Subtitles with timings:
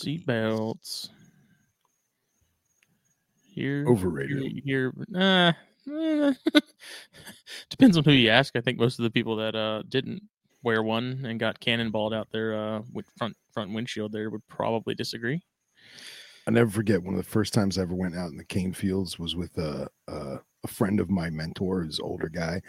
[0.00, 1.08] Seatbelts.
[3.48, 4.62] Here, Overrated.
[4.64, 5.52] Here, uh,
[5.90, 6.32] eh.
[7.70, 8.54] depends on who you ask.
[8.56, 10.22] I think most of the people that uh didn't
[10.62, 14.94] wear one and got cannonballed out their uh with front front windshield there would probably
[14.94, 15.42] disagree.
[16.46, 18.72] I never forget one of the first times I ever went out in the cane
[18.72, 22.60] fields was with a a, a friend of my mentor, his older guy.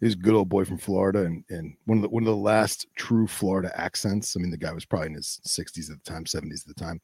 [0.00, 2.36] He's a good old boy from Florida, and, and one of the one of the
[2.36, 4.36] last true Florida accents.
[4.36, 6.80] I mean, the guy was probably in his 60s at the time, 70s at the
[6.80, 7.00] time,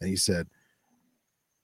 [0.00, 0.48] and he said,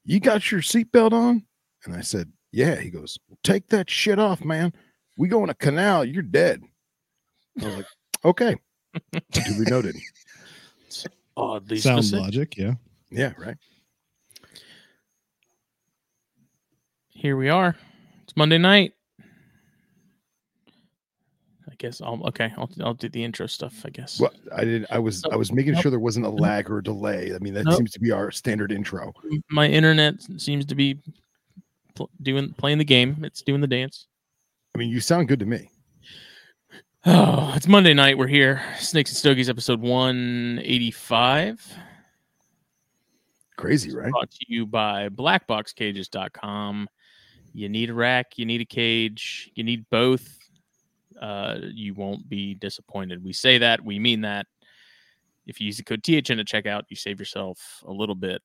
[0.05, 1.47] "You got your seatbelt on?"
[1.85, 4.75] And I said, "Yeah." He goes, "Take that shit off, man.
[5.17, 6.63] We go in a canal, you're dead."
[7.63, 7.87] I was like,
[8.25, 8.57] "Okay."
[9.33, 9.97] Duly noted.
[11.37, 12.25] Oddly Sound specific.
[12.25, 12.75] logic, yeah.
[13.11, 13.57] Yeah, right.
[17.09, 17.77] Here we are.
[18.23, 18.93] It's Monday night.
[21.85, 22.53] I guess I'll okay.
[22.57, 23.83] I'll I'll do the intro stuff.
[23.85, 24.19] I guess.
[24.19, 24.87] Well, I did.
[24.91, 25.23] I was.
[25.31, 25.83] I was making Nope.
[25.83, 26.41] sure there wasn't a mm-hmm.
[26.41, 27.35] lag or a delay.
[27.35, 27.77] I mean, that Nope.
[27.77, 29.13] seems to be our standard intro.
[29.51, 30.99] My internet seems to be
[31.95, 33.23] pl- doing playing the game.
[33.23, 34.07] It's doing the dance.
[34.75, 35.71] I mean, you sound good to me.
[37.05, 38.17] Oh, it's Monday night.
[38.17, 38.63] We're here.
[38.79, 41.61] Snakes and Stogies, episode one eighty five.
[43.57, 44.11] Crazy, right?
[44.11, 46.89] Brought to you by blackboxcages.com.
[47.53, 50.39] You need a rack, you need a cage, you need both.
[51.21, 53.23] Uh, you won't be disappointed.
[53.23, 54.47] We say that, we mean that.
[55.47, 58.43] If you use the code THN at checkout, you save yourself a little bit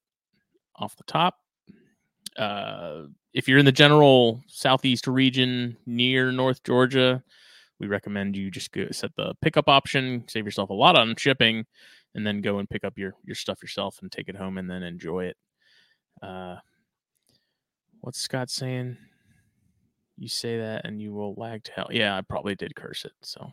[0.75, 1.37] off the top.
[2.37, 3.03] Uh,
[3.33, 7.23] if you're in the general southeast region near North Georgia,
[7.79, 11.65] we recommend you just go set the pickup option, save yourself a lot on shipping,
[12.15, 14.69] and then go and pick up your your stuff yourself and take it home and
[14.69, 15.37] then enjoy it.
[16.21, 16.57] Uh,
[18.01, 18.97] what's Scott saying?
[20.19, 21.87] You say that and you will lag to hell.
[21.91, 23.13] Yeah, I probably did curse it.
[23.21, 23.51] So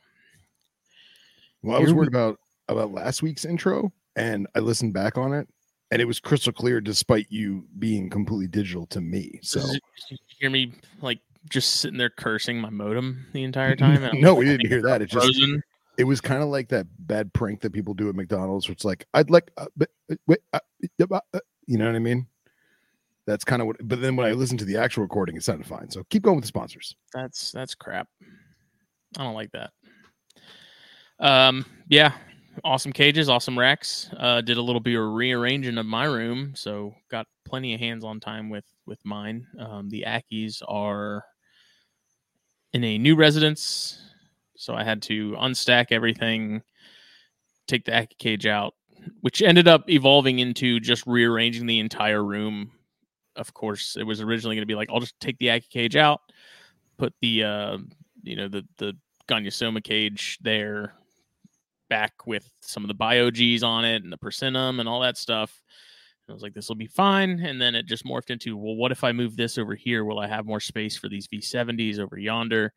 [1.62, 2.38] Well, I was worried about
[2.68, 5.48] about last week's intro, and I listened back on it,
[5.92, 9.38] and it was crystal clear, despite you being completely digital to me.
[9.42, 14.02] So Did you hear me like just sitting there cursing my modem the entire time.
[14.02, 15.02] and no, like, we didn't hear that.
[15.02, 15.40] It just
[15.98, 18.84] it was kind of like that bad prank that people do at McDonald's, where it's
[18.84, 19.88] like, I'd like, uh, but,
[20.26, 20.58] wait, uh,
[21.00, 22.26] uh, uh, uh," you know what I mean?
[23.26, 23.76] That's kind of what.
[23.82, 25.90] But then when I listened to the actual recording, it sounded fine.
[25.90, 26.94] So keep going with the sponsors.
[27.12, 28.08] That's that's crap.
[29.18, 29.70] I don't like that.
[31.18, 32.12] Um, yeah,
[32.64, 34.10] awesome cages, awesome racks.
[34.16, 38.20] Uh, did a little bit of rearranging of my room, so got plenty of hands-on
[38.20, 39.46] time with with mine.
[39.58, 41.24] Um, the Ackies are
[42.72, 43.98] in a new residence,
[44.56, 46.62] so I had to unstack everything,
[47.66, 48.74] take the Ackie cage out,
[49.22, 52.70] which ended up evolving into just rearranging the entire room.
[53.36, 55.96] Of course, it was originally going to be like I'll just take the Ackie cage
[55.96, 56.20] out,
[56.96, 57.78] put the uh,
[58.22, 58.96] you know the the
[59.28, 60.94] Gonyosoma cage there
[61.88, 65.62] back with some of the BioGs on it and the Persinnum and all that stuff.
[66.28, 67.40] I was like, this will be fine.
[67.40, 70.04] And then it just morphed into, well, what if I move this over here?
[70.04, 72.72] Will I have more space for these V70s over yonder?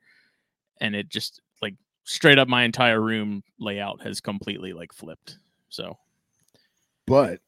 [0.81, 5.39] And it just like straight up my entire room layout has completely like flipped.
[5.69, 5.97] So
[7.07, 7.39] But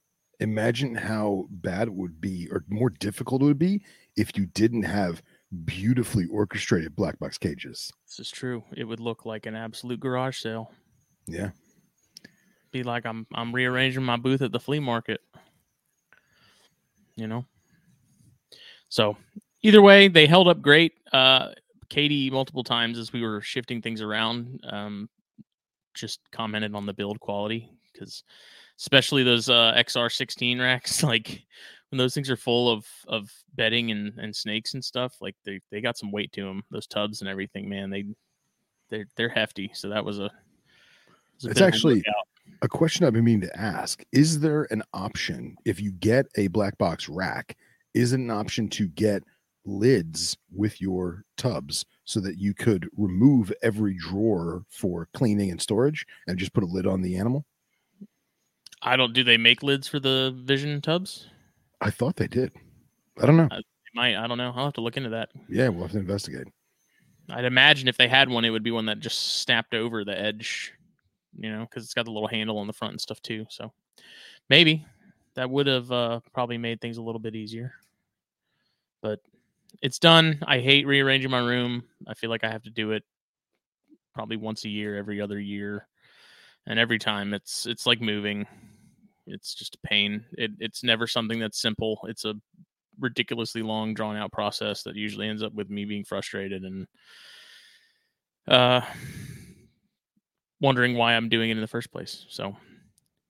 [0.41, 3.81] imagine how bad it would be, or more difficult it would be,
[4.17, 5.21] if you didn't have
[5.65, 7.91] beautifully orchestrated black box cages.
[8.07, 8.63] this is true.
[8.75, 10.71] It would look like an absolute garage sale.
[11.27, 11.51] Yeah.
[12.71, 15.21] Be like I'm I'm rearranging my booth at the flea market.
[17.15, 17.45] You know.
[18.89, 19.17] So
[19.61, 20.93] either way, they held up great.
[21.11, 21.49] Uh
[21.89, 25.09] Katie multiple times as we were shifting things around, um,
[25.93, 28.23] just commented on the build quality because
[28.81, 31.45] especially those uh, XR16 racks, like
[31.89, 35.59] when those things are full of of bedding and, and snakes and stuff, like they,
[35.71, 36.63] they got some weight to them.
[36.71, 38.05] Those tubs and everything, man, they
[38.89, 39.71] they're they're hefty.
[39.73, 40.31] So that was a,
[41.35, 42.03] was a It's actually-
[42.63, 46.47] A question I've been meaning to ask Is there an option if you get a
[46.47, 47.55] black box rack?
[47.93, 49.23] Is it an option to get
[49.65, 56.05] lids with your tubs so that you could remove every drawer for cleaning and storage
[56.27, 57.45] and just put a lid on the animal?
[58.81, 59.13] I don't.
[59.13, 61.27] Do they make lids for the Vision tubs?
[61.81, 62.51] I thought they did.
[63.21, 63.47] I don't know.
[63.49, 63.61] They
[63.93, 64.15] might.
[64.15, 64.53] I don't know.
[64.55, 65.29] I'll have to look into that.
[65.49, 66.47] Yeah, we'll have to investigate.
[67.29, 70.19] I'd imagine if they had one, it would be one that just snapped over the
[70.19, 70.73] edge
[71.37, 73.45] you know, because it's got the little handle on the front and stuff too.
[73.49, 73.71] So
[74.49, 74.85] maybe
[75.35, 77.73] that would have uh, probably made things a little bit easier.
[79.01, 79.19] But
[79.81, 80.39] it's done.
[80.45, 81.83] I hate rearranging my room.
[82.07, 83.03] I feel like I have to do it
[84.13, 85.87] probably once a year, every other year,
[86.67, 88.45] and every time it's it's like moving.
[89.27, 90.25] It's just a pain.
[90.33, 91.99] It, it's never something that's simple.
[92.07, 92.35] It's a
[92.99, 96.87] ridiculously long, drawn out process that usually ends up with me being frustrated and
[98.47, 98.81] uh,
[100.59, 102.25] wondering why I'm doing it in the first place.
[102.29, 102.55] So,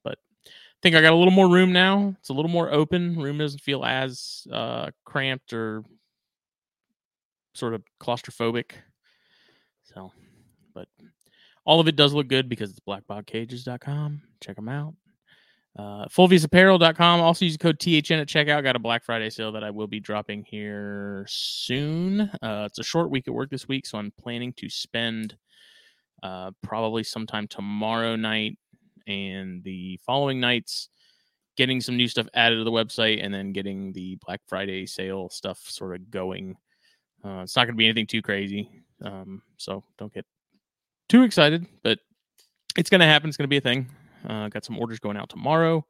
[0.04, 0.18] but
[0.48, 2.16] I think I got a little more room now.
[2.20, 3.16] It's a little more open.
[3.18, 5.84] Room doesn't feel as uh, cramped or
[7.54, 8.72] sort of claustrophobic.
[9.84, 10.12] So,
[10.74, 10.88] but
[11.66, 14.22] all of it does look good because it's blackboxcages.com.
[14.40, 14.96] Check them out.
[15.78, 17.22] Uh, fulviusapparel.com.
[17.22, 18.64] Also use the code THN at checkout.
[18.64, 22.22] Got a Black Friday sale that I will be dropping here soon.
[22.42, 25.38] Uh, it's a short week at work this week, so I'm planning to spend
[26.24, 28.58] uh, probably sometime tomorrow night
[29.08, 30.90] and the following nights
[31.58, 35.30] getting some new stuff added to the website and then getting the Black Friday sale
[35.30, 36.56] stuff sort of going.
[37.24, 38.70] Uh, it's not going to be anything too crazy,
[39.04, 40.26] um, so don't get
[41.08, 42.00] too excited, but
[42.78, 43.30] it's going to happen.
[43.30, 43.88] It's going to be a thing.
[44.28, 45.86] Uh, got some orders going out tomorrow.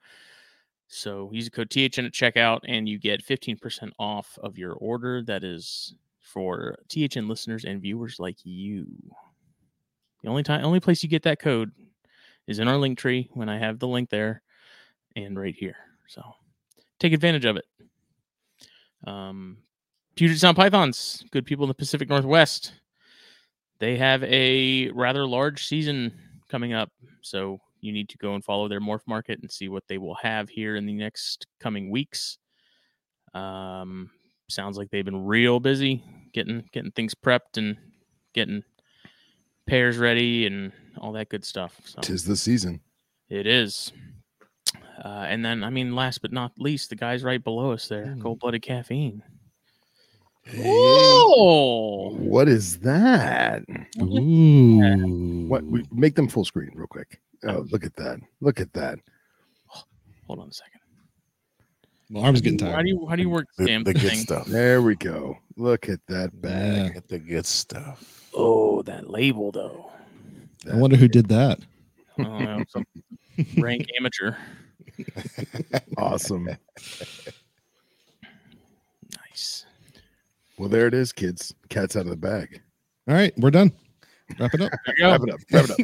[0.88, 5.24] So use the code THN at checkout and you get 15% off of your order.
[5.24, 8.88] That is for THN listeners and viewers like you.
[10.22, 11.72] The only time, only place you get that code
[12.48, 14.42] is in our link tree when I have the link there
[15.16, 15.78] and right here.
[16.08, 16.22] So
[17.00, 17.66] take advantage of it.
[19.06, 19.58] Um,
[20.16, 22.74] Puget Sound Pythons, good people in the Pacific Northwest.
[23.80, 26.14] They have a rather large season
[26.50, 26.92] coming up.
[27.22, 30.16] So you need to go and follow their morph market and see what they will
[30.16, 32.38] have here in the next coming weeks.
[33.34, 34.10] Um,
[34.50, 37.78] sounds like they've been real busy getting getting things prepped and
[38.34, 38.64] getting
[39.68, 41.80] pairs ready and all that good stuff.
[41.86, 42.80] So Tis the season.
[43.30, 43.92] it is.
[45.04, 48.06] Uh, and then, I mean, last but not least, the guys right below us there,
[48.08, 48.22] Mm.
[48.22, 49.24] cold blooded caffeine.
[50.44, 50.62] Hey.
[50.64, 52.10] Whoa!
[52.18, 53.64] What is that?
[54.02, 55.48] Ooh.
[55.48, 55.64] What?
[55.64, 57.20] We, make them full screen real quick.
[57.48, 58.20] Oh, look at that!
[58.40, 59.00] Look at that!
[60.28, 60.82] Hold on a second.
[62.10, 62.70] My arm's getting tired.
[62.70, 62.86] How tired.
[62.86, 64.46] do you how do you work the, The, damn the good stuff.
[64.46, 65.38] There we go.
[65.56, 66.76] Look at that bag.
[66.76, 66.90] Yeah.
[66.90, 68.30] Get the good stuff.
[68.34, 69.92] Oh, that label though.
[70.72, 71.60] I wonder who did that.
[72.20, 72.86] I some
[73.58, 74.36] rank amateur.
[75.98, 76.50] Awesome.
[79.30, 79.66] Nice.
[80.58, 81.54] Well, there it is, kids.
[81.70, 82.62] Cat's out of the bag.
[83.08, 83.72] All right, we're done.
[84.40, 84.72] Wrap it up.
[84.86, 85.12] There you go.
[85.12, 85.40] Wrap it up.
[85.52, 85.78] Wrap it up.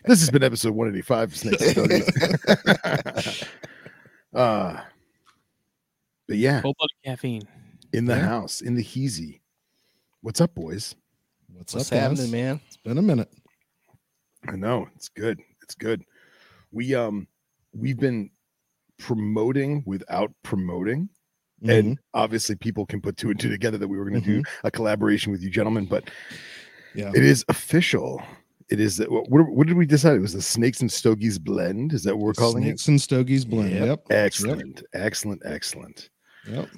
[0.04, 3.48] this has been episode 185 of Snakes and
[4.34, 4.80] uh,
[6.26, 7.42] but yeah, Cold blooded caffeine.
[7.92, 8.26] in the Yeah.
[8.26, 9.40] house, in the heezy.
[10.22, 10.94] What's up, boys?
[11.52, 12.32] What's, What's up, happening, guys?
[12.32, 12.60] man?
[12.66, 13.30] It's been a minute.
[14.48, 15.40] I know it's good.
[15.62, 16.02] It's good.
[16.72, 17.28] We um
[17.72, 18.30] we've been
[18.98, 21.08] promoting without promoting.
[21.66, 24.42] And obviously people can put two and two together that we were going to do
[24.64, 26.10] a collaboration with you gentlemen, but
[26.94, 27.10] Yeah.
[27.14, 28.22] it is official.
[28.70, 30.16] It is what, what what did we decide?
[30.16, 31.92] It was the Snakes and Stogies blend.
[31.92, 32.78] Is that what we're calling it?
[32.80, 33.70] Snakes and Stogies blend.
[33.72, 33.86] Yep.
[33.86, 34.00] Yep.
[34.10, 34.14] it?
[34.14, 34.82] Excellent.
[34.94, 35.42] Excellent.
[35.44, 36.10] Excellent.
[36.48, 36.68] Yep.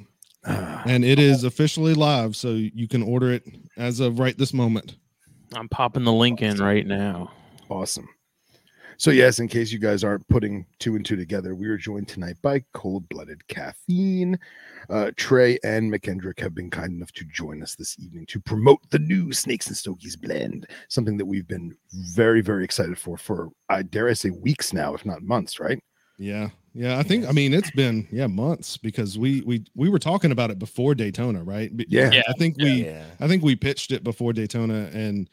[0.44, 3.44] Ah, And it is officially live, so you can order it
[3.76, 4.96] as of right this moment.
[5.54, 7.32] I'm popping the link in right now.
[7.69, 8.08] Awesome.
[8.98, 12.08] So, yes, in case you guys aren't putting two and two together, we are joined
[12.08, 14.38] tonight by cold blooded caffeine.
[14.88, 18.81] Uh, Trey and McKendrick have been kind enough to join us this evening to promote
[18.91, 23.50] the new Snakes and Stogies blend, something that we've been very, very excited for, for
[23.69, 25.82] I dare I say weeks now, if not months, right?
[26.19, 26.48] Yeah.
[26.72, 26.98] Yeah.
[26.98, 30.50] I think I mean it's been yeah, months because we we we were talking about
[30.50, 31.70] it before Daytona, right?
[31.88, 32.10] Yeah.
[32.10, 32.22] Yeah.
[32.29, 33.05] I think we Yeah.
[33.20, 35.29] I think we pitched it before Daytona and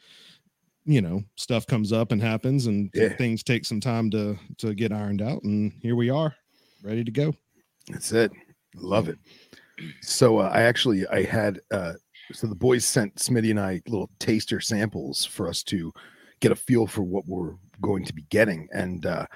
[0.84, 3.16] you know, stuff comes up and happens and Yeah.
[3.16, 6.34] things take some time to to get ironed out and here we are,
[6.82, 7.34] ready to go.
[7.88, 8.32] That's it.
[8.76, 9.18] Love it.
[10.02, 11.94] So uh, I actually I had uh
[12.32, 15.92] so the boys sent Smitty and I little taster samples for us to
[16.40, 18.68] get a feel for what we're going to be getting.
[18.72, 19.26] And uh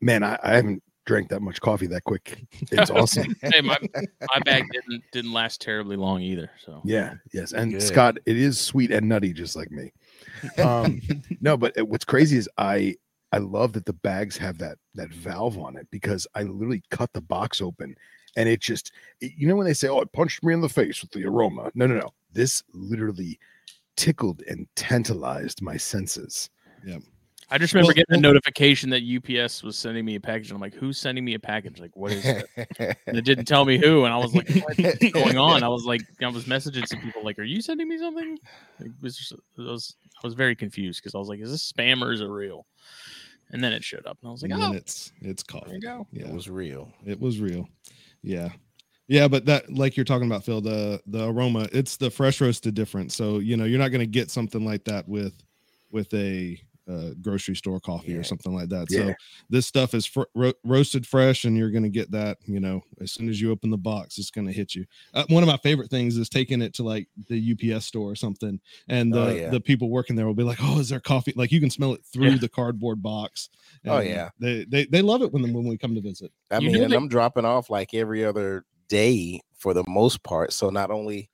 [0.00, 2.46] man, I, I haven't drank that much coffee that quick.
[2.72, 3.34] It's awesome.
[3.42, 6.50] Hey, my my bag didn't didn't last terribly long either.
[6.64, 7.52] So yeah, yes.
[7.52, 7.82] And Good.
[7.82, 9.92] Scott, it is sweet and nutty just like me.
[10.62, 11.00] Um
[11.40, 12.96] no, but what's crazy is I
[13.32, 17.12] I love that the bags have that that valve on it because I literally cut
[17.12, 17.96] the box open
[18.36, 21.00] and it just you know when they say oh it punched me in the face
[21.02, 21.70] with the aroma.
[21.74, 22.12] No, no, no.
[22.32, 23.38] This literally
[23.96, 26.50] tickled and tantalized my senses.
[26.86, 26.98] I
[27.54, 30.50] I just remember Well, getting a well- notification that UPS was sending me a package.
[30.50, 31.78] And I'm like, who's sending me a package?
[31.78, 32.46] Like, what is it?
[33.06, 34.04] And it didn't tell me who.
[34.04, 35.62] And I was like, what's going on?
[35.62, 38.36] I was like, I was messaging some people like, are you sending me something?
[38.80, 41.70] It was just, it was, I was very confused because I was like, is this
[41.72, 42.66] spam or is it real?
[43.50, 45.60] And then it showed up, and I was like, and oh, then it's it's there
[45.60, 45.74] coffee.
[45.74, 46.08] you go.
[46.10, 46.90] Yeah, It was real.
[47.06, 47.68] it was real.
[48.22, 48.48] Yeah.
[49.06, 52.74] Yeah, but that like you're talking about, Phil, the the aroma, it's the fresh roasted
[52.74, 53.14] difference.
[53.14, 55.34] So you know, you're not gonna get something like that with
[55.92, 58.18] with a uh, grocery store coffee Yeah.
[58.18, 58.86] or something like that.
[58.90, 58.98] Yeah.
[59.08, 59.14] So
[59.48, 62.38] this stuff is fr- ro- roasted fresh, and you're gonna get that.
[62.44, 64.84] You know, as soon as you open the box, it's gonna hit you.
[65.14, 68.16] Uh, one of my favorite things is taking it to like the UPS store or
[68.16, 69.50] something, and the Oh, yeah.
[69.50, 71.94] the people working there will be like, "Oh, is there coffee?" Like you can smell
[71.94, 72.38] it through Yeah.
[72.38, 73.48] the cardboard box.
[73.86, 74.30] Oh, yeah.
[74.38, 76.32] they they they love it when when we come to visit.
[76.50, 79.84] I You mean, know and that- I'm dropping off like every other day for the
[79.88, 80.52] most part.
[80.52, 81.30] So not only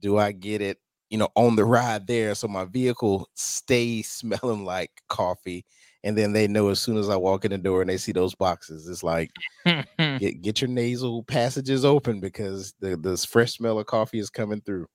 [0.00, 0.78] do I get it,
[1.10, 5.64] you know, on the ride there, so my vehicle stays smelling like coffee.
[6.02, 8.12] And then they know as soon as I walk in the door and they see
[8.12, 9.30] those boxes, it's like
[9.66, 14.62] get, get your nasal passages open because the this fresh smell of coffee is coming
[14.62, 14.86] through.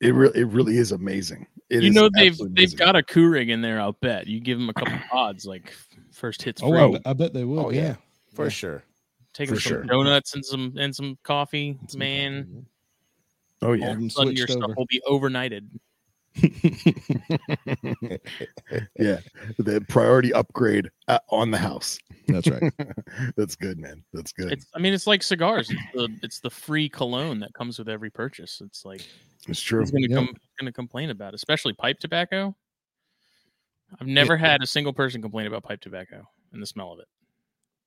[0.00, 1.46] It really, it really is amazing.
[1.68, 2.78] It you is know they've they've amazing.
[2.78, 3.80] got a Keurig in there.
[3.80, 5.72] I'll bet you give them a couple pods, like
[6.10, 6.80] first hits Oh, free.
[6.80, 7.66] I, bet- I bet they will.
[7.66, 7.94] Oh yeah,
[8.34, 8.50] for Yeah.
[8.50, 8.82] sure.
[9.34, 9.82] Take for them some sure.
[9.84, 12.66] donuts and some and some coffee, Some man.
[13.60, 14.74] Coffee, yeah, All yeah, of them Sudden your switched stuff over.
[14.76, 15.68] will be overnighted.
[18.98, 19.18] yeah.
[19.58, 21.98] The priority upgrade uh, on the house.
[22.28, 22.72] That's right.
[23.36, 24.04] That's good, man.
[24.12, 24.52] That's good.
[24.52, 25.70] It's I mean it's like cigars.
[25.70, 28.60] It's the it's the free cologne that comes with every purchase.
[28.64, 29.02] It's like
[29.48, 29.80] It's true.
[29.80, 30.16] who's gonna Yeah.
[30.16, 32.54] come gonna complain about, it, especially pipe tobacco.
[34.00, 37.08] I've never had a single person complain about pipe tobacco and the smell of it.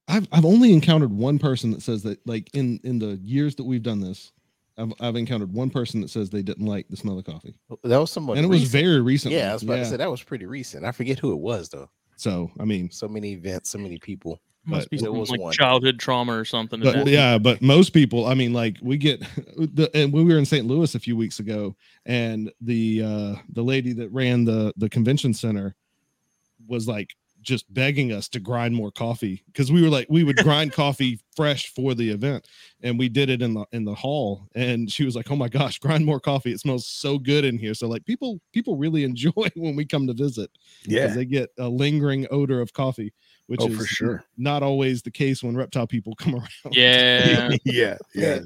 [0.10, 3.63] I've I've only encountered one person that says that like in in the years that
[3.63, 4.34] we've done this,
[4.77, 8.00] I've I've encountered one person that says they didn't like the smell of coffee, That
[8.00, 8.38] was someone.
[8.38, 9.34] and it was very recent.
[9.34, 10.86] Yeah, I was about to say that was pretty recent.
[10.86, 11.89] I forget who it was though.
[12.15, 14.39] So I mean, So many events, so many people.
[14.65, 15.51] Must be there some was like one.
[15.53, 16.80] childhood trauma or something.
[16.80, 19.20] but yeah, but most people, I mean, like we get
[19.58, 20.65] the and when we were in St.
[20.65, 21.75] Louis a few weeks ago,
[22.06, 25.75] and the uh the lady that ran the the convention center
[26.65, 27.10] was like
[27.44, 31.20] just begging us to grind more coffee because we were like we would grind coffee
[31.36, 32.48] fresh for the event
[32.82, 35.48] and we did it in the in the hall and she was like oh my
[35.50, 39.04] gosh grind more coffee it smells so good in here so like people people really
[39.12, 40.50] enjoy when we come to visit
[40.84, 41.08] because Yeah.
[41.14, 43.14] they get a lingering odor of coffee
[43.48, 44.24] which Oh, is for sure.
[44.38, 47.52] not always the case when reptile people come around yeah.
[47.66, 47.98] yeah.
[48.16, 48.40] Yeah.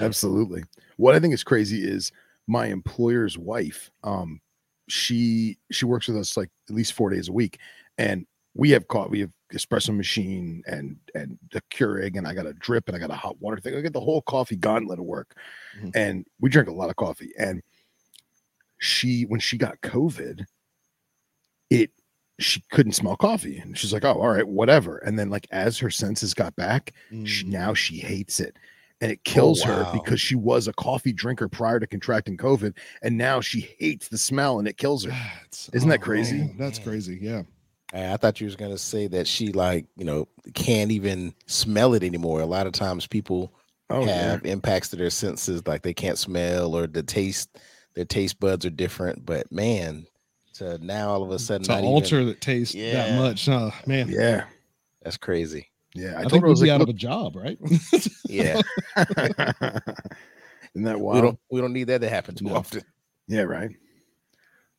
[0.00, 0.62] Absolutely.
[0.96, 2.12] What I think is crazy is
[2.46, 3.90] my employer's wife.
[4.02, 4.40] Um,
[4.88, 7.58] she she works with us like at least four days a week,
[7.98, 12.46] and we have caught we have espresso machine and and the Keurig, and I got
[12.46, 13.74] a drip and I got a hot water thing.
[13.76, 15.36] I got the whole coffee gauntlet of work,
[15.80, 15.90] Mhm.
[15.94, 17.32] and we drink a lot of coffee.
[17.38, 17.62] And
[18.78, 20.44] she when she got COVID,
[21.70, 21.90] it
[22.40, 25.78] she couldn't smell coffee, and she's like, "Oh, all right, whatever." And then like as
[25.78, 26.92] her senses got back,
[27.24, 27.48] she, Mm.
[27.48, 28.56] now she hates it
[29.00, 29.92] and it kills her wow.
[29.92, 34.16] because she was a coffee drinker prior to contracting covid and now she hates the
[34.16, 36.38] smell and it kills her That's- Isn't that oh, crazy?
[36.38, 37.18] man, that's crazy.
[37.20, 37.42] Yeah.
[37.94, 41.94] I I thought you was gonna say that she like you know can't even smell
[41.94, 42.40] it anymore.
[42.40, 43.52] A lot of times people
[43.90, 47.58] oh yeah have impacts to their senses, like they can't smell or the taste,
[47.94, 49.24] their taste buds are different.
[49.24, 50.06] But man,
[50.54, 53.48] to now all of a sudden To not alter even, that taste that much.
[53.48, 54.08] Oh man.
[54.08, 54.44] yeah
[55.02, 55.68] that's crazy.
[55.94, 57.36] yeah I, i, think her I we'd was be like out "Look," of a job,
[57.36, 57.58] right?
[58.26, 58.60] Yeah,
[58.96, 62.56] isn't that we wild don't we don't need that to happen too No.
[62.56, 62.82] often.
[63.28, 63.70] yeah right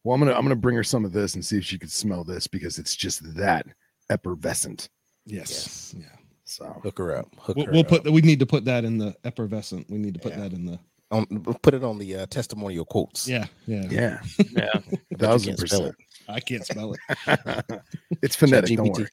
[0.06, 1.90] well i'm gonna i'm gonna bring her some of this and see if she can
[1.90, 3.66] smell this because it's just that
[4.10, 4.88] effervescent
[5.26, 5.50] yes.
[5.52, 5.96] Yes.
[5.98, 6.18] Yeah.
[6.46, 7.28] so Hook her up.
[7.40, 7.88] Hook We'll, her we'll up.
[7.88, 9.90] put we need to put that in the effervescent.
[9.90, 10.42] We need to put Yeah.
[10.42, 10.80] that in the
[11.12, 11.26] on,
[11.62, 13.28] put it on the uh, testimonial quotes.
[13.28, 13.84] yeah, yeah.
[13.90, 14.20] yeah
[14.52, 14.80] Yeah.
[15.18, 15.96] thousand can't percent
[16.30, 17.82] I can't spell it.
[18.22, 19.08] it's phonetic don't worry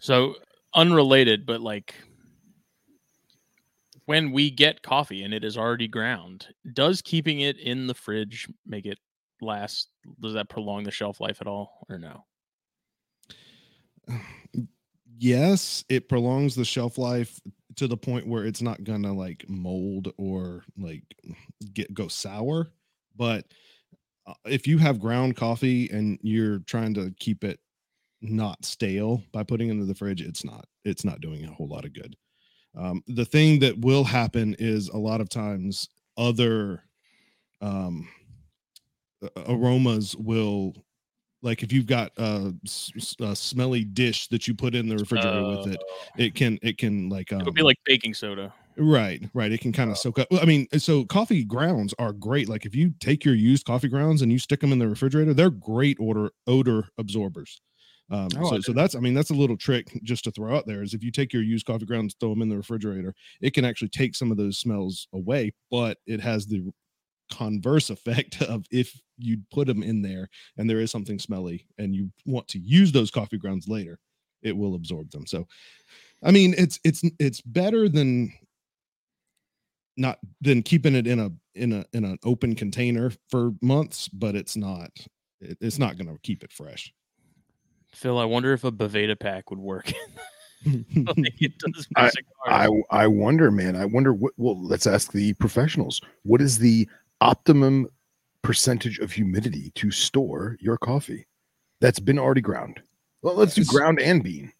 [0.00, 0.36] So
[0.74, 1.94] unrelated, but like
[4.06, 8.48] when we get coffee and it is already ground, does keeping it in the fridge
[8.66, 8.98] make it
[9.42, 9.88] last?
[10.20, 12.24] Does that prolong the shelf life at all, or no?
[15.18, 17.40] yes, it prolongs the shelf life
[17.76, 21.04] to the point where it's not gonna like mold or like
[21.72, 22.72] get go sour.
[23.16, 23.46] But
[24.26, 27.60] uh, if you have ground coffee and you're trying to keep it
[28.22, 30.66] not stale by putting into the fridge, it's not.
[30.84, 32.16] It's not doing a whole lot of good.
[32.76, 36.84] Um, the thing that will happen is a lot of times other
[37.60, 38.08] um,
[39.46, 40.74] aromas will
[41.42, 45.80] like if you've got a smelly dish that you put in the refrigerator with it
[45.80, 48.52] Uh, it can it can like um, it would be like baking soda.
[48.76, 49.52] Right, right.
[49.52, 50.28] It can kind of soak up.
[50.32, 52.48] I mean, so coffee grounds are great.
[52.48, 55.34] Like if you take your used coffee grounds and you stick them in the refrigerator,
[55.34, 57.60] they're great odor odor absorbers.
[58.10, 60.66] Um, Oh, so, so that's I mean that's a little trick just to throw out
[60.66, 63.54] there is if you take your used coffee grounds, throw them in the refrigerator, it
[63.54, 66.70] can actually take some of those smells away, but it has the
[67.30, 71.94] converse effect of if you put them in there and there is something smelly and
[71.94, 73.98] you want to use those coffee grounds later,
[74.42, 75.26] it will absorb them.
[75.26, 75.46] So,
[76.22, 78.32] I mean, it's it's it's better than
[79.96, 84.34] not than keeping it in a in a in an open container for months, but
[84.34, 84.90] it's not
[85.40, 86.92] it, it's not going to keep it fresh.
[87.92, 89.92] Phil, I wonder if a Boveda pack would work.
[90.64, 92.10] it does I-
[92.46, 93.76] I I wonder, man.
[93.76, 94.32] I wonder what.
[94.36, 96.00] Well, let's ask the professionals.
[96.22, 96.88] What is the
[97.20, 97.88] optimum
[98.42, 101.26] percentage of humidity to store your coffee
[101.80, 102.80] that's been already ground?
[103.22, 104.52] Well, let's do ground and bean.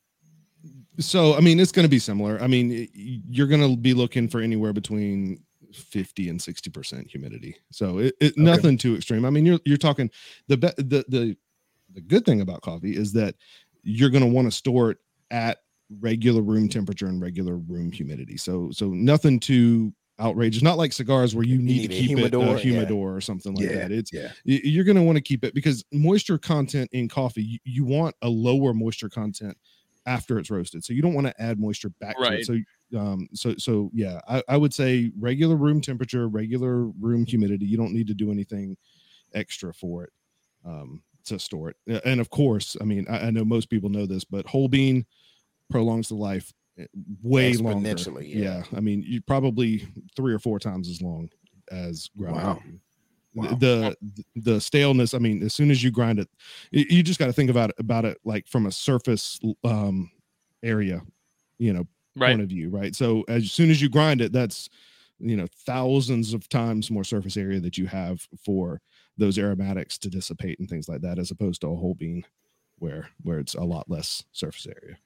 [0.99, 2.41] so I mean, it's going to be similar.
[2.41, 7.57] I mean, you're going to be looking for anywhere between 50 and 60 percent humidity.
[7.71, 9.25] So it, it nothing too extreme.
[9.25, 10.11] I mean, you're you're talking
[10.49, 11.37] the be- the the
[11.93, 13.35] the good thing about coffee is that
[13.83, 14.99] you're going to want to store it
[15.31, 15.59] at
[16.01, 18.37] regular room temperature and regular room humidity.
[18.37, 20.63] So so nothing too outrageous.
[20.63, 22.55] Not like cigars where you need, need to a keep humidor, it yeah.
[22.55, 23.93] a humidor or something like yeah, that.
[23.93, 24.33] It's yeah.
[24.45, 28.15] you're going to want to keep it because moisture content in coffee you, you want
[28.23, 29.57] a lower moisture content
[30.07, 32.41] after it's roasted so you don't want to add moisture back to Right.
[32.41, 37.27] it so um so so yeah I, I would say regular room temperature regular room
[37.27, 38.79] humidity you don't need to do anything
[39.35, 40.11] extra for it
[40.65, 44.07] um to store it and of course i mean i, I know most people know
[44.07, 45.05] this but whole bean
[45.71, 46.51] prolongs the life
[47.23, 48.63] way longer Exponentially, yeah.
[48.77, 51.29] i mean you probably three or four times as long
[51.71, 52.43] as ground Wow.
[52.55, 52.81] coffee
[53.35, 53.55] Wow.
[53.61, 53.97] the
[54.35, 56.29] the staleness i mean as soon as you grind it
[56.73, 60.11] you just got to think about it about it like from a surface um
[60.65, 61.01] area
[61.59, 62.31] you know right.
[62.31, 64.69] point of view right so as soon as you grind it that's
[65.21, 68.81] you know thousands of times more surface area that you have for
[69.17, 72.25] those aromatics to dissipate and things like that as opposed to a whole bean
[72.79, 74.97] where where it's a lot less surface area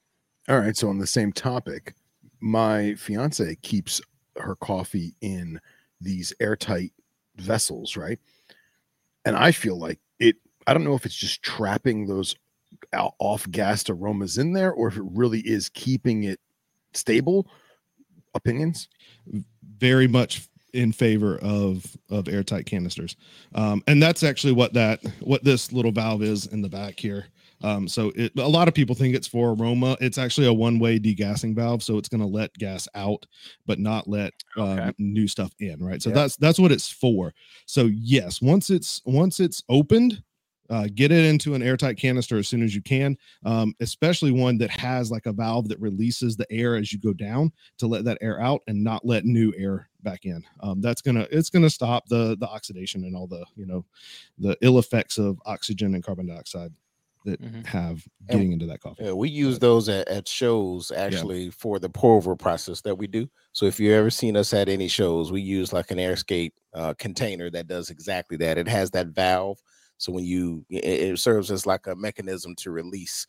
[0.49, 0.77] All right.
[0.77, 1.95] So on the same topic,
[2.41, 4.01] my fiance keeps
[4.37, 5.61] her coffee in
[6.01, 6.93] these airtight
[7.37, 8.19] vessels, right?
[9.25, 10.37] And I feel like it.
[10.67, 12.35] I don't know if it's just trapping those
[13.19, 16.41] off-gassed aromas in there, or if it really is keeping it
[16.93, 17.49] stable.
[18.35, 18.89] Opinions?
[19.79, 23.17] very much in favor of of airtight canisters
[23.55, 27.27] um, and that's actually what that what this little valve is in the back here
[27.65, 30.99] um, so it, a lot of people think it's for aroma it's actually a one-way
[30.99, 33.27] degassing valve so it's going to let gas out
[33.67, 34.93] but not let um, Okay.
[34.99, 36.15] new stuff in right so Yeah.
[36.17, 37.33] that's that's what it's for
[37.67, 40.23] so yes once it's once it's opened
[40.71, 44.57] uh, get it into an airtight canister as soon as you can um, especially one
[44.57, 48.03] that has like a valve that releases the air as you go down to let
[48.05, 50.43] that air out and not let new air back in.
[50.61, 53.85] Um, that's gonna it's gonna stop the the oxidation and all the you know
[54.39, 56.73] the ill effects of oxygen and carbon dioxide
[57.25, 57.65] that Mhm.
[57.67, 59.05] have And- getting into that coffee.
[59.05, 63.07] Yeah, we use those at, at shows actually for the pour over process that we
[63.07, 63.29] do.
[63.53, 66.95] So if you've ever seen us at any shows, we use like an airscape uh,
[66.95, 68.59] container that does exactly that.
[68.59, 69.59] It has that valve,
[69.97, 73.27] so when you it, it serves as like a mechanism to release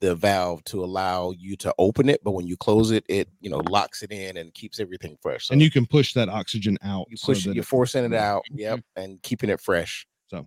[0.00, 3.50] the valve to allow you to open it, but when you close it, it you
[3.50, 5.46] know locks it in and keeps everything fresh.
[5.48, 7.06] So and you can push that oxygen out.
[7.10, 10.06] you so push, that you're forcing it out, yep, and keeping it fresh.
[10.28, 10.46] So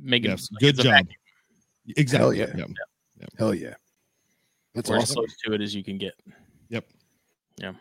[0.00, 0.84] making Yes, good job.
[0.86, 1.14] vacuum.
[1.96, 2.38] Exactly.
[2.38, 2.52] yeah.
[2.56, 2.64] yeah.
[3.38, 3.74] Hell yeah!
[4.74, 6.14] That's We're as close to it as you can get.
[6.68, 6.84] Yep.
[7.56, 7.72] Yeah.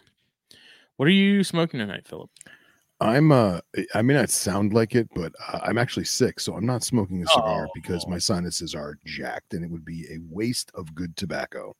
[0.95, 2.29] What are you smoking tonight, Philip?
[2.99, 3.59] I'm uh
[3.93, 7.21] I may not sound like it, but uh, I'm actually sick, so I'm not smoking
[7.21, 8.09] a cigar because Oh.
[8.09, 11.75] my sinuses are jacked and it would be a waste of good tobacco.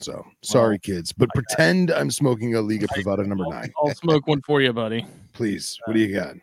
[0.00, 3.72] So sorry, kids, but pretend I'm smoking a Liga Privada number I'll- nine.
[3.78, 5.06] I'll smoke one for you, buddy.
[5.32, 6.34] Please, what do you got?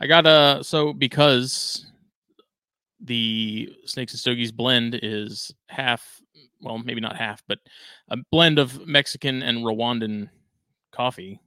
[0.00, 1.86] I got a so because
[3.04, 6.20] the Snakes and Stogies blend is half,
[6.60, 7.58] well, maybe not half, but
[8.08, 10.30] a blend of Mexican and Rwandan
[10.92, 11.40] coffee.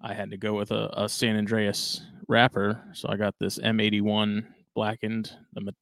[0.00, 4.44] I had to go with a, a San Andreas wrapper, so I got this M81
[4.74, 5.72] blackened, the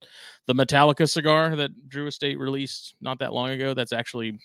[0.46, 3.72] the Metallica cigar that Drew Estate released not that long ago.
[3.72, 4.38] That's actually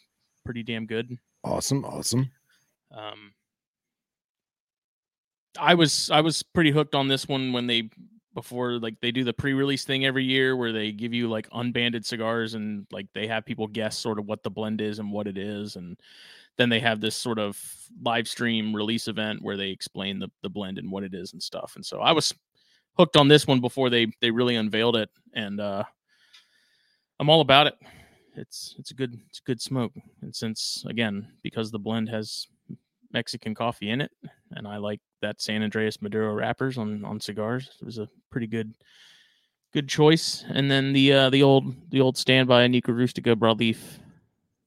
[0.45, 1.09] pretty damn good.
[1.43, 2.31] Awesome, awesome.
[2.91, 3.33] Um,
[5.59, 7.89] I was I was pretty hooked on this one when they
[8.35, 12.05] before like they do the pre-release thing every year where they give you like unbanded
[12.05, 15.25] cigars and like they have people guess sort of what the blend is and what
[15.25, 15.97] it is and
[16.57, 17.59] then they have this sort of
[18.03, 21.41] live stream release event where they explain the, the blend and what it is and
[21.41, 22.33] stuff and so i was
[22.97, 25.83] hooked on this one before they they really unveiled it and uh
[27.19, 27.75] i'm all about it.
[28.37, 32.47] It's it's a good it's a good smoke and since again because the blend has
[33.15, 34.11] Mexican coffee in it,
[34.51, 37.69] and I like that San Andreas Maduro wrappers on on cigars.
[37.81, 38.75] It was a pretty good
[39.73, 40.43] good choice.
[40.49, 43.77] And then the uh, the old the old standby Nica Rustica broadleaf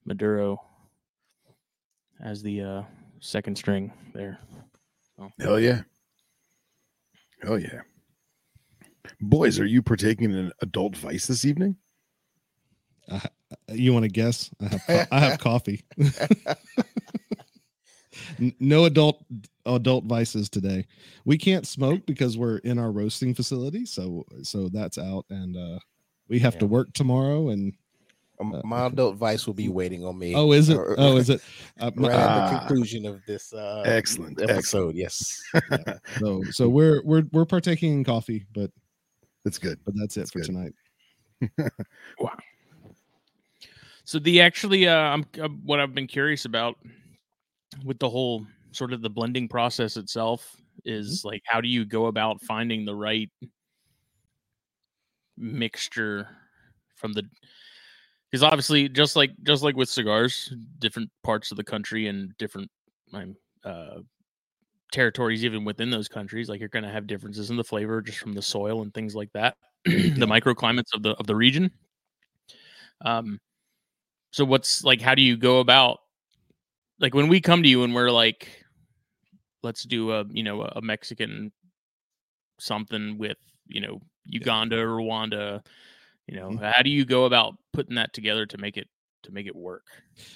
[0.07, 0.63] Maduro
[2.21, 2.83] as the uh,
[3.21, 4.39] second string there.
[5.39, 5.83] Hell yeah.
[7.43, 7.83] Hell yeah.
[9.21, 11.77] Boys, are you partaking in adult vice this evening?
[13.11, 13.21] Uh,
[13.73, 14.51] you want to guess?
[14.61, 15.85] I have co- I have coffee.
[18.41, 19.25] N- no adult
[19.67, 20.87] adult vices today.
[21.25, 25.79] We can't smoke because we're in our roasting facility, so so that's out, and uh,
[26.29, 27.49] we have to work tomorrow.
[27.51, 27.73] And
[28.41, 30.33] Um, Uh, My adult vice will be waiting on me.
[30.35, 30.79] oh, is it?
[30.97, 31.41] Oh, is it?
[31.81, 32.59] Uh, my- right at the Ah.
[32.61, 34.95] conclusion of this uh, Excellent, episode.
[34.95, 35.41] Yes.
[36.19, 38.71] so so we're we're we're partaking in coffee, but
[39.45, 39.79] That's good.
[39.85, 40.47] but that's it That's for good.
[40.47, 40.75] tonight.
[42.21, 42.37] Wow.
[44.05, 46.79] So the actually, uh, I'm uh, what I've been curious about
[47.85, 52.07] with the whole sort of the blending process itself is like how do you go
[52.07, 53.31] about finding the right
[55.37, 56.29] mixture
[56.97, 57.23] from the
[58.31, 62.71] because obviously just like just like with cigars different parts of the country and different
[63.65, 63.99] uh,
[64.93, 68.19] territories even within those countries like you're going to have differences in the flavor just
[68.19, 71.71] from the soil and things like that the microclimates of the of the region.
[73.05, 73.39] Um
[74.31, 76.01] so what's like how do you go about
[77.01, 78.49] like when we come to you and we're like
[79.63, 81.53] let's do a you know a mexican
[82.59, 85.65] something with you know uganda or rwanda
[86.27, 86.73] you know Mhm.
[86.73, 88.89] how do you go about putting that together to make it
[89.23, 89.85] to make it work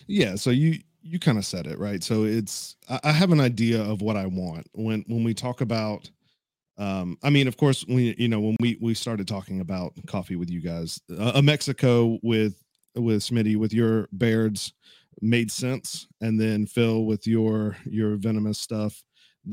[0.07, 2.03] Yeah, so you you kind of said it right.
[2.05, 5.61] So it's I, I have an idea of what I want when when we talk
[5.61, 6.09] about.
[6.79, 10.37] Um, I mean, of course, we you know when we we started talking about coffee
[10.37, 12.63] with you guys, uh, a Mexico with
[12.95, 14.73] with Smitty with your Bairds
[15.21, 19.03] made sense, and then Phil with your your venomous stuff,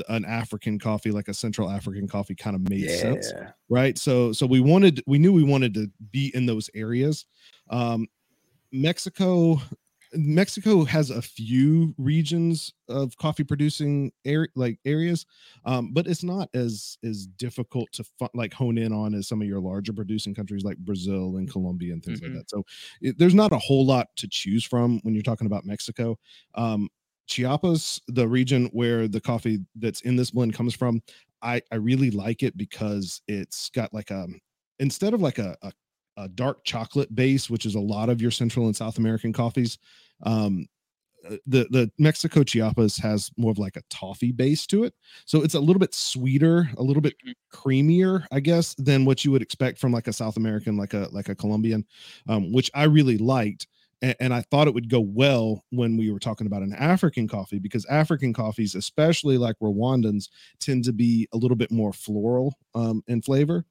[0.07, 3.31] an African coffee like a Central African coffee kind of made sense
[3.69, 3.97] right?
[3.97, 7.25] So so we wanted we knew we wanted to be in those areas.
[7.69, 8.07] Um
[8.71, 9.59] mexico
[10.13, 15.25] mexico has a few regions of coffee producing area like areas
[15.65, 19.41] um but it's not as as difficult to fu- like hone in on as some
[19.41, 22.23] of your larger producing countries like brazil and colombia and things Mhm.
[22.23, 22.49] like that.
[22.49, 22.63] So
[23.01, 26.17] it, there's not a whole lot to choose from when you're talking about mexico.
[26.55, 26.89] Um
[27.27, 31.01] chiapas the region where the coffee that's in this blend comes from
[31.43, 34.27] I I really like it because it's got like a
[34.79, 35.71] instead of like a, a
[36.19, 39.77] a dark chocolate base, which is a lot of your Central and South American coffees.
[40.23, 40.67] Um,
[41.29, 44.93] uh, the the Mexico Chiapas has more of like a toffee base to it,
[45.25, 47.33] so it's a little bit sweeter, a little bit Mhm.
[47.53, 51.09] creamier, I guess, than what you would expect from like a South American, like a
[51.11, 51.85] like a Colombian,
[52.27, 53.67] um, which I really liked.
[54.01, 57.27] And, and I thought it would go well when we were talking about an African
[57.27, 60.29] coffee because African coffees, especially like Rwandans,
[60.59, 63.65] tend to be a little bit more floral um, in flavor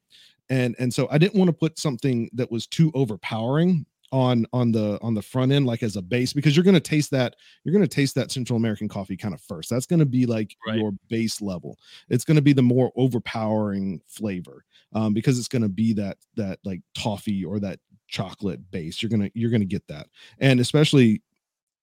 [0.51, 4.73] and and so i didn't want to put something that was too overpowering on on
[4.73, 7.37] the on the front end like as a base because you're going to taste that
[7.63, 9.69] you're going to taste that central american coffee kind of first.
[9.69, 10.79] That's going to be like Right.
[10.79, 11.77] your base level.
[12.09, 16.17] It's going to be the more overpowering flavor um, because it's going to be that
[16.37, 19.03] that like toffee or that chocolate base.
[19.03, 20.07] You're going to you're going to get that.
[20.39, 21.21] And especially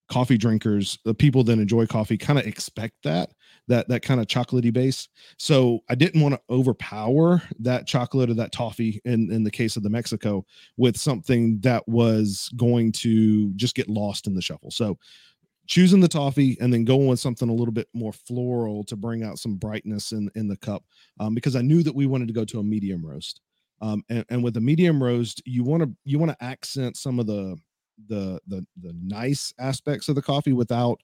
[0.07, 3.31] coffee drinkers the people that enjoy coffee kind of expect that
[3.67, 5.07] that that kind of chocolatey base.
[5.37, 9.75] So i didn't want to overpower that chocolate or that toffee in in the case
[9.75, 10.45] of the mexico
[10.77, 14.71] with something that was going to just get lost in the shuffle.
[14.71, 14.97] So
[15.67, 19.23] choosing the toffee and then going with something a little bit more floral to bring
[19.23, 20.83] out some brightness in in the cup
[21.19, 23.41] um, because i knew that we wanted to go to a medium roast.
[23.81, 27.19] Um, and, and with a medium roast you want to you want to accent some
[27.19, 27.57] of the
[28.07, 31.01] the the the nice aspects of the coffee without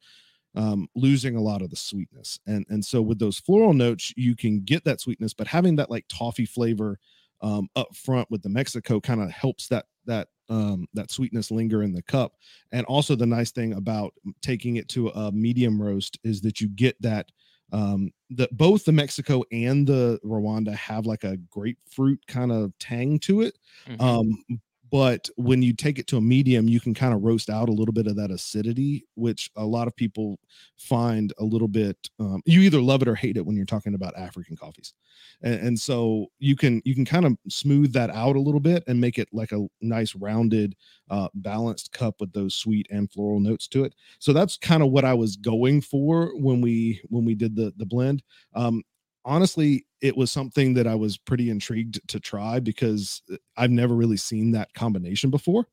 [0.56, 2.39] um, losing a lot of the sweetness.
[2.45, 5.89] And and so with those floral notes, you can get that sweetness, but having that
[5.89, 6.99] like toffee flavor
[7.41, 11.82] um, up front with the Mexico kind of helps that that um, that sweetness linger
[11.84, 12.34] in the cup.
[12.71, 16.67] And also the nice thing about taking it to a medium roast is that you
[16.69, 17.32] get that
[17.71, 23.17] um that both the Mexico and the Rwanda have like a grapefruit kind of tang
[23.19, 23.97] to it Mhm.
[23.99, 24.43] um
[24.91, 27.73] but when you take it to a medium you can kind of roast out a
[27.73, 30.39] little bit of that acidity which a lot of people
[30.77, 33.93] find a little bit um, you either love it or hate it when you're talking
[33.93, 34.93] about african coffees.
[35.41, 38.84] And, and so you can you can kind of smooth that out a little bit
[38.88, 40.75] and make it like a nice rounded
[41.10, 43.95] uh, balanced cup with those sweet and floral notes to it.
[44.19, 47.73] So that's kind of what i was going for when we when we did the
[47.77, 48.23] the blend.
[48.54, 48.84] Um
[49.26, 53.96] honestly it was something that i was pretty intrigued to try because uh, i've never
[53.96, 55.66] really seen that combination before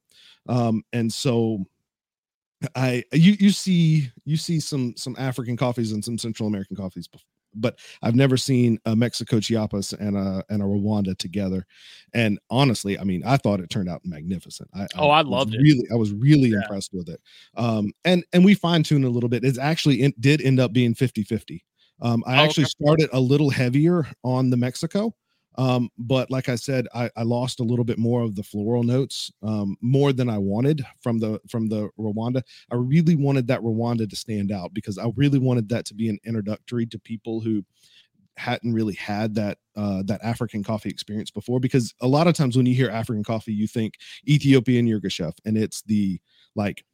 [0.49, 1.65] um and so
[2.75, 7.07] I you you see you see some some African coffees and some Central American coffees,
[7.07, 7.23] bef-
[7.55, 11.65] but I've never seen a Mexico Chiapas and a and a Rwanda together.
[12.15, 14.69] And honestly, I mean, I thought it turned out magnificent.
[14.75, 15.61] I, Oh, I was loved it.
[15.63, 16.57] Really, I was really Yeah.
[16.63, 17.21] impressed with it.
[17.57, 19.45] Um, and and we fine tuned a little bit.
[19.45, 21.65] It's actually it did end up being 50 50.
[22.01, 22.71] Um, I Oh, actually okay.
[22.83, 25.15] started a little heavier on the Mexico.
[25.57, 28.85] Um, but like I said, I, I lost a little bit more of the floral
[28.85, 32.43] notes, um, more than I wanted from the from the Rwanda.
[32.71, 36.09] I really wanted that Rwanda to stand out because I really wanted that to be
[36.09, 37.65] an introductory to people who
[38.37, 41.59] hadn't really had that uh, that African coffee experience before.
[41.59, 43.95] Because a lot of times when you hear African coffee, you think
[44.29, 46.21] Ethiopian Yirgacheffe, and it's the
[46.55, 46.85] like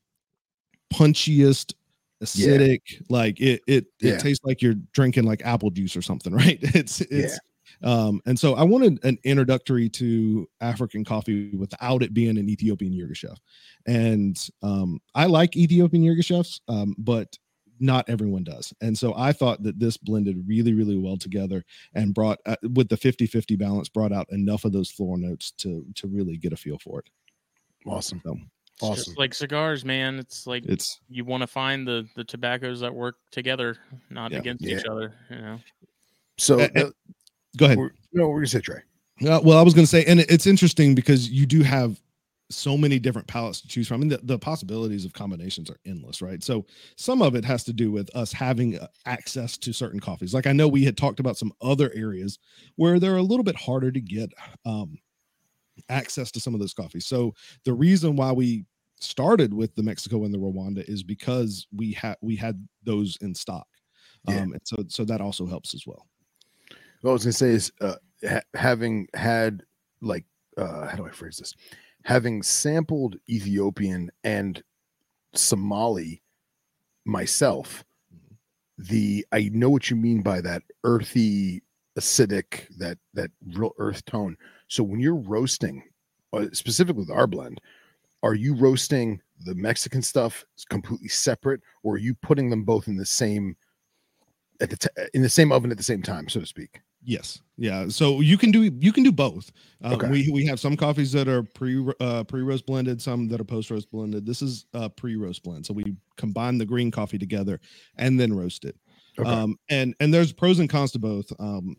[0.92, 1.74] punchiest,
[2.22, 4.18] acidic, like it it it Yeah.
[4.18, 6.58] tastes like you're drinking like apple juice or something, right?
[6.62, 7.40] It's it's
[7.82, 12.92] um and so I wanted an introductory to African coffee without it being an Ethiopian
[12.92, 13.38] Yirgacheffe.
[13.86, 17.36] And um I like Ethiopian Yirgacheffes, um, but
[17.80, 18.72] not everyone does.
[18.80, 22.88] And so I thought that this blended really, really well together and brought uh, with
[22.88, 26.56] the 50-50 balance, brought out enough of those floral notes to to really get a
[26.56, 27.10] feel for it.
[27.86, 28.22] Awesome.
[28.24, 28.36] So
[28.80, 28.96] Awesome.
[29.04, 30.18] just like cigars, man.
[30.18, 33.76] It's like it's you want to find the the tobaccos that work together,
[34.10, 34.38] not Yeah.
[34.38, 35.14] against each other.
[35.30, 35.60] You know.
[36.38, 36.90] So Uh, uh, uh,
[37.56, 37.78] go ahead.
[37.78, 38.80] we're, no, we're gonna say Trey.
[39.24, 42.00] Uh, well, I was going to say, and it- it's interesting because you do have
[42.50, 46.20] so many different palettes to choose from, and the, the possibilities of combinations are endless,
[46.20, 46.42] right?
[46.42, 50.34] So some of it has to do with us having uh, access to certain coffees.
[50.34, 52.40] Like I know we had talked about some other areas
[52.74, 54.32] where they're a little bit harder to get
[54.66, 54.98] um,
[55.88, 57.06] access to some of those coffees.
[57.06, 57.34] So
[57.64, 58.64] the reason why we
[59.00, 63.34] started with the Mexico and the Rwanda is because we had we had those in
[63.34, 63.66] stock.
[64.28, 64.36] Yeah.
[64.36, 66.06] Um, and so so that also helps as well.
[67.02, 69.62] What I was gonna say is uh, ha- having had
[70.00, 70.24] like
[70.56, 71.54] uh, how do I phrase this?
[72.04, 74.62] Having sampled Ethiopian and
[75.34, 76.22] Somali
[77.04, 77.84] myself,
[78.78, 81.62] the I know what you mean by that earthy,
[81.98, 84.36] acidic, that that real earth tone.
[84.68, 85.82] So when you're roasting,
[86.32, 87.60] uh, specifically with our blend,
[88.22, 92.96] are you roasting the Mexican stuff completely separate, or are you putting them both in
[92.96, 93.56] the same
[94.60, 96.80] at the t- in the same oven at the same time, so to speak?
[97.06, 97.40] Yes.
[97.58, 97.88] Yeah.
[97.88, 99.52] So you can do you can do both.
[99.82, 100.08] Um, Okay.
[100.08, 103.44] We we have some coffees that are pre uh, pre roast blended, some that are
[103.44, 104.24] post roast blended.
[104.24, 107.60] This is a pre roast blend, so we combine the green coffee together
[107.96, 108.76] and then roast it.
[109.18, 109.28] Okay.
[109.28, 111.30] Um, and and there's pros and cons to both.
[111.38, 111.76] Um,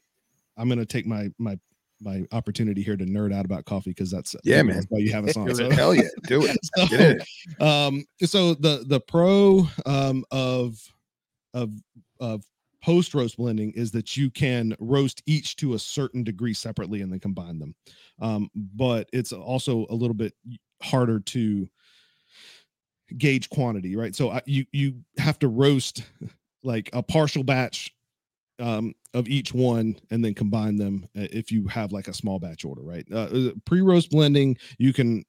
[0.57, 1.57] I'm gonna take my my
[2.01, 4.85] my opportunity here to nerd out about coffee because that's Yeah, that's man.
[4.89, 5.53] why you have us on.
[5.55, 5.69] So-.
[5.71, 6.57] Hell yeah, do it.
[6.75, 7.61] so, Get it.
[7.61, 10.77] um so the the pro um of
[11.53, 11.71] of
[12.19, 12.43] of
[12.83, 17.11] post roast blending is that you can roast each to a certain degree separately and
[17.11, 17.73] then combine them
[18.19, 20.33] um but it's also a little bit
[20.83, 21.67] harder to
[23.17, 26.03] gauge quantity right so I, you you have to roast
[26.63, 27.94] like a partial batch
[28.59, 32.39] um of each one and then combine them uh, if you have like a small
[32.39, 35.23] batch order right uh, pre roast blending you can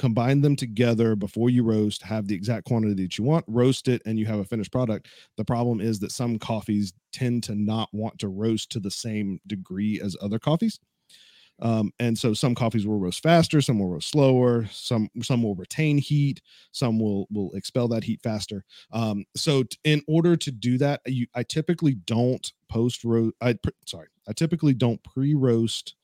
[0.00, 4.00] combine them together before you roast, have the exact quantity that you want, roast it,
[4.06, 5.08] and you have a finished product.
[5.36, 9.40] The problem is that some coffees tend to not want to roast to the same
[9.46, 10.80] degree as other coffees.
[11.62, 15.54] Um, and so some coffees will roast faster, some will roast slower, some some will
[15.54, 16.40] retain heat,
[16.72, 18.64] some will will expel that heat faster.
[18.92, 23.34] Um, so t- in order to do that, you I typically don't post roast.
[23.40, 25.94] I pr- sorry, I typically don't pre roast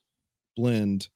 [0.56, 1.08] blend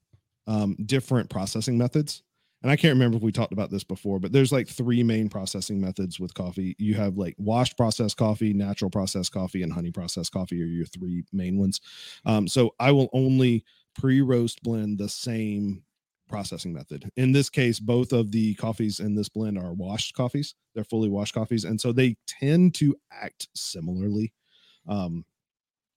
[0.47, 2.23] um, different processing methods
[2.63, 5.31] and I can't remember if we talked about this before, but there's like three main
[5.31, 6.77] processing methods with coffee.
[6.79, 10.85] You have like washed processed coffee, natural processed coffee, and honey processed coffee are your
[10.85, 11.81] three main ones.
[12.27, 13.65] Um, so I will only
[14.01, 15.83] pre-roast blend the same
[16.29, 17.11] processing method.
[17.17, 20.55] In this case, both of the coffees in this blend are washed coffees.
[20.75, 24.33] They're fully washed coffees, and so they tend to act similarly.
[24.89, 25.25] Um,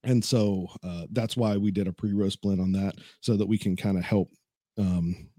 [0.04, 3.58] and so uh, that's why we did a pre-roast blend on that, so that we
[3.58, 4.30] can kind of help
[4.78, 5.30] um,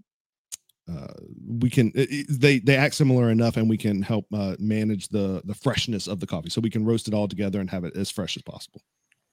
[0.89, 1.07] uh,
[1.47, 5.07] we can it- it- they they act similar enough and we can help uh, manage
[5.09, 7.83] the the freshness of the coffee so we can roast it all together and have
[7.83, 8.81] it as fresh as possible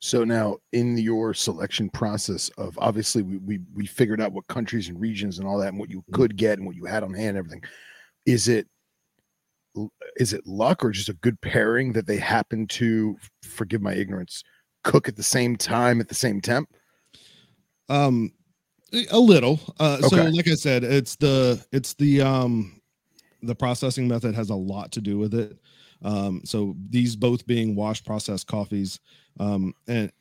[0.05, 4.89] So now, in your selection process of obviously we we we figured out what countries
[4.89, 7.15] and regions and all that, and what you could get and what you had on
[7.15, 7.63] hand, and everything.
[8.27, 8.67] Is it
[10.17, 14.43] is it luck or just a good pairing that they happen to forgive my ignorance
[14.83, 16.69] cook at the same time at the same temp?
[17.89, 18.33] um
[19.11, 22.81] a little uh so like i said it's the it's the um
[23.43, 25.59] the processing method has a lot to do with it
[26.05, 29.01] um so these both being wash processed coffees
[29.41, 30.13] um and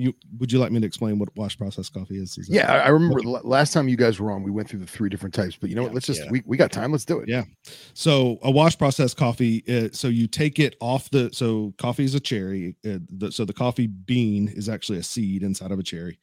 [0.00, 2.38] you would you like me to explain what wash processed coffee is?
[2.38, 4.86] Is Yeah, I, remember la- last time you guys were on, we went through the
[4.86, 5.56] three different types.
[5.56, 5.92] But you know what?
[5.92, 6.30] Let's just yeah.
[6.30, 6.92] we, we got time.
[6.92, 7.28] Let's do it.
[7.28, 7.44] Yeah.
[7.92, 9.62] So a wash processed coffee.
[9.68, 11.30] Uh, so you take it off the.
[11.32, 12.76] So coffee is a cherry.
[12.84, 16.18] Uh, the, so the coffee bean is actually a seed inside of a cherry.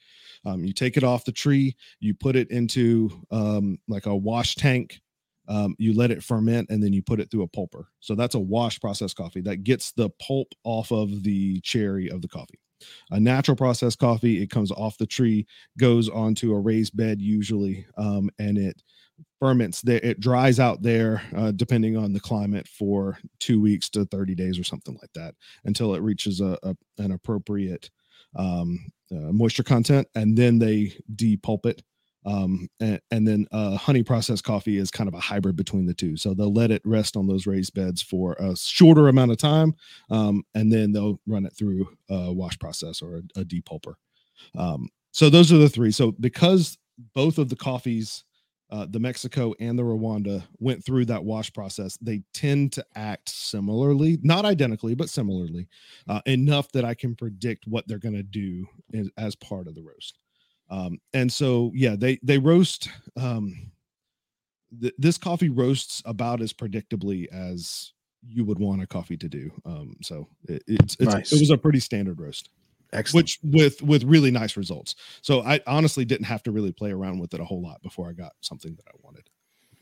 [0.46, 1.76] Um, you take it off the tree.
[2.00, 5.00] You put it into um, like a wash tank.
[5.48, 7.86] Um, you let it ferment and then you put it through a pulper.
[8.00, 12.22] So that's a wash process coffee that gets the pulp off of the cherry of
[12.22, 12.60] the coffee.
[13.12, 15.48] A natural process coffee, it comes off the tree,
[15.80, 18.82] goes onto a raised bed usually, um, and it
[19.40, 24.06] ferments there it dries out there uh, depending on the climate for two weeks to
[24.06, 25.34] 30 days or something like that
[25.66, 27.90] until it reaches a, a an appropriate
[28.36, 28.80] um,
[29.12, 31.82] uh, moisture content and then they depulp it
[32.26, 35.94] um, and, and then uh, honey processed coffee is kind of a hybrid between the
[35.94, 36.18] two.
[36.18, 39.74] So they'll let it rest on those raised beds for a shorter amount of time
[40.10, 43.94] um, and then they'll run it through a wash process or a, a depulper
[44.56, 45.92] um, so those are the three.
[45.92, 46.78] So because
[47.14, 48.24] both of the coffees
[48.70, 53.30] uh, the Mexico and the Rwanda went through that wash process, they tend to act
[53.30, 55.70] similarly, not identically, but similarly,
[56.10, 59.76] uh, enough that I can predict what they're going to do as, as part of
[59.76, 60.20] the roast.
[60.70, 62.90] Um, and so, yeah, they they roast.
[63.16, 63.72] Um,
[64.82, 67.94] th- this coffee roasts about as predictably as
[68.28, 69.50] you would want a coffee to do.
[69.66, 71.32] Um, so it, it's, it's Nice.
[71.32, 72.50] it was a pretty standard roast
[72.92, 73.24] Excellent.
[73.24, 74.96] which with with really nice results.
[75.22, 78.10] So I honestly didn't have to really play around with it a whole lot before
[78.10, 79.30] I got something that I wanted.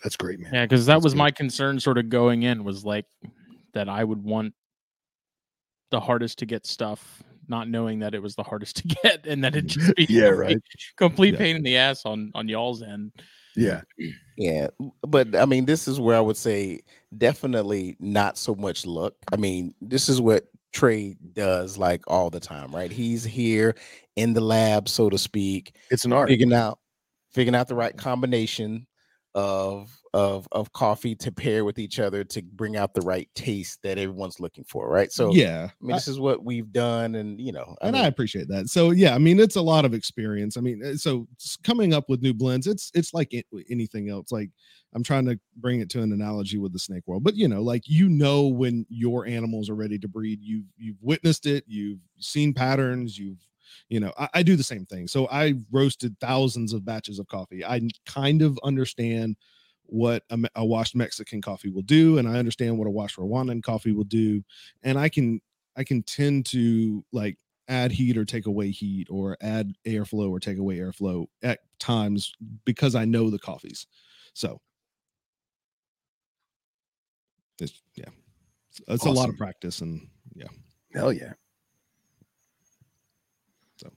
[0.04, 0.54] That's great, man.
[0.54, 1.20] Yeah, because that That's was good.
[1.20, 3.06] my concern sort of going in was like
[3.74, 4.54] that I would want
[5.92, 9.44] the hardest to get stuff, not knowing that it was the hardest to get and
[9.44, 10.58] that it just be Yeah, right.
[10.98, 11.40] complete Yeah.
[11.40, 13.12] pain in the ass on on y'all's end.
[13.56, 13.82] Yeah.
[14.38, 14.68] Yeah,
[15.08, 16.82] but I mean, this is where I would say
[17.18, 19.14] definitely not so much luck.
[19.32, 22.92] I mean, this is what Trey does like all the time, right?
[22.92, 23.76] He's here
[24.18, 26.28] in the lab, so to speak, It's an art.
[26.28, 26.80] figuring out
[27.32, 28.88] figuring out the right combination
[29.36, 33.82] of of of coffee to pair with each other to bring out the right taste
[33.84, 35.12] that everyone's looking for, right?
[35.12, 38.06] So yeah, I mean, this is what we've done, and you know, I and mean,
[38.06, 38.70] I appreciate that.
[38.70, 40.58] So yeah, I mean, it's a lot of experience.
[40.58, 41.28] I mean, uh, so
[41.64, 44.32] coming up with new blends, it's it's like it- anything else.
[44.32, 44.52] Like
[44.94, 47.62] I'm trying to bring it to an analogy with the snake world, but you know,
[47.64, 52.00] like you know when your animals are ready to breed, you've you've witnessed it, you've
[52.20, 53.40] seen patterns, you've
[53.90, 55.08] you know, I, I do the same thing.
[55.08, 57.64] So I roasted thousands of batches of coffee.
[57.66, 59.36] i kind of understand
[59.88, 63.64] what a, a washed Mexican coffee will do, and I understand what a washed Rwandan
[63.64, 64.44] coffee will do,
[64.84, 65.42] and I can
[65.76, 70.40] I can tend to like add heat or take away heat or add airflow or
[70.40, 73.88] take away airflow at times because I know the coffees.
[74.34, 74.60] So
[77.60, 78.10] it's yeah.
[78.70, 80.48] It's, it's a lot of practice and yeah.
[80.94, 81.34] Hell yeah.
[83.78, 83.90] So,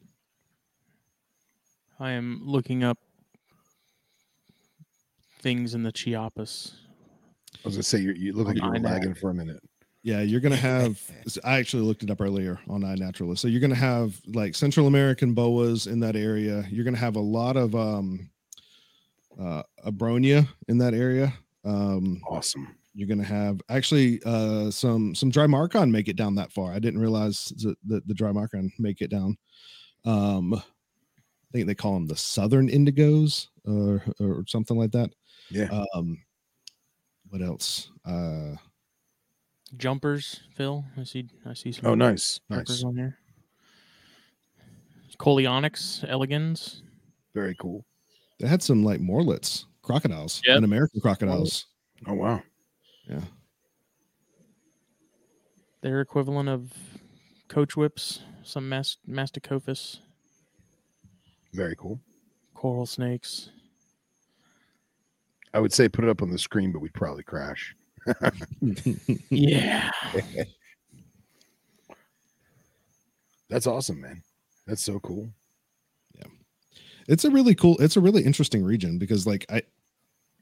[1.99, 2.99] I am looking up
[5.39, 6.73] things in the Chiapas.
[7.55, 9.61] I was gonna say you you look like you were I lagging for a minute.
[10.03, 11.01] Yeah, you're gonna have.
[11.45, 13.39] I actually looked it up earlier on iNaturalist.
[13.39, 16.65] So you're gonna have like Central American boas in that area.
[16.71, 18.31] You're gonna have a lot of um,
[19.39, 21.33] uh, abronia in that area.
[21.65, 22.69] Um, Awesome.
[22.95, 26.73] you're gonna have actually uh, some some Drymarchon make it down that far.
[26.73, 29.37] I didn't realize that the, the Drymarchon make it down.
[30.05, 35.11] Um, I think they call them the Southern Indigos or or something like that.
[35.51, 35.85] Yeah.
[35.95, 36.19] Um,
[37.31, 37.91] what else?
[38.05, 38.55] Uh,
[39.77, 40.85] Jumpers, Phil.
[40.97, 41.29] I see.
[41.47, 42.41] I see some Oh, nice.
[42.51, 42.85] jumpers Nice.
[42.85, 43.19] on there.
[45.19, 46.83] Coleonyx elegans.
[47.35, 47.85] Very cool.
[48.39, 50.57] They had some like Morelet's, crocodiles, Yep.
[50.57, 51.67] and American crocodiles.
[52.07, 52.41] Oh wow.
[53.09, 53.25] Yeah.
[55.81, 56.73] Their equivalent of
[57.49, 58.21] coach whips.
[58.45, 59.99] Some mas- masticophus,
[61.53, 62.01] Very cool.
[62.55, 63.51] coral snakes.
[65.55, 67.75] I would say put it up on the screen, but we'd probably crash.
[69.31, 69.91] Yeah.
[73.51, 74.23] That's awesome, man.
[74.67, 75.29] That's so cool.
[76.15, 76.27] Yeah.
[77.09, 79.63] It's a really cool, it's a really interesting region because like I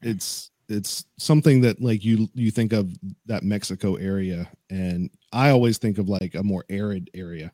[0.01, 2.91] it's it's something that like you you think of
[3.25, 7.51] that Mexico area and I always think of like a more arid area,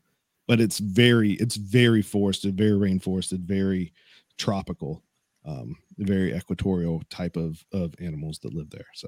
[0.48, 3.94] but it's very it's very forested, very rainforested, very
[4.38, 5.03] tropical,
[5.46, 8.86] um, very equatorial type of of animals that live there.
[8.94, 9.08] So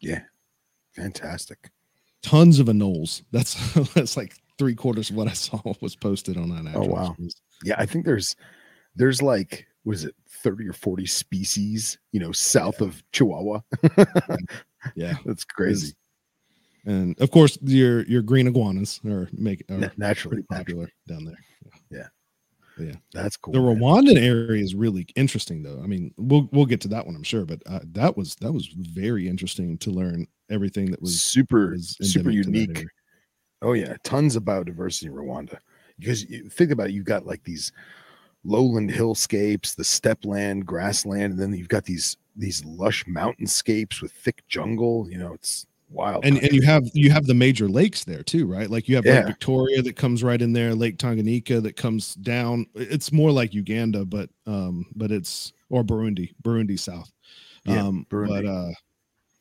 [0.00, 0.22] Yeah.
[0.92, 1.70] Fantastic.
[2.22, 3.22] tons of anoles.
[3.32, 3.54] That's
[3.94, 6.74] that's like three quarters of what I saw was posted on that.
[6.76, 7.16] Oh, wow.
[7.64, 8.36] Yeah, I think there's
[8.96, 13.60] there's like was it, 30 or 40 species, you know, south of Chihuahua.
[14.94, 15.16] Yeah.
[15.26, 15.94] That's crazy.
[16.86, 21.36] And of course your your green iguanas are make are naturally, popular down there.
[22.80, 22.94] Yeah.
[23.12, 23.52] That's cool.
[23.52, 23.78] The man.
[23.78, 25.80] Rwandan area is really interesting, though.
[25.82, 28.52] I mean, we'll we'll get to that one, I'm sure, but uh, that was that
[28.52, 32.86] was very interesting to learn everything that was super was super endemic to that unique.
[33.62, 35.58] Oh yeah, tons of biodiversity in Rwanda.
[35.98, 37.72] Because you think about it, you've got like these
[38.44, 44.12] lowland hillscapes, the steppe land, grassland, and then you've got these these lush mountainscapes with
[44.12, 45.06] thick jungle.
[45.10, 46.24] You know, it's wild.
[46.24, 48.70] and and you have you have the major lakes there too, right?
[48.70, 49.16] Like you have Yeah.
[49.16, 52.66] Lake Victoria that comes right in there, Lake Tanganyika that comes down.
[52.74, 57.10] It's more like Uganda, but um, but it's or Burundi, Burundi South.
[57.64, 58.70] Yeah, um, but uh,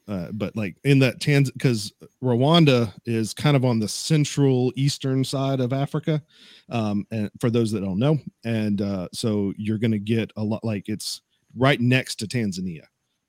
[0.07, 1.93] uh, but like in that Tanz because
[2.23, 6.21] Rwanda is kind of on the central eastern side of Africa,
[6.69, 10.63] um, and for those that don't know, and uh, so you're gonna get a lot
[10.63, 11.21] like it's
[11.55, 12.83] right next to Tanzania.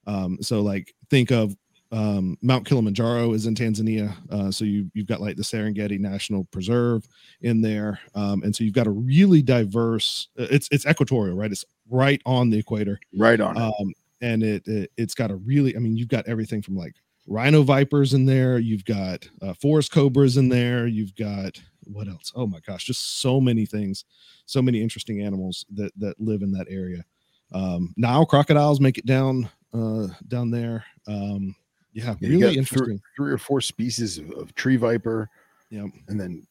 [0.06, 1.54] Um, so like think of
[1.92, 6.44] um, Mount Kilimanjaro is in Tanzania, uh, so you you've got like the Serengeti National
[6.44, 7.06] Preserve
[7.42, 10.28] in there, um, and so you've got a really diverse.
[10.38, 11.50] uh, It's it's equatorial, right?
[11.50, 13.56] It's right on the equator, right on.
[13.56, 15.74] um, and it, it it's got a really.
[15.76, 16.94] I mean, you've got everything from like
[17.26, 18.58] rhino vipers in there.
[18.58, 20.86] You've got uh, forest cobras in there.
[20.86, 22.32] You've got what else?
[22.36, 24.04] Oh my gosh, just so many things,
[24.46, 27.04] so many interesting animals that that live in that area.
[27.52, 30.84] Um, Nile crocodiles make it down uh, down there.
[31.08, 31.56] Um,
[31.92, 33.00] yeah, Yeah, really interesting.
[33.16, 35.28] Three, or four species of, of tree viper,
[35.70, 35.86] Yeah.
[36.08, 36.46] and then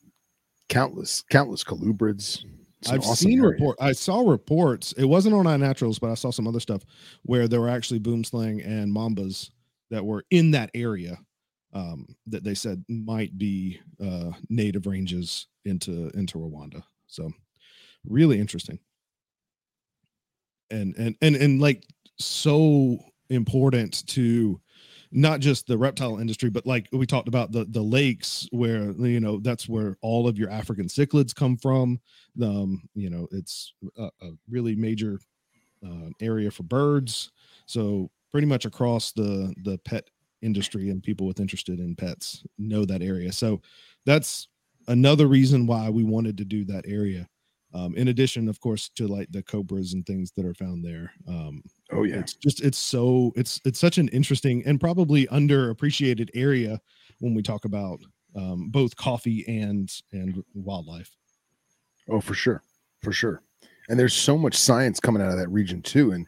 [0.70, 2.44] countless countless colubrids.
[2.82, 3.52] It's I've awesome seen area.
[3.52, 3.78] report.
[3.82, 4.94] I saw reports.
[4.94, 6.84] It wasn't on iNaturals, but I saw some other stuff
[7.24, 9.50] where there were actually boomslang and mambas
[9.90, 11.18] that were in that area
[11.74, 16.82] um, that they said might be uh, native ranges into into Rwanda.
[17.08, 17.32] So
[18.06, 18.80] really interesting.
[20.72, 21.84] And and and and like
[22.18, 22.98] so
[23.30, 24.62] important to
[25.12, 29.20] not just the reptile industry, but like we talked about the the lakes where you
[29.20, 32.00] know that's where all of your African cichlids come from.
[32.42, 35.20] Um, you know, it's a, a really major
[35.86, 37.32] uh, area for birds.
[37.66, 40.10] So pretty much across the the pet
[40.42, 43.32] industry and people with interested in pets know that area.
[43.32, 43.62] So
[44.06, 44.48] that's
[44.88, 47.28] another reason why we wanted to do that area.
[47.74, 51.12] Um, in addition, of course, to like the cobras and things that are found there.
[51.28, 56.30] Um, Oh yeah, it's just it's so it's it's such an interesting and probably underappreciated
[56.36, 56.80] area
[57.20, 58.00] when we talk about
[58.36, 61.16] um, both coffee and and wildlife.
[62.10, 62.64] Oh, for sure,
[63.02, 63.44] for sure.
[63.88, 66.28] And there's so much science coming out of that region too, and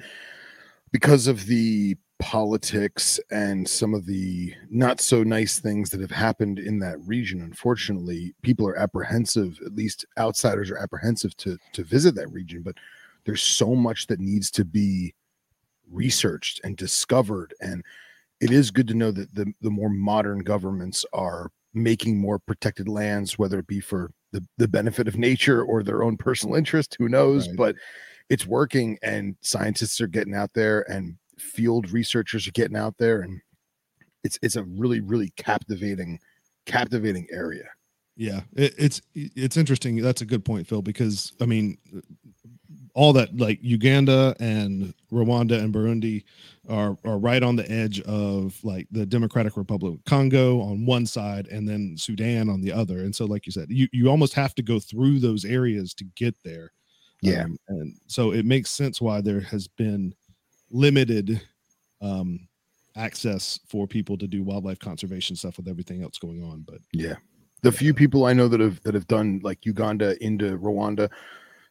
[0.91, 6.59] because of the politics and some of the not so nice things that have happened
[6.59, 9.59] in that region, unfortunately, people are apprehensive.
[9.65, 12.61] At least outsiders are apprehensive to to visit that region.
[12.61, 12.75] But
[13.25, 15.13] there's so much that needs to be
[15.91, 17.83] researched and discovered, and
[18.39, 22.87] it is good to know that the the more modern governments are making more protected
[22.87, 26.95] lands, whether it be for the, the benefit of nature or their own personal interest,
[26.99, 27.47] who knows?
[27.47, 27.57] Right.
[27.57, 27.75] But
[28.29, 33.21] it's working and scientists are getting out there and field researchers are getting out there
[33.21, 33.41] and
[34.23, 36.19] it's it's a really, really captivating,
[36.65, 37.69] captivating area.
[38.15, 39.97] Yeah, it, it's it's interesting.
[39.97, 41.77] That's a good point, Phil, because I mean,
[42.93, 46.23] all that like Uganda and Rwanda and Burundi
[46.69, 51.05] are are right on the edge of like the Democratic Republic of Congo on one
[51.05, 52.99] side and then Sudan on the other.
[52.99, 56.03] And so, like you said, you you almost have to go through those areas to
[56.15, 56.71] get there.
[57.21, 57.43] Yeah.
[57.43, 60.13] Um, and so it makes sense why there has been
[60.71, 61.41] limited
[62.01, 62.47] um
[62.95, 66.61] access for people to do wildlife conservation stuff with everything else going on.
[66.67, 67.15] But Yeah.
[67.61, 71.09] The few people I know that have that have done like Uganda into Rwanda,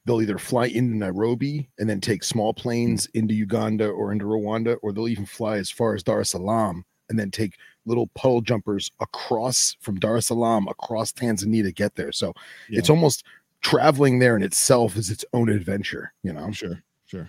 [0.05, 4.77] they'll either fly into Nairobi and then take small planes into Uganda or into Rwanda,
[4.83, 8.41] or they'll even fly as far as Dar es Salaam and then take little puddle
[8.41, 12.13] jumpers across from Dar es Salaam across Tanzania to get there.
[12.13, 12.35] So
[12.69, 13.25] it's almost
[13.63, 16.51] traveling there in itself is its own adventure, you know.
[16.53, 17.29] sure, sure.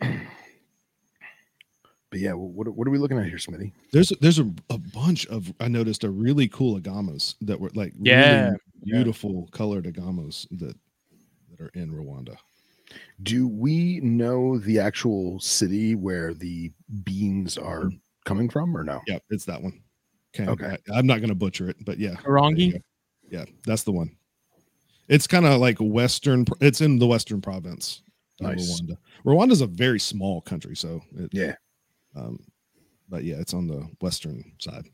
[2.14, 3.72] But yeah, what what are we looking at here, Smitty?
[3.90, 7.92] There's there's a, a bunch of I noticed a really cool agamas that were like
[8.00, 10.76] Yeah, really beautiful colored agamas that
[11.50, 12.36] that are in Rwanda.
[13.24, 16.70] Do we know the actual city where the
[17.02, 17.96] beans are mm-hmm.
[18.24, 19.00] coming from, or no?
[19.08, 19.82] Yep, it's that one.
[20.38, 20.76] Okay, Okay.
[20.94, 22.80] I, am not gonna butcher it, but yeah, there Karongi.
[23.28, 24.14] yeah, that's the one.
[25.08, 26.44] It's kind of like western.
[26.60, 28.02] It's in the western province.
[28.40, 28.80] of Nice.
[28.80, 28.96] Rwanda.
[29.26, 31.54] Rwanda's a very small country, so it, Yeah.
[32.16, 32.40] Um,
[33.08, 34.88] but yeah, it's on the western side.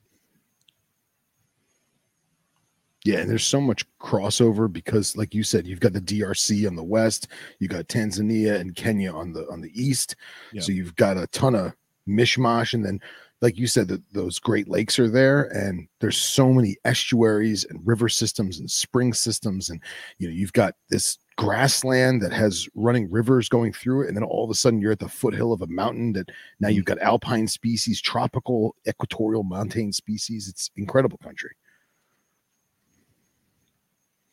[3.05, 6.77] Yeah, and there's so much crossover because, like you said, you've got the DRC on
[6.77, 10.17] the west, you got Tanzania and Kenya on the on the east.
[10.53, 10.61] Yeah.
[10.61, 11.75] So you've got a ton of
[12.07, 13.01] mishmash, and then,
[13.41, 17.81] like you said, that those Great Lakes are there, and there's so many estuaries and
[17.87, 19.81] river systems and spring systems, and
[20.19, 24.25] you know you've got this grassland that has running rivers going through it, and then
[24.25, 26.29] all of a sudden you're at the foothill of a mountain that
[26.61, 30.49] now you've got alpine species, tropical, equatorial montane species.
[30.49, 31.51] It's incredible country.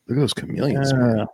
[0.07, 0.91] Look at those chameleons.
[0.93, 1.25] Uh,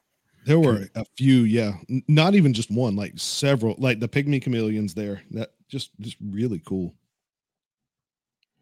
[0.45, 4.41] There were a few, yeah, N- not even just one, like several, like the pygmy
[4.41, 5.21] chameleons there.
[5.31, 6.93] That just just really cool.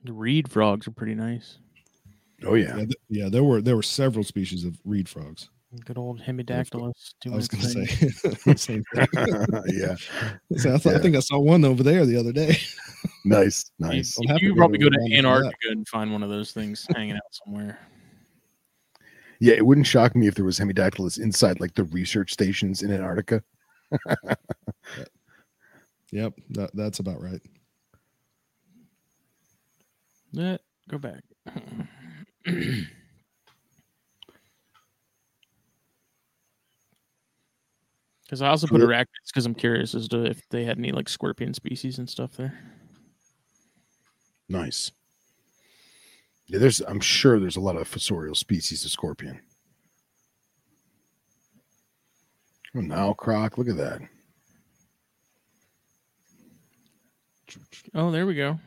[0.03, 1.57] the reed frogs are pretty nice.
[2.43, 2.69] Oh yeah.
[2.69, 5.49] Yeah, th- yeah, there were there were several species of reed frogs.
[5.85, 7.13] Good old hemidactylus.
[7.25, 7.85] I was gonna say
[8.55, 9.07] same thing.
[9.67, 9.95] yeah.
[10.57, 12.57] So I, thought, I think I saw one over there the other day.
[13.23, 13.71] Nice.
[13.79, 14.17] Nice.
[14.29, 15.37] I'm You, you probably go go to to London for that.
[15.37, 17.79] Antarctica and find one of those things hanging out somewhere.
[19.39, 22.91] Yeah, it wouldn't shock me if there was hemidactylus inside like the research stations in
[22.91, 23.41] Antarctica.
[26.11, 27.41] Yep, that, that's about right.
[30.33, 31.23] Let go back.
[38.31, 41.09] Because I also put arachnids because I'm curious as to if they had any like
[41.09, 42.57] scorpion species and stuff there.
[44.47, 44.93] Nice.
[46.47, 49.41] Yeah, there's I'm sure there's a lot of fossorial species of scorpion.
[52.73, 53.99] Oh, now croc, look at that.
[57.93, 58.61] Oh, there we go.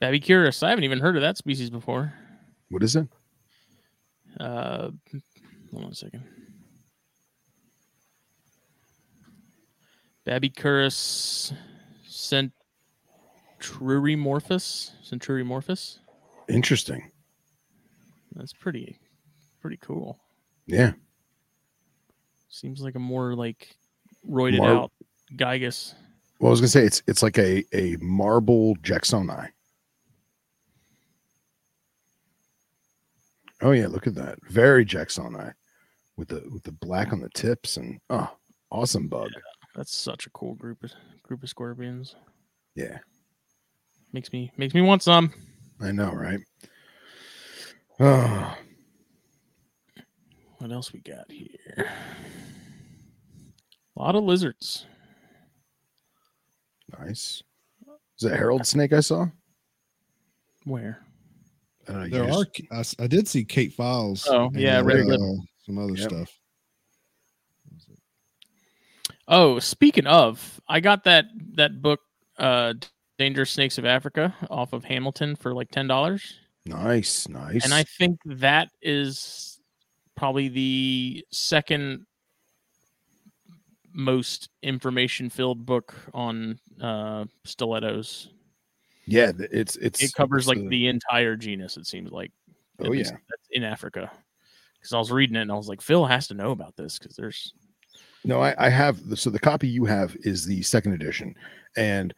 [0.00, 0.62] Babycurus.
[0.62, 2.14] I haven't even heard of that species before.
[2.68, 3.08] What is it?
[4.38, 4.90] Uh,
[5.72, 6.22] hold on a second.
[10.26, 11.52] Babycurus
[12.08, 14.90] centurimorphus.
[15.08, 15.98] Centurimorphus.
[16.48, 17.10] Interesting.
[18.34, 18.98] That's pretty,
[19.60, 20.18] pretty cool.
[20.66, 20.92] Yeah.
[22.48, 23.76] Seems like a more like
[24.28, 24.92] roided Mar- out
[25.36, 25.94] Gygus.
[26.40, 29.48] Well, I was gonna say it's it's like a a marble Jacksoni.
[33.62, 34.38] Oh yeah, look at that.
[34.48, 35.52] Very Jacksoni.
[36.16, 38.30] With the with the black on the tips and oh
[38.70, 39.30] awesome bug.
[39.76, 42.16] That's such a cool group of group of scorpions.
[42.74, 42.98] Yeah,
[44.12, 45.32] Makes me makes me want some.
[45.80, 46.40] I know, right?
[48.00, 48.56] Oh,
[50.58, 51.90] What else we got here?
[53.96, 54.86] A lot of lizards.
[56.98, 57.42] nice.
[58.18, 59.26] Is that herald snake I saw?
[60.64, 61.04] Where?
[61.88, 62.04] I don't know.
[62.06, 63.04] you There just- are.
[63.04, 64.26] I, did see Kate Files.
[64.28, 65.16] Oh, yeah, and, red uh,
[65.64, 66.10] some other Yep.
[66.10, 66.38] stuff.
[69.28, 72.00] Oh, speaking of, I got that that book,
[72.38, 72.74] uh,
[73.18, 77.64] Dangerous Snakes of Africa, off of Hamilton for like ten dollars, Nice, nice.
[77.64, 79.60] and I think that is
[80.16, 82.06] probably the second
[83.92, 88.28] most information filled book on uh, stilettos.
[89.06, 91.76] yeah, it's it's It covers it's like a- the entire genus.
[91.76, 92.30] It seems like.
[92.80, 93.04] Oh, yeah.
[93.04, 94.12] that's in Africa.
[94.78, 96.98] Because I was reading it and I was like, Phil has to know about this
[96.98, 97.54] because there's
[98.26, 101.34] No, I, I have the, so the copy you have is the second edition,
[101.76, 102.12] and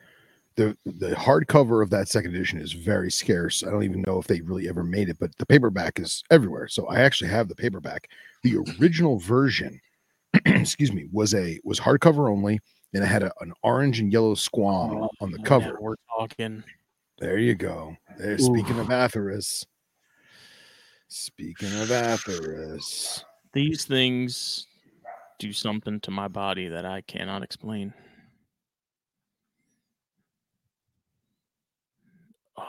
[0.57, 3.63] the the hardcover of that second edition is very scarce.
[3.63, 6.67] I don't even know if they really ever made it, but the paperback is everywhere.
[6.67, 8.09] So I actually have the paperback.
[8.43, 9.79] The original version,
[10.47, 12.59] excuse me, was a was hardcover only,
[12.95, 15.77] and it had a, an orange and yellow squam oh, on the Oh, cover.
[15.79, 16.65] we're talking.
[17.19, 17.97] There you go.
[18.17, 18.39] There.
[18.39, 19.67] Speaking of Atheris.
[21.09, 23.25] Speaking of Atheris.
[23.53, 24.68] These things
[25.39, 27.93] do something to my body that I cannot explain.
[32.57, 32.65] Oh.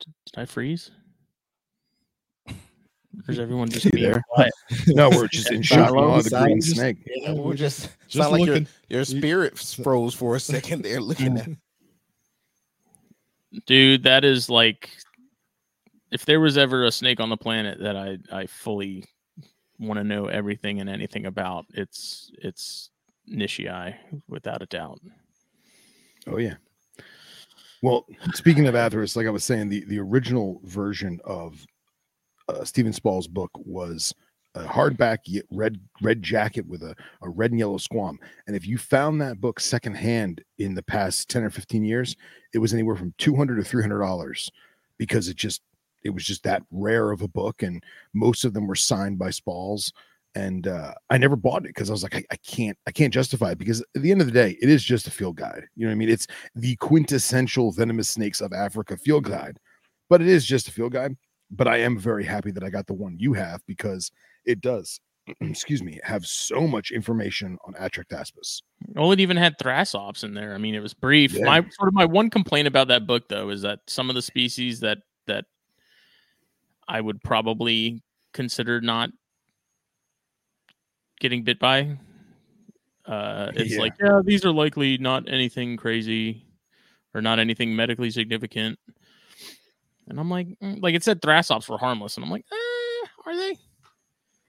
[0.00, 0.90] Did did I freeze?
[2.48, 4.22] Or is everyone just You there?
[4.86, 5.88] No, we're just in shock.
[5.88, 6.96] Silo, Oh, the green just- snake.
[7.06, 11.36] Yeah, we're just, Just sound like your, your spirit froze for a second there looking
[11.38, 11.48] at
[13.66, 14.90] Dude, that is like
[16.10, 19.04] if there was ever a snake on the planet that I I fully
[19.78, 22.90] want to know everything and anything about, it's it's
[23.30, 23.94] Nitschei
[24.28, 25.00] without a doubt.
[26.26, 26.54] Oh yeah.
[27.82, 31.64] Well, speaking of Atheris, like I was saying, the the original version of
[32.48, 34.14] uh, Stephen Spawls' book was
[34.54, 35.18] a hardback
[35.50, 38.18] red red jacket with a, a red and yellow squam.
[38.46, 42.16] And if you found that book secondhand in the past ten or fifteen years,
[42.52, 44.50] it was anywhere from two hundred to three hundred dollars
[44.98, 45.62] because it just
[46.02, 47.82] it was just that rare of a book, and
[48.14, 49.92] most of them were signed by Spawls.
[50.34, 53.12] And uh, I never bought it because I was like, I, I can't, I can't
[53.12, 55.64] justify it because at the end of the day, it is just a field guide.
[55.74, 56.08] You know what I mean?
[56.08, 59.58] It's the quintessential venomous snakes of Africa field guide,
[60.08, 61.16] but it is just a field guide.
[61.50, 64.12] But I am very happy that I got the one you have because
[64.44, 65.00] it does,
[65.40, 68.62] excuse me, have so much information on Atractaspis.
[68.94, 70.54] Well, it even had Thrasops in there.
[70.54, 71.32] I mean, it was brief.
[71.32, 71.44] Yeah.
[71.44, 74.22] My sort of my one complaint about that book though is that some of the
[74.22, 75.46] species that that
[76.90, 78.02] I would probably
[78.34, 79.10] consider not
[81.20, 81.96] getting bit by.
[83.06, 83.78] Uh, it's Yeah.
[83.78, 86.44] like, yeah, these are likely not anything crazy
[87.14, 88.76] or not anything medically significant.
[90.08, 93.36] And I'm like, mm, like it said, Thrasops were harmless, and I'm like, eh, are
[93.36, 93.56] they?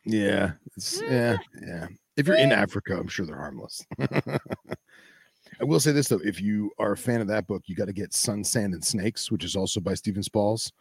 [0.06, 1.88] Yeah, it's, yeah, yeah.
[2.18, 3.86] If you're in Africa, I'm sure they're harmless.
[4.00, 7.86] I will say this though: if you are a fan of that book, you got
[7.86, 10.72] to get Sun, Sand, and Snakes, which is also by Stephen Spawls,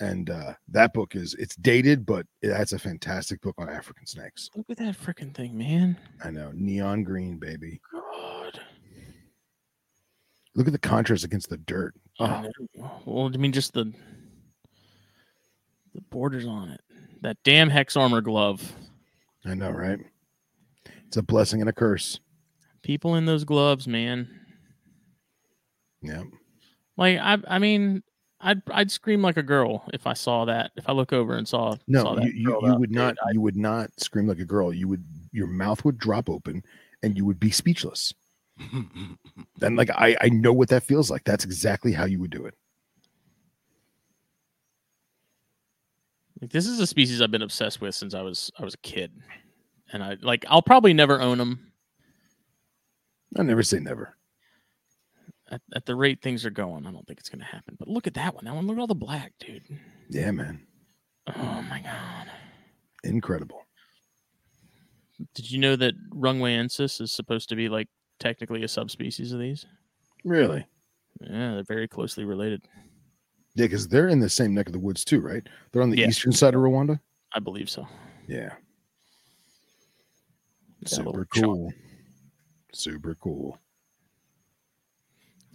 [0.00, 4.50] and uh, that book is it's dated, but that's a fantastic book on African snakes.
[4.56, 5.96] Look at that freaking thing, man.
[6.24, 7.80] I know, neon green, baby.
[7.92, 8.60] God.
[10.54, 11.94] Look at the contrast against the dirt.
[12.20, 12.44] Oh.
[13.04, 13.92] Well, I mean, just the
[15.94, 16.80] the borders on it.
[17.22, 18.72] That damn hex armor glove.
[19.44, 19.98] I know, right?
[21.06, 22.18] It's a blessing and a curse.
[22.82, 24.28] People in those gloves, man.
[26.02, 26.24] Yeah.
[26.96, 28.02] Like I, I mean,
[28.44, 30.70] I'd I'd scream like a girl if I saw that.
[30.76, 33.30] If I look over and saw saw No, that you, you, you would not I-
[33.32, 34.72] you would not scream like a girl.
[34.72, 36.62] You would your mouth would drop open
[37.02, 38.12] and you would be speechless.
[39.62, 41.24] And like I I know what that feels like.
[41.24, 42.54] That's exactly how you would do it.
[46.40, 48.78] like, this is a species I've been obsessed with since I was I was a
[48.78, 49.12] kid,
[49.92, 51.72] and I like I'll probably never own them
[53.36, 54.16] I never say never.
[55.54, 56.84] At, at the rate things are going.
[56.84, 57.76] I don't think it's gonna happen.
[57.78, 58.44] But look at that one.
[58.44, 58.66] That one.
[58.66, 59.62] Look at all the black, dude.
[60.10, 60.66] Yeah, man.
[61.36, 62.26] Oh my god.
[63.04, 63.62] Incredible.
[65.36, 67.86] Did you know that Rungweensis is supposed to be like
[68.18, 69.64] technically a subspecies of these?
[70.24, 70.66] Really?
[71.20, 72.62] Yeah, they're very closely related.
[73.54, 75.46] Yeah, because they're in the same neck of the woods too, right?
[75.70, 76.08] They're on the Yeah.
[76.08, 76.98] eastern side of Rwanda.
[77.32, 77.86] I believe so.
[78.26, 78.54] Yeah.
[80.84, 81.72] Super cool.
[82.72, 83.56] Super cool.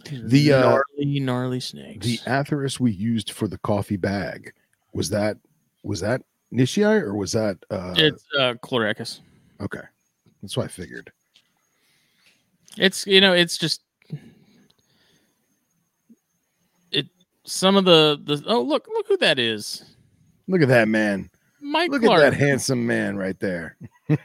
[0.04, 0.60] The, uh,
[0.96, 2.06] gnarly, gnarly snakes.
[2.06, 4.52] The Atheris we used for the coffee bag
[4.92, 5.36] was that
[5.82, 6.22] was that
[6.52, 9.20] Nitschei or was that uh it's uh, Chlorechis.
[9.60, 9.82] okay?
[10.42, 11.12] That's what I figured.
[12.76, 13.82] It's you know, it's just
[16.90, 17.06] it.
[17.44, 19.84] Some of the the oh look look who that is,
[20.48, 21.30] Look at that man.
[21.60, 22.22] Mike Look Clark.
[22.22, 23.76] at that handsome man right there.
[24.08, 24.18] Look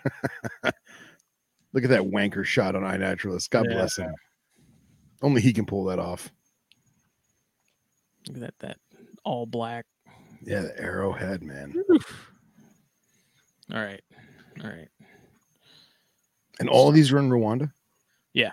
[1.83, 3.49] at that wanker shot on iNaturalist.
[3.49, 3.73] God Yeah.
[3.75, 4.13] bless him.
[5.25, 6.31] Only he can pull that off.
[8.27, 8.77] Look at that that
[9.23, 9.87] all black.
[10.45, 11.73] Yeah, the arrowhead, man.
[13.73, 14.03] All right,
[14.63, 14.87] all right.
[16.59, 17.71] And all of these are in Rwanda?
[18.33, 18.51] Yeah.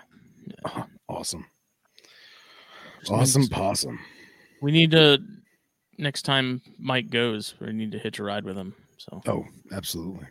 [0.65, 1.45] Oh, awesome.
[3.07, 3.99] Awesome possum.
[4.63, 5.21] We need to
[5.99, 8.73] next time Mike goes, we need to hitch a ride with him.
[8.97, 10.25] So Oh, absolutely.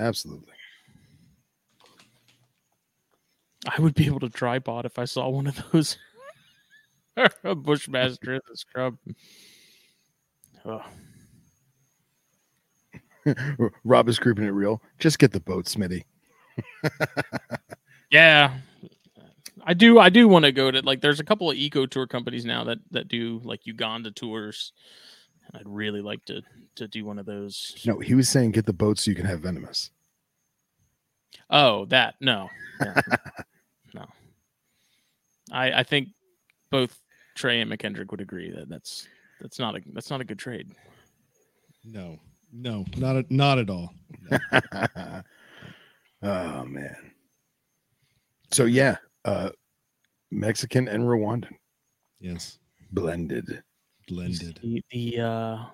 [0.00, 0.52] Absolutely.
[3.68, 5.98] I would be able to tripod if I saw one of those.
[7.44, 8.96] a bushmaster in the scrub.
[10.64, 10.82] Oh,
[13.84, 14.82] Rob is creeping it real.
[14.98, 16.04] Just get the boat, Smitty.
[18.10, 18.54] yeah.
[19.64, 22.06] I do I do want to go to like there's a couple of eco tour
[22.06, 24.72] companies now that that do like Uganda tours.
[25.46, 26.42] And I'd really like to
[26.76, 27.76] to do one of those.
[27.86, 29.90] No, he was saying get the boat so you can have venomous.
[31.50, 32.48] Oh, that no.
[32.80, 33.00] Yeah.
[35.50, 35.56] No.
[35.56, 36.08] I I think
[36.70, 37.00] both
[37.34, 39.06] Trey and McKendrick would agree that that's
[39.40, 40.70] that's not a that's not a good trade.
[41.84, 42.18] No,
[42.52, 43.92] no, not at, not at all.
[46.22, 46.96] oh man.
[48.52, 49.50] So yeah, uh
[50.30, 51.52] Mexican and Rwandan
[52.20, 52.58] Yes,
[52.92, 53.62] blended.
[54.08, 54.60] blended.
[54.62, 55.64] The, the uh,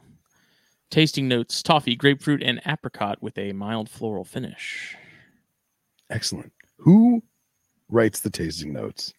[0.90, 4.96] tasting notes: toffee, grapefruit, and apricot with a mild floral finish.
[6.08, 6.52] Excellent.
[6.78, 7.22] Who
[7.88, 9.12] writes the tasting notes?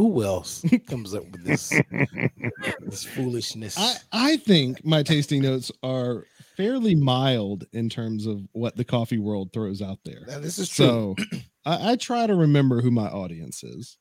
[0.00, 1.68] Who else comes up with this
[2.80, 3.76] this foolishness?
[3.78, 6.24] I, I think my tasting notes are
[6.56, 10.22] fairly mild in terms of what the coffee world throws out there.
[10.26, 10.86] Now, this is true.
[10.86, 11.16] So
[11.66, 13.98] I, I try to remember who my audience is.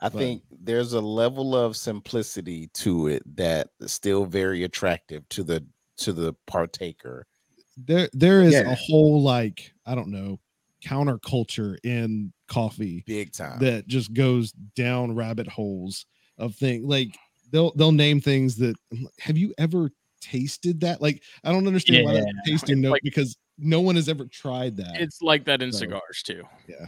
[0.00, 5.28] I but- think there's a level of simplicity to it that is still very attractive
[5.28, 5.62] to the
[5.98, 7.26] to the partaker.
[7.76, 8.70] There there is Yeah.
[8.70, 10.40] a whole like, I don't know,
[10.84, 13.58] counterculture in coffee Big time.
[13.60, 16.06] that just goes down rabbit holes
[16.38, 17.16] of things like
[17.50, 18.76] they'll they'll name things that
[19.18, 22.92] have you ever tasted that like i don't understand why that's a tasting it's note
[22.92, 26.42] like- because no one has ever tried that It's like that in So, cigars too.
[26.68, 26.86] yeah.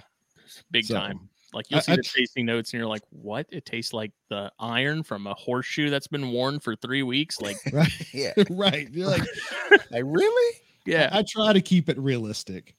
[0.72, 1.28] big So, time.
[1.54, 3.46] Like you'll see I the tr- tasting notes, and you're like, "What?
[3.50, 7.56] It tastes like the iron from a horseshoe that's been worn for three weeks." Like,
[7.72, 8.32] right yeah.
[8.50, 9.22] right you're like
[9.92, 10.56] Like really?
[10.86, 12.74] yeah, i try to keep it realistic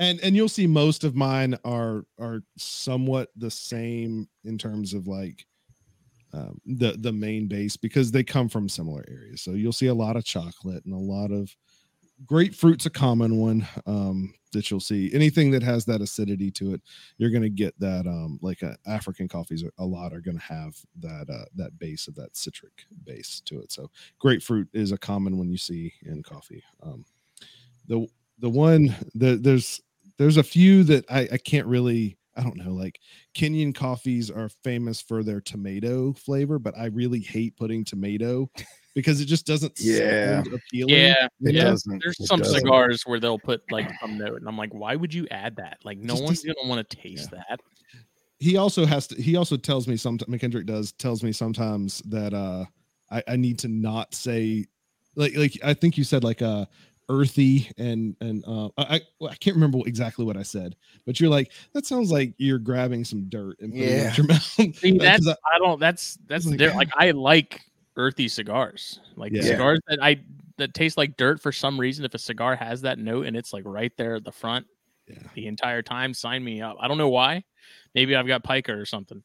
[0.00, 5.06] and and you'll see most of mine are are somewhat the same in terms of
[5.06, 5.46] like
[6.32, 9.42] um, the the main base because they come from similar areas.
[9.42, 11.54] So you'll see a lot of chocolate and a lot of
[12.26, 15.10] grapefruit's a common one um, that you'll see.
[15.14, 16.82] Anything that has that acidity to it,
[17.18, 18.06] you're going to get that.
[18.06, 22.08] Um, like uh, African coffees, a lot are going to have that uh, that base
[22.08, 23.70] of that citric base to it.
[23.70, 26.62] So grapefruit is a common one you see in coffee.
[26.82, 27.04] Um,
[27.86, 28.06] the
[28.38, 29.80] the one that there's
[30.20, 33.00] there's a few that I, I can't really I don't know, like
[33.34, 38.48] Kenyan coffees are famous for their tomato flavor, but I really hate putting tomato
[38.94, 40.42] because it just doesn't Yeah.
[40.42, 40.94] sound appealing.
[40.94, 41.64] Yeah, It yeah.
[41.64, 42.00] doesn't.
[42.02, 42.60] There's it some doesn't.
[42.60, 45.78] cigars where they'll put like some note, and I'm like, why would you add that?
[45.84, 47.60] Like, no Just one's does- gonna want to taste that.
[48.38, 52.32] He also has to he also tells me sometimes McKendrick does tells me sometimes that
[52.32, 52.64] uh
[53.10, 54.66] I, I need to not say
[55.16, 56.64] like like I think you said like uh
[57.10, 61.52] earthy and and uh I I, can't remember exactly what I said, but you're like
[61.74, 64.08] that sounds like you're grabbing some dirt and putting it Yeah.
[64.10, 64.42] in your mouth.
[64.76, 65.80] See, that's I- I don't.
[65.80, 67.60] That's that's like, the like I like
[67.96, 69.42] earthy cigars, like Yeah.
[69.42, 70.20] cigars that I
[70.56, 72.04] that taste like dirt for some reason.
[72.04, 74.66] If a cigar has that note and it's like right there at the front
[75.08, 75.18] yeah.
[75.34, 76.76] the entire time, sign me up.
[76.80, 77.42] I don't know why.
[77.94, 79.22] Maybe I've got pica or something,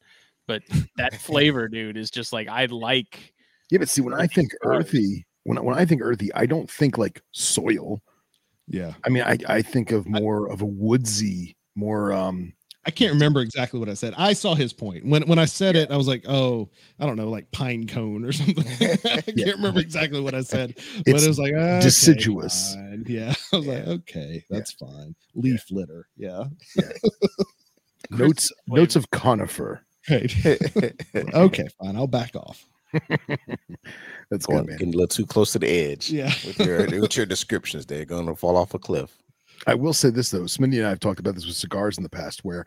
[0.48, 0.64] but
[0.98, 3.34] that flavor, dude, is just like I like.
[3.70, 4.86] Yeah, but see, when I think cigars.
[4.86, 8.02] earthy, when I- when I think earthy, I don't think like soil.
[8.68, 8.94] Yeah.
[9.06, 12.54] I mean, I I think of more of a woodsy, more um.
[12.88, 14.14] I can't remember exactly what I said.
[14.16, 15.90] I saw his point when when I said it.
[15.90, 16.70] I was like, "Oh,
[17.00, 18.64] I don't know, like pine cone or something."
[19.06, 22.76] I can't remember exactly what I said, but it was like okay, deciduous.
[22.76, 23.04] fine.
[23.08, 26.08] Yeah, I was like, "Okay, that's fine." Leaf litter.
[26.16, 26.44] Yeah,
[28.12, 29.82] notes notes of conifer.
[30.10, 30.32] right.
[31.34, 31.96] okay, fine.
[31.96, 32.64] I'll back off.
[34.32, 34.78] That's Going, good, man.
[34.78, 37.86] getting a little too close to the edge Yeah, with your with your descriptions.
[37.86, 39.18] They're going to fall off a cliff.
[39.68, 42.04] I will say this though, Smitty and I have talked about this with cigars in
[42.04, 42.66] the past, where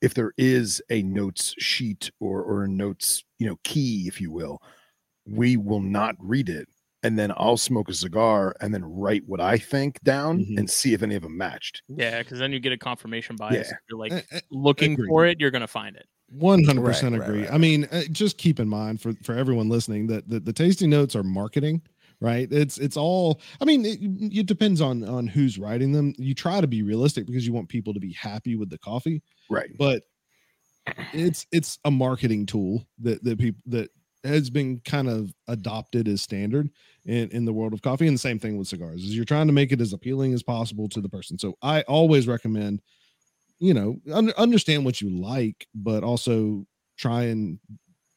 [0.00, 4.30] if there is a notes sheet or or a notes, you know, key, if you
[4.32, 4.62] will,
[5.26, 6.66] we will not read it,
[7.02, 10.58] and then I'll smoke a cigar and then write what I think down Mhm.
[10.58, 11.82] and see if any of them matched.
[11.88, 13.68] Yeah, because then you get a confirmation bias.
[13.70, 13.76] Yeah.
[13.90, 15.08] You're like looking agreed.
[15.08, 16.06] for it, you're gonna find it.
[16.30, 17.48] One hundred percent Right, right, agree.
[17.48, 20.90] I mean, uh, just keep in mind for for everyone listening that the, the tasting
[20.90, 21.82] notes are marketing,
[22.20, 22.46] right?
[22.52, 23.40] It's it's all.
[23.60, 23.98] I mean, it,
[24.38, 26.14] it depends on on who's writing them.
[26.18, 29.22] You try to be realistic because you want people to be happy with the coffee,
[29.50, 29.70] Right.
[29.76, 30.04] but
[31.12, 33.90] it's it's a marketing tool that that people that
[34.24, 36.70] has been kind of adopted as standard
[37.06, 39.46] in in the world of coffee and the same thing with cigars is you're trying
[39.46, 42.82] to make it as appealing as possible to the person so i always recommend
[43.60, 46.66] you know un- understand what you like but also
[46.98, 47.60] try and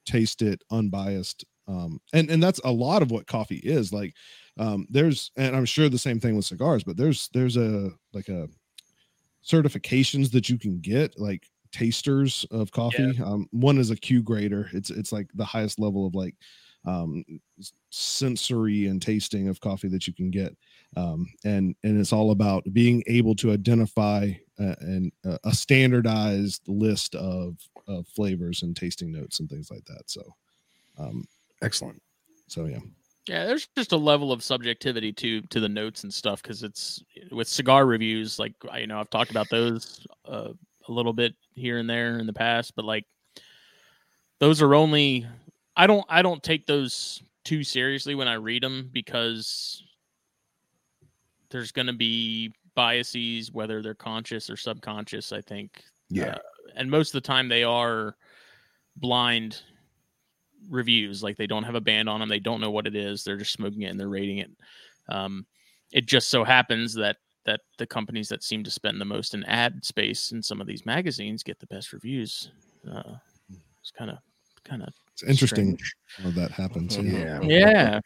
[0.06, 4.14] taste it unbiased um and and that's a lot of what coffee is like
[4.60, 8.30] um there's and i'm sure the same thing with cigars but there's there's a like
[8.30, 8.48] a
[9.46, 14.70] certifications that you can get like tasters of coffee um one is a q grader
[14.74, 16.36] it's it's like the highest level of like
[16.86, 17.24] um
[17.90, 20.56] sensory and tasting of coffee that you can get
[20.96, 26.62] um and and it's all about being able to identify uh, and uh, a standardized
[26.68, 30.22] list of of flavors and tasting notes and things like that so
[30.98, 31.26] um
[31.62, 32.02] Excellent.
[32.48, 32.80] so yeah
[33.28, 37.02] Yeah, there's just a level of subjectivity to to the notes and stuff because it's
[37.32, 38.38] with cigar reviews.
[38.38, 40.50] Like I- you know, I've talked about those uh,
[40.88, 43.06] a little bit here and there in the past, but like
[44.40, 45.26] those are only.
[45.78, 49.82] I don't I don't take those too seriously when I read them because
[51.50, 55.32] there's going to be biases, whether they're conscious or subconscious.
[55.32, 56.36] I think Yeah.
[56.36, 56.40] uh,
[56.76, 58.16] and most of the time they are
[58.98, 59.62] blind
[60.70, 63.24] reviews like they don't have a band on them they don't know what it is
[63.24, 64.50] they're just smoking it and they're rating it
[65.10, 65.46] um,
[65.92, 69.44] it just so happens that that the companies that seem to spend the most in
[69.44, 72.52] ad space in some of these magazines get the best reviews
[72.90, 73.14] uh,
[73.82, 74.18] it's kind of
[74.64, 75.78] kind of it's interesting
[76.24, 77.40] how that happens Yeah.
[77.42, 78.00] yeah Yeah.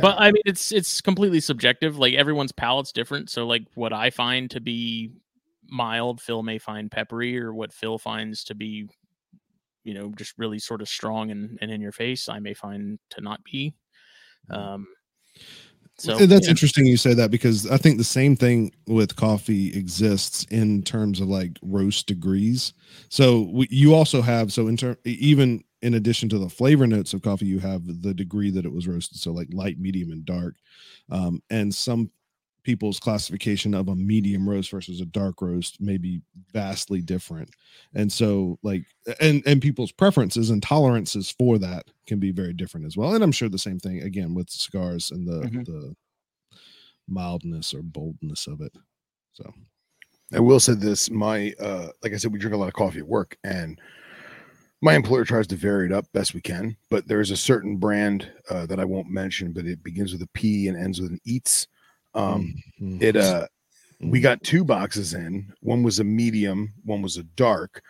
[0.00, 1.98] But I mean, it's it's completely subjective.
[1.98, 3.30] Like everyone's palate's different.
[3.30, 5.12] So like what I find to be
[5.68, 8.88] mild, Phil may find peppery, or what Phil finds to be,
[9.84, 12.98] you know, just really sort of strong and, and in your face, I may find
[13.10, 13.74] to not be.
[14.50, 14.86] Um,
[15.98, 16.50] so that's yeah.
[16.50, 21.20] interesting you say that because I think the same thing with coffee exists in terms
[21.20, 22.72] of like roast degrees.
[23.08, 27.12] So we, you also have so in term even in addition to the flavor notes
[27.12, 29.18] of coffee, you have the degree that it was roasted.
[29.18, 30.54] So like light, medium, and dark.
[31.10, 32.10] Um, and some
[32.64, 37.50] people's classification of a medium roast versus a dark roast may be vastly different.
[37.94, 38.84] And so like
[39.20, 43.14] and and people's preferences and tolerances for that can be very different as well.
[43.14, 45.64] And I'm sure the same thing again with cigars and the Mhm.
[45.64, 45.94] the
[47.08, 48.76] mildness or boldness of it.
[49.32, 49.52] So
[50.34, 53.00] I will say this: my uh, like I said, we drink a lot of coffee
[53.00, 53.80] at work, and
[54.80, 58.32] my employer tries to vary it up best we can, but there's a certain brand
[58.50, 61.20] uh, that I won't mention, but it begins with a P and ends with an
[61.24, 61.68] Eats.
[62.14, 63.02] Um, Mhm.
[63.02, 63.46] it uh,
[64.00, 64.22] we Mhm.
[64.22, 65.52] got two boxes in.
[65.60, 67.82] One was a medium, one was a dark,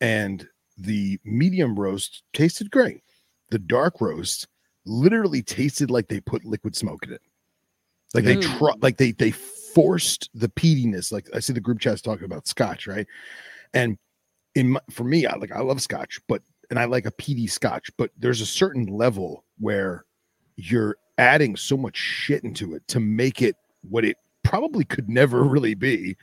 [0.00, 0.46] and
[0.78, 3.02] the medium roast tasted great.
[3.50, 4.46] The dark roast
[4.84, 7.22] literally tasted like they put liquid smoke in it.
[8.14, 8.40] Like they Ooh.
[8.40, 11.12] try, like they they forced the peatiness.
[11.12, 13.06] Like I see the group chats talking about scotch, right?
[13.74, 13.98] And
[14.54, 17.46] in my, for me, I like I love scotch, but and I like a peaty
[17.46, 20.04] scotch, but there's a certain level where
[20.56, 23.56] you're adding so much shit into it to make it
[23.88, 26.16] what it probably could never really be.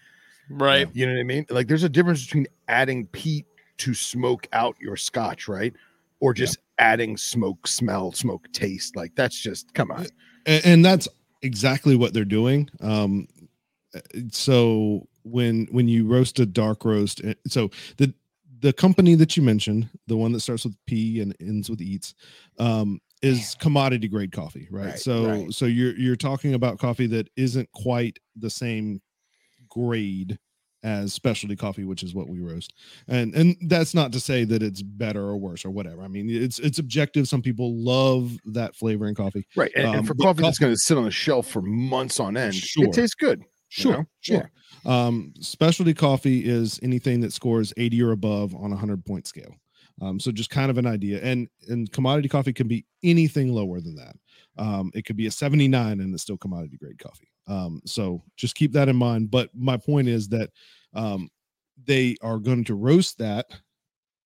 [0.49, 0.87] Right.
[0.93, 1.45] You know what I mean?
[1.49, 3.45] Like there's a difference between adding peat
[3.77, 5.73] to smoke out your scotch, right?
[6.19, 8.95] Or just adding smoke smell, smoke taste.
[8.95, 10.07] Like that's just come on.
[10.45, 11.07] and, and that's
[11.43, 13.27] exactly what they're doing um
[14.31, 18.13] so when when you roast a dark roast uh, so the
[18.61, 22.15] the company that you mentioned the one that starts with p and ends with eats
[22.59, 25.53] um is commodity grade coffee right, Right, so right.
[25.53, 29.01] so you're you're talking about coffee that isn't quite the same
[29.69, 30.37] grade
[30.83, 32.73] as specialty coffee which is what we roast
[33.07, 36.29] and and that's not to say that it's better or worse or whatever i mean
[36.29, 39.71] it's it's objective some people love that flavor in coffee Right.
[39.75, 42.19] And, and Um, for but coffee that's going to sit on a shelf for months
[42.19, 42.85] on end, Sure.
[42.85, 43.39] it tastes good.
[43.39, 44.05] you Sure, know?
[44.19, 44.51] sure.
[44.85, 49.55] Um, specialty coffee is anything that scores 80 or above on a 100 point scale.
[50.01, 51.21] Um, so just kind of an idea.
[51.21, 54.15] And and commodity coffee can be anything lower than that.
[54.57, 57.31] Um, it could be a 79 and it's still commodity grade coffee.
[57.47, 59.31] Um, so just keep that in mind.
[59.31, 60.49] But my point is that
[60.93, 61.29] um,
[61.85, 63.47] they are going to roast that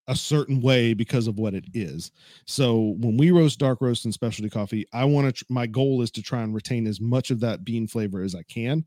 [0.07, 2.11] a certain way because of what it is.
[2.45, 5.34] So when we roast dark roast and specialty coffee, I want to.
[5.34, 8.34] Tr- my goal is to try and retain as much of that bean flavor as
[8.34, 8.86] I can,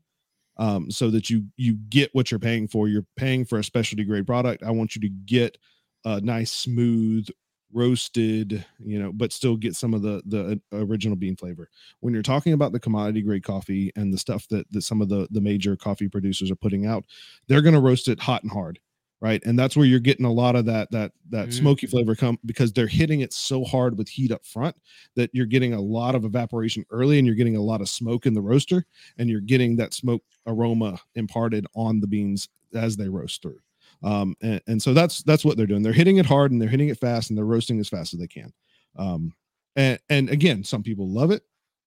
[0.57, 2.87] um, so that you you get what you're paying for.
[2.87, 4.63] You're paying for a specialty grade product.
[4.63, 5.57] I want you to get
[6.05, 7.27] a nice smooth
[7.73, 11.69] roasted, you know, but still get some of the the uh, original bean flavor.
[12.01, 15.09] When you're talking about the commodity grade coffee and the stuff that that some of
[15.09, 17.05] the the major coffee producers are putting out,
[17.47, 18.79] they're going to roast it hot and hard
[19.21, 21.53] right and that's where you're getting a lot of that that that Mm.
[21.53, 24.75] smoky flavor come because they're hitting it so hard with heat up front
[25.15, 28.25] that you're getting a lot of evaporation early and you're getting a lot of smoke
[28.25, 28.83] in the roaster
[29.19, 33.59] and you're getting that smoke aroma imparted on the beans as they roast through
[34.03, 35.83] um and, and so that's that's what they're doing.
[35.83, 38.19] They're hitting it hard and they're hitting it fast and they're roasting as fast as
[38.19, 38.51] they can.
[38.97, 39.33] Um
[39.75, 41.43] and and again some people love it.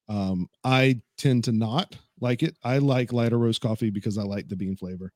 [0.09, 2.57] Um i tend to not like it.
[2.63, 5.13] I like lighter roast coffee because i like the bean flavor.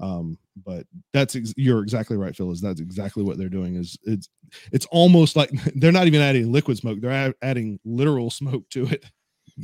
[0.00, 3.98] Um but that's ex- you're exactly right phil is that's exactly what they're doing is
[4.04, 4.28] it's
[4.72, 8.86] it's almost like they're not even adding liquid smoke they're a- adding literal smoke to
[8.86, 9.04] it.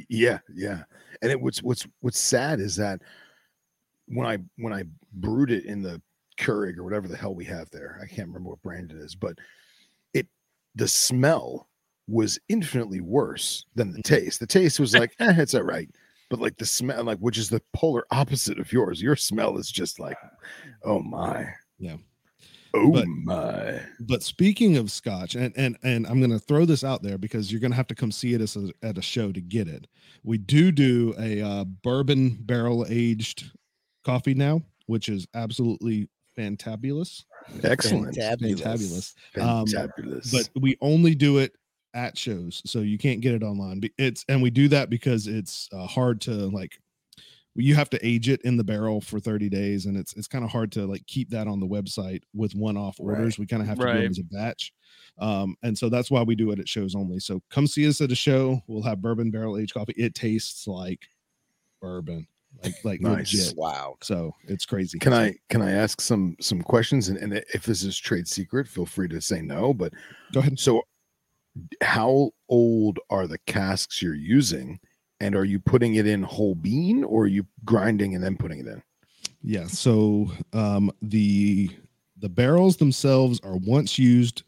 [0.09, 0.83] Yeah, yeah.
[1.23, 3.01] And it what's what's what's sad is that
[4.07, 6.01] when I when I brewed it in the
[6.39, 9.15] Keurig or whatever the hell we have there, I can't remember what brand it is,
[9.15, 9.39] but
[10.13, 10.27] it
[10.75, 11.69] the smell
[12.09, 14.41] was infinitely worse than the taste.
[14.41, 15.89] The taste was like, eh, it's all right.
[16.31, 19.01] But like the smell, like which is the polar opposite of yours.
[19.01, 20.17] Your smell is just like,
[20.85, 21.47] oh my.
[21.79, 21.97] Yeah.
[22.77, 23.81] Oh But- my.
[24.01, 27.53] but speaking of scotch and and and i'm going to throw this out there because
[27.53, 29.69] you're going to have to come see it as a, at a show to get
[29.69, 29.87] it
[30.25, 33.53] we do do a uh, bourbon barrel aged
[34.05, 37.25] coffee now which is absolutely fantabulous.
[37.63, 38.17] Excellent.
[38.17, 39.15] fantabulous.
[39.39, 40.33] Um, Fantabulous.
[40.33, 41.55] but we only do it
[41.95, 43.81] at shows so you can't get it online.
[43.99, 46.79] It's and we do that because it's uh, hard to like
[47.57, 50.45] you have to age it in the barrel for 30 days and it's it's kind
[50.45, 53.17] of hard to like keep that on the website with one-off Right.
[53.19, 53.39] orders.
[53.39, 54.73] We kind of have to do it as a batch.
[55.19, 57.21] Um and so that's why we do it at shows only.
[57.21, 58.61] So come see us at a show.
[58.67, 59.95] We'll have bourbon barrel aged coffee.
[59.97, 61.03] It tastes like
[61.81, 62.27] bourbon
[62.63, 63.33] like like Nice.
[63.35, 63.97] legit Wow.
[64.03, 67.09] so it's crazy Can I can I ask some some questions?
[67.09, 69.75] And, and if this is trade secret, feel free to say no.
[69.75, 69.93] But
[70.33, 70.83] go ahead so,
[71.83, 74.79] how old are the casks you're using?
[75.21, 78.61] And are you putting it in whole bean, or are you grinding and then putting
[78.61, 78.83] it in?
[79.43, 79.67] Yeah.
[79.67, 81.71] So um, the
[82.19, 84.43] the barrels themselves are once used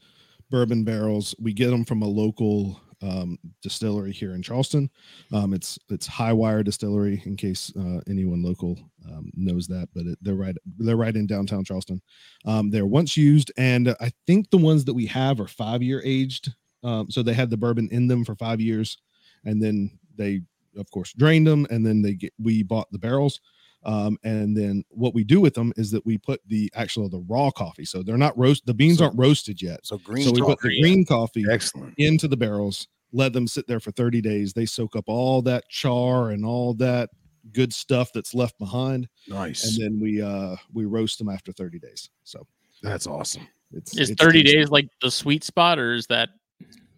[0.51, 1.35] bourbon barrels.
[1.39, 4.91] We get them from a local um, distillery here in Charleston.
[5.33, 9.89] Um, it's it's High Wire Distillery, in case uh, anyone local um, knows that.
[9.95, 12.01] But it, they're right they're right in downtown Charleston.
[12.45, 16.03] Um, they're once used, and I think the ones that we have are five year
[16.05, 16.53] aged.
[16.83, 18.99] Um, so they had the bourbon in them for five years,
[19.45, 20.43] and then they
[20.77, 23.41] of course drained them, and then they get we bought the barrels.
[23.87, 27.25] Um, and then what we do with them is that we put the actual the
[27.29, 27.85] raw coffee.
[27.85, 28.67] So they're not roast.
[28.67, 29.87] The beans So- aren't roasted yet.
[29.87, 30.75] So green so we put coffee.
[30.75, 31.95] the green coffee Excellent.
[31.97, 34.53] into the barrels, let them sit there for 30 days.
[34.53, 37.11] They soak up all that char and all that
[37.53, 39.65] good stuff that's left behind, Nice.
[39.65, 42.11] and then we uh we roast them after 30 days.
[42.25, 42.45] So
[42.83, 43.47] That's awesome.
[43.73, 44.59] It's Is it's 30 tasty.
[44.59, 46.31] days like the sweet spot, or is that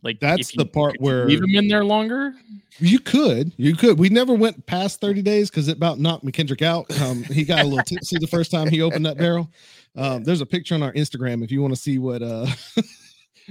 [0.03, 2.34] like That's if you- the part where- leave them in there longer?
[2.80, 3.99] You could, you could.
[3.99, 6.86] We never went past 30 days because it about knocked McKendrick out.
[7.01, 9.51] Um, he got a little tipsy the first time he opened that barrel.
[9.96, 12.46] Um, there's a picture on our Instagram if you want to see what uh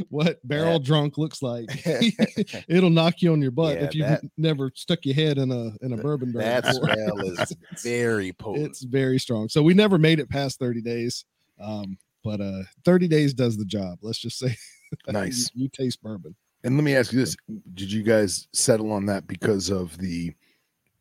[0.09, 0.77] what barrel Yeah.
[0.79, 1.67] drunk looks like.
[2.69, 5.51] It'll knock you on your butt Yeah, if you've that- never stuck your head in
[5.51, 6.61] a in a bourbon barrel.
[6.61, 6.93] That before.
[6.93, 8.65] smell is very potent.
[8.67, 9.49] it's very strong.
[9.49, 11.25] So we never made it past 30 days.
[11.59, 13.97] Um, but uh 30 days does the job.
[14.01, 14.55] Let's just say you-
[15.07, 15.49] Nice.
[15.53, 16.35] you taste bourbon.
[16.63, 17.35] And let me ask you this:
[17.73, 20.33] Did you guys settle on that because of the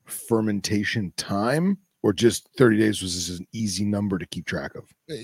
[0.05, 4.85] fermentation time, or just thirty days was just an easy number to keep track of?
[5.11, 5.15] Uh,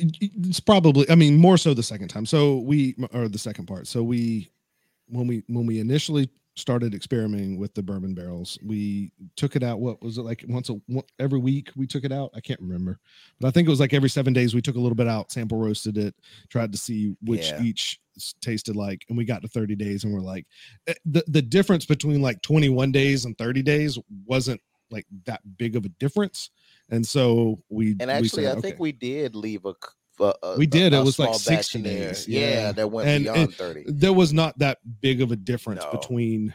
[0.48, 3.86] it's probably i mean more so the second time so we or the second part
[3.86, 4.48] so we
[5.08, 9.80] when we when we initially started experimenting with the bourbon barrels we took it out
[9.80, 10.76] what was it like once a
[11.18, 12.98] every week we took it out i can't remember
[13.40, 15.32] but i think it was like every seven days we took a little bit out
[15.32, 16.14] sample roasted it
[16.50, 17.62] tried to see which Yeah.
[17.62, 18.00] each
[18.42, 20.46] tasted like and we got to 30 days and we're like
[20.86, 25.74] eh, the, the difference between like 21 days and 30 days wasn't like that big
[25.74, 26.50] of a difference
[26.90, 29.72] and so we and we actually, said, I think we did leave a.
[30.22, 32.72] c- a- a- We did, a- it was like small 60 days, Yeah, yeah.
[32.72, 33.84] that went And- beyond and 30.
[33.88, 35.98] there was not that big of a difference No.
[35.98, 36.54] between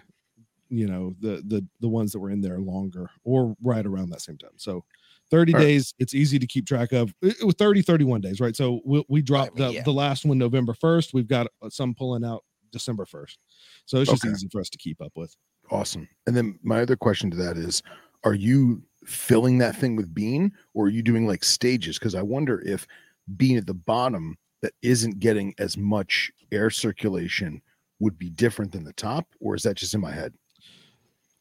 [0.70, 4.20] you know the the the ones that were in there longer or right around that
[4.20, 4.84] same time so
[5.32, 5.66] 30 All right.
[5.66, 9.02] days it's easy to keep track of it was 30 31 days right so we,
[9.08, 9.84] we dropped mean, the, yeah.
[9.84, 12.44] the last one november 1st we've got uh, some pulling out
[12.74, 13.38] december 1st
[13.86, 14.34] so it's just Okay.
[14.34, 15.34] easy for us to keep up with
[15.72, 16.08] Awesome.
[16.26, 17.82] And then my other question to that is:
[18.24, 22.00] Are you filling that thing with bean, or are you doing like stages?
[22.00, 22.88] Because I wonder if
[23.36, 27.62] bean at the bottom that isn't getting as much air circulation
[28.00, 30.34] would be different than the top, or is that just in my head?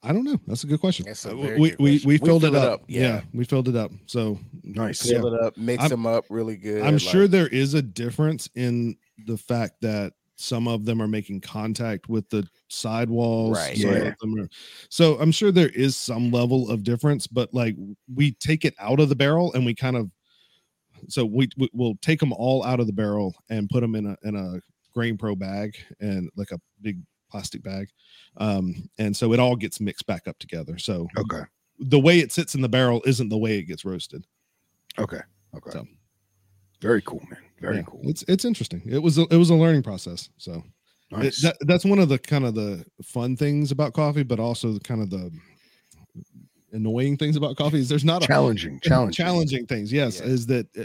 [0.02, 1.78] i don't know that's a good question a Uh, we, good we question.
[1.80, 3.00] we We filled it fill it up, up, yeah.
[3.00, 3.20] yeah.
[3.32, 5.04] we filled it up so Nice.
[5.10, 5.18] Yeah.
[5.18, 6.82] Fill it up, mix I'm- them up really good.
[6.82, 11.08] I'm like- sure there is a difference in the fact that some of them are
[11.08, 13.56] making contact with the sidewalls.
[13.56, 13.76] Right.
[13.78, 14.42] some Yeah.
[14.42, 14.48] are-
[14.90, 17.74] so I'm sure there is some level of difference, but like
[18.14, 20.10] we take it out of the barrel and we kind of
[21.08, 24.06] so we, we will take them all out of the barrel and put them in
[24.06, 24.60] a in a
[24.96, 26.98] GrainPro bag and like a big
[27.30, 27.88] plastic bag.
[28.38, 30.78] Um, and so it all gets mixed back up together.
[30.78, 31.42] So Okay.
[31.78, 34.24] the way it sits in the barrel isn't the way it gets roasted.
[34.98, 35.20] Okay.
[35.56, 35.70] Okay.
[35.70, 35.86] So
[36.80, 37.40] Very cool, man.
[37.60, 38.00] Very yeah, cool.
[38.04, 38.82] It's it's interesting.
[38.86, 40.28] It was a, it was a learning process.
[40.38, 40.62] So it-
[41.18, 41.40] Nice.
[41.42, 44.80] that, that's one of the kind of the fun things about coffee, but also the
[44.80, 45.30] kind of the
[46.76, 49.12] annoying things about coffee is there's not a challenging, challenging.
[49.24, 49.92] challenging things.
[49.92, 50.26] Yes, Yeah.
[50.26, 50.84] is that uh,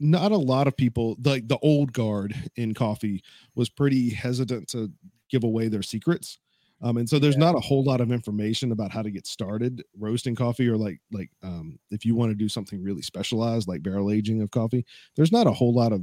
[0.00, 3.22] not a lot of people like the old guard in coffee
[3.54, 4.90] was pretty hesitant to
[5.30, 6.38] give away their secrets.
[6.80, 9.82] Um, and so there's not a whole lot of information about how to get started
[9.98, 13.82] roasting coffee or like like um, if you want to do something really specialized like
[13.82, 16.02] barrel aging of coffee there's not a whole lot of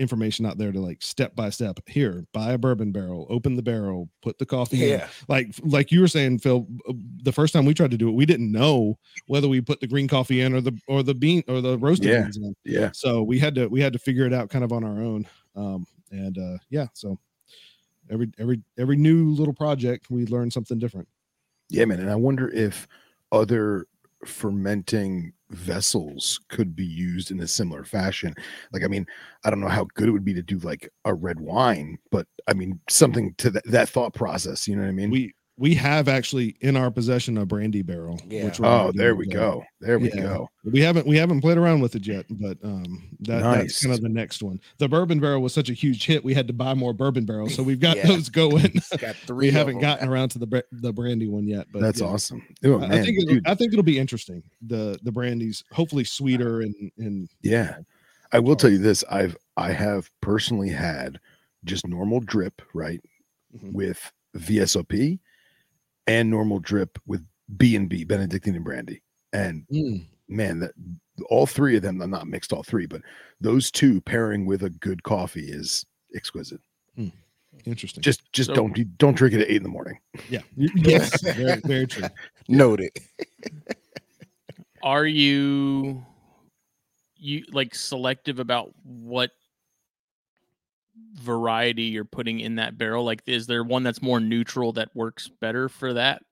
[0.00, 3.62] information out there to like step by step here buy a bourbon barrel open the
[3.62, 5.08] barrel put the coffee in Yeah.
[5.28, 8.12] like like you were saying phil uh, the first time we tried to do it
[8.12, 11.44] we didn't know whether we put the green coffee in or the or the bean
[11.48, 12.22] or the roasted Yeah.
[12.22, 12.90] beans in Yeah.
[12.94, 15.26] so we had to we had to figure it out kind of on our own
[15.54, 17.18] um and uh yeah so
[18.10, 21.06] every every every new little project we learn something different
[21.68, 22.00] Yeah, man.
[22.00, 22.88] And I wonder if
[23.30, 23.86] other
[24.24, 28.34] fermenting vessels could be used in a similar fashion.
[28.72, 29.06] Like, I mean,
[29.44, 32.26] I don't know how good it would be to do like a red wine, but
[32.46, 34.66] I mean, something to that, that thought process.
[34.66, 35.10] You know what I mean?
[35.10, 38.44] we we have actually in our possession a brandy barrel Yeah.
[38.58, 39.62] we're oh, there we go.
[39.82, 40.22] There we Yeah.
[40.22, 40.48] go.
[40.64, 44.00] we haven't we haven't played around with it yet but um that, that's kind of
[44.00, 46.72] the next one the bourbon barrel was such a huge hit we had to buy
[46.72, 48.06] more bourbon barrels so we've got Yeah.
[48.06, 49.48] those going got three.
[49.48, 49.82] we haven't them.
[49.82, 52.06] gotten around to the the brandy one yet but That's yeah.
[52.06, 52.42] awesome.
[52.64, 54.42] Oh, I- man, I think it'll, I think it'll be interesting.
[54.66, 57.76] The the brandy's hopefully sweeter and and yeah.
[58.32, 59.04] I will tell you this.
[59.10, 61.18] I've I have personally had
[61.64, 63.00] just normal drip, right?
[63.54, 63.72] Mhm.
[63.72, 65.18] With VSOP
[66.10, 67.24] and normal drip with
[67.56, 69.00] B and B, Benedictine and brandy.
[69.32, 70.72] And Mm, man, that
[71.28, 73.02] all three of them, I'm not mixed all three, but
[73.40, 76.60] those two pairing with a good coffee is exquisite.
[77.66, 78.02] interesting.
[78.02, 79.98] Just just So- don't don't drink it at eight in the morning.
[80.28, 82.08] yeah, yes, very very true.
[82.48, 82.90] Noted.
[84.82, 86.04] Are you
[87.16, 89.30] you like selective about what
[91.14, 93.04] variety you're putting in that barrel?
[93.04, 96.22] Like, is there one that's more neutral that works better for that?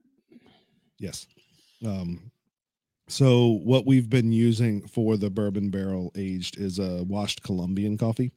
[0.99, 1.27] Yes.
[1.85, 2.31] Um,
[3.09, 8.33] so what we've been using for the bourbon barrel aged is a washed Colombian coffee.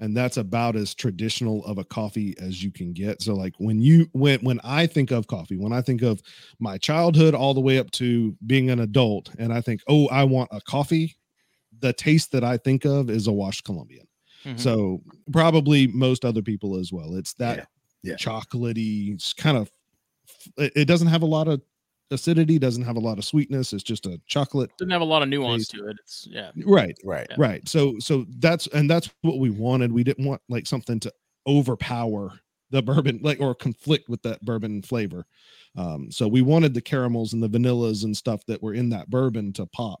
[0.00, 3.22] And that's about as traditional of a coffee as you can get.
[3.22, 6.20] So like when you when when I think of coffee, when I think of
[6.58, 10.24] my childhood all the way up to being an adult and I think, "Oh, I
[10.24, 11.16] want a coffee,"
[11.78, 14.06] the taste that I think of is a washed Colombian.
[14.44, 14.58] Mhm.
[14.60, 17.14] So probably most other people as well.
[17.14, 17.68] It's that
[18.02, 18.16] Yeah, yeah.
[18.16, 19.70] chocolatey, it's kind of.
[20.56, 21.60] It it doesn't have a lot of
[22.10, 22.58] acidity.
[22.58, 23.72] Doesn't have a lot of sweetness.
[23.72, 24.70] It's just a chocolate.
[24.78, 25.82] doesn't have a lot of nuance Taste.
[25.82, 25.96] to it.
[26.02, 26.50] It's yeah.
[26.64, 26.96] Right.
[27.04, 27.26] Right.
[27.30, 27.36] Yeah.
[27.38, 27.68] Right.
[27.68, 29.92] So so that's and that's what we wanted.
[29.92, 31.12] We didn't want like something to
[31.46, 32.38] overpower
[32.70, 35.26] the bourbon, like or conflict with that bourbon flavor.
[35.76, 39.10] Um, so we wanted the caramels and the vanillas and stuff that were in that
[39.10, 40.00] bourbon to pop.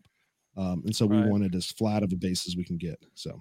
[0.56, 2.98] Um, and so we wanted as flat of a base as we can get.
[3.14, 3.40] So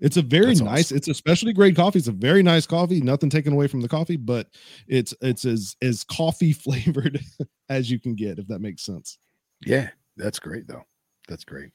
[0.00, 0.96] it's a very That's nice, awesome.
[0.98, 1.98] it's a specialty grade coffee.
[1.98, 4.48] It's a very nice coffee, nothing taken away from the coffee, but
[4.88, 7.20] it's it's as as coffee flavored
[7.68, 9.18] as you can get, if that makes sense.
[9.64, 10.84] Yeah, that's great though.
[11.28, 11.70] That's great.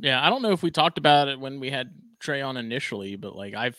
[0.00, 3.16] Yeah, I don't know if we talked about it when we had Trey on initially,
[3.16, 3.78] but like I've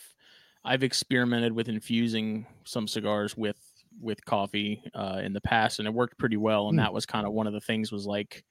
[0.64, 3.58] I've experimented with infusing some cigars with
[4.00, 6.68] with coffee uh, in the past, and it worked pretty well.
[6.68, 6.84] And Hmm.
[6.84, 8.44] that was kind of one of the things was like,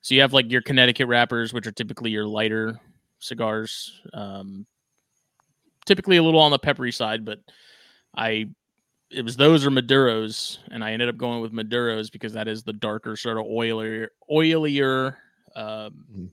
[0.00, 2.78] so you have like your Connecticut wrappers, which are typically your lighter
[3.18, 4.66] cigars, um,
[5.86, 7.40] typically a little on the peppery side, but
[8.16, 8.46] I
[9.10, 12.62] it was those or Maduros, and I ended up going with Maduros because that is
[12.62, 15.16] the darker, sort of oilier, oilier
[15.56, 16.30] um, Mhm.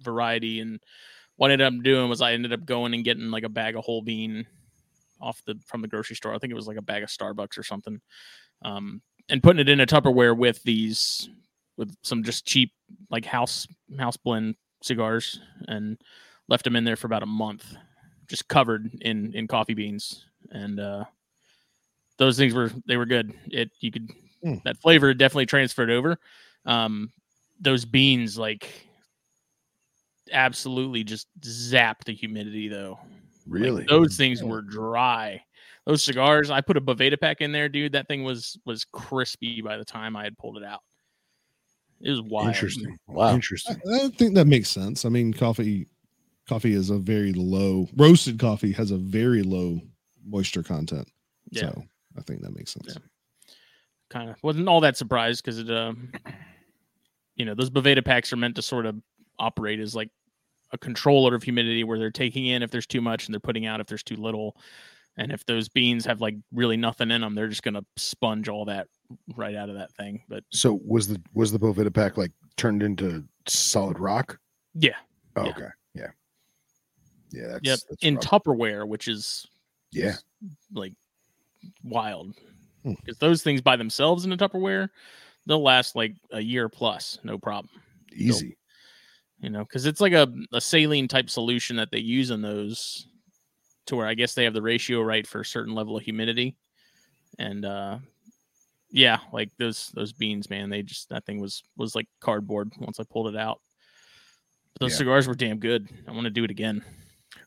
[0.00, 0.60] variety.
[0.60, 0.78] And
[1.36, 3.76] what I ended up doing was I ended up going and getting like a bag
[3.76, 4.46] of whole bean
[5.20, 6.34] off the from the grocery store.
[6.34, 7.98] I think it was like a bag of Starbucks or something,
[8.62, 11.30] um, and putting it in a Tupperware with these
[11.78, 12.72] with some just cheap
[13.10, 13.66] like house
[13.98, 15.98] house blend cigars, and
[16.48, 17.74] left them in there for about a month,
[18.28, 20.80] just covered in in coffee beans and.
[20.80, 21.04] uh
[22.18, 23.32] those things were they were good.
[23.46, 24.10] It you could
[24.42, 24.54] Hmm.
[24.64, 26.18] that flavor definitely transferred over.
[26.64, 27.12] Um,
[27.60, 28.68] those beans like
[30.32, 32.98] absolutely just zapped the humidity though.
[33.02, 33.10] Like,
[33.46, 33.84] Really?
[33.88, 35.42] those things were dry.
[35.86, 37.92] Those cigars, I put a Boveda pack in there, dude.
[37.92, 40.80] That thing was was crispy by the time I had pulled it out.
[42.00, 42.48] It was wild.
[42.48, 42.96] Interesting.
[43.06, 43.28] Wow.
[43.28, 43.76] I, Interesting.
[43.94, 45.04] I think that makes sense.
[45.04, 45.86] I mean, coffee
[46.48, 49.80] coffee is a very low roasted coffee has a very low
[50.26, 51.08] moisture content.
[51.50, 51.62] Yeah.
[51.62, 51.84] So
[52.18, 52.88] I think that makes sense.
[52.88, 53.02] Yeah.
[54.10, 56.10] kind of wasn't all that surprised because it um
[57.36, 58.96] you know those boveda packs are meant to sort of
[59.38, 60.10] operate as like
[60.72, 63.66] a controller of humidity where they're taking in if there's too much and they're putting
[63.66, 64.56] out if there's too little
[65.16, 68.64] and if those beans have like really nothing in them they're just gonna sponge all
[68.66, 68.86] that
[69.36, 72.82] right out of that thing but So was the was the Boveda pack like turned
[72.82, 74.38] into solid rock?
[74.74, 74.96] yeah
[75.36, 75.50] Oh, Yeah.
[75.50, 75.68] Okay.
[75.94, 76.06] Yeah.
[77.30, 77.46] Yeah.
[77.48, 79.46] That's, yep that's in tupperware which is
[79.92, 80.10] Yeah.
[80.10, 80.24] is,
[80.72, 80.92] like
[81.82, 82.34] wild
[82.84, 82.92] Hmm.
[82.94, 84.88] because those things by themselves in a tupperware
[85.46, 87.70] they'll last like a year plus no problem
[88.14, 88.56] Easy.
[89.40, 93.06] you know, because it's like a, a saline type solution that they use in those
[93.86, 96.56] to where I guess they have the ratio right for a certain level of humidity.
[97.38, 97.98] And uh
[98.90, 102.98] yeah, like those those beans, man, they just that thing was was like cardboard once
[103.00, 103.60] I pulled it out.
[104.74, 104.98] But those Yeah.
[104.98, 105.88] cigars were damn good.
[106.06, 106.84] I want to do it again.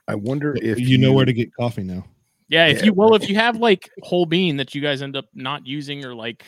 [0.08, 2.06] I wonder if you know where to get coffee now.
[2.50, 2.86] Yeah, if Yeah.
[2.86, 6.04] you well, if you have like whole bean that you guys end up not using
[6.06, 6.44] or like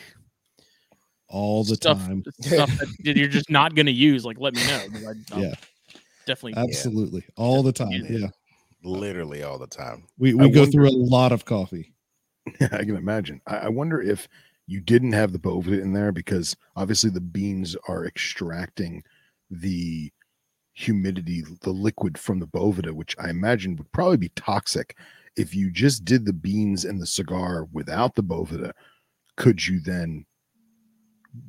[1.28, 2.22] All the stuff, time.
[2.40, 2.70] stuff
[3.04, 5.10] that you're just not going to use, like let me know.
[5.32, 5.54] I, Yeah.
[6.26, 6.54] definitely.
[6.62, 7.24] Absolutely.
[7.36, 7.90] All the time.
[7.90, 8.18] Yeah.
[8.18, 8.26] Yeah.
[8.82, 10.04] Literally all the time.
[10.18, 11.92] We we I go wonder- through a lot of coffee.
[12.60, 13.40] I can imagine.
[13.46, 14.28] I, I wonder if
[14.66, 19.02] you didn't have the Boveda in there because obviously the beans are extracting
[19.50, 20.10] the
[20.74, 24.96] humidity, the liquid from the Boveda, which I imagine would probably be toxic.
[25.36, 28.72] If you just did the beans and the cigar without the Boveda,
[29.36, 30.26] could you then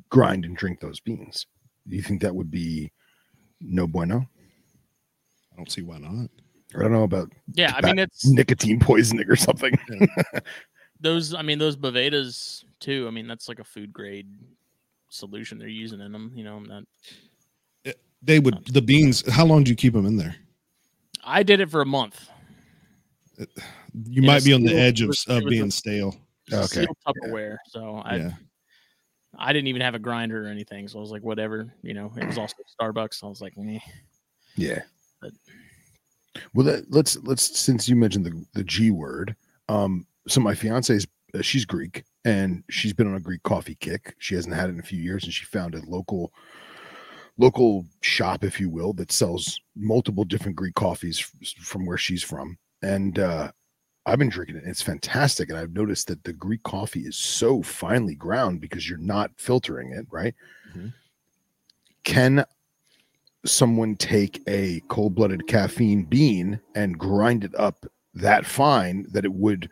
[0.08, 1.46] grind and drink those beans?
[1.88, 2.90] Do you think that would be
[3.60, 4.28] no bueno?
[5.52, 6.30] I don't see why not.
[6.74, 9.78] I don't know about Yeah, I mean it's nicotine poisoning or something.
[11.00, 14.28] those i mean those bovedas too i mean that's like a food grade
[15.08, 16.84] solution they're using in them you know that
[18.26, 19.22] They would the beans.
[19.30, 20.36] How long do you keep them in there?
[21.28, 22.28] i did it for a month
[23.38, 26.14] You In might be on the edge of, was- of being a- stale.
[26.52, 28.30] Okay, sealed tupperware so i yeah.
[29.36, 32.12] i didn't even have a grinder or anything so i was like whatever you know
[32.16, 33.80] it was also starbucks i was like Meh.
[34.56, 34.82] Yeah.
[35.20, 35.32] But-
[36.54, 39.34] Well, that, let's let's since you mentioned the the G word.
[39.68, 44.14] Um, so my fiance's uh, she's Greek and she's been on a Greek coffee kick.
[44.18, 46.32] She hasn't had it in a few years, and she found a local
[47.38, 51.18] local shop, if you will, that sells multiple different Greek coffees
[51.60, 52.56] from where she's from.
[52.82, 53.50] And uh,
[54.06, 54.64] I've been drinking it.
[54.66, 58.98] It's fantastic, and I've noticed that the Greek coffee is so finely ground because you're
[58.98, 60.34] not filtering it, right?
[60.74, 60.92] Mhm.
[62.04, 62.44] Can
[63.44, 69.68] someone take a cold-blooded caffeine bean and grind it up that fine that it would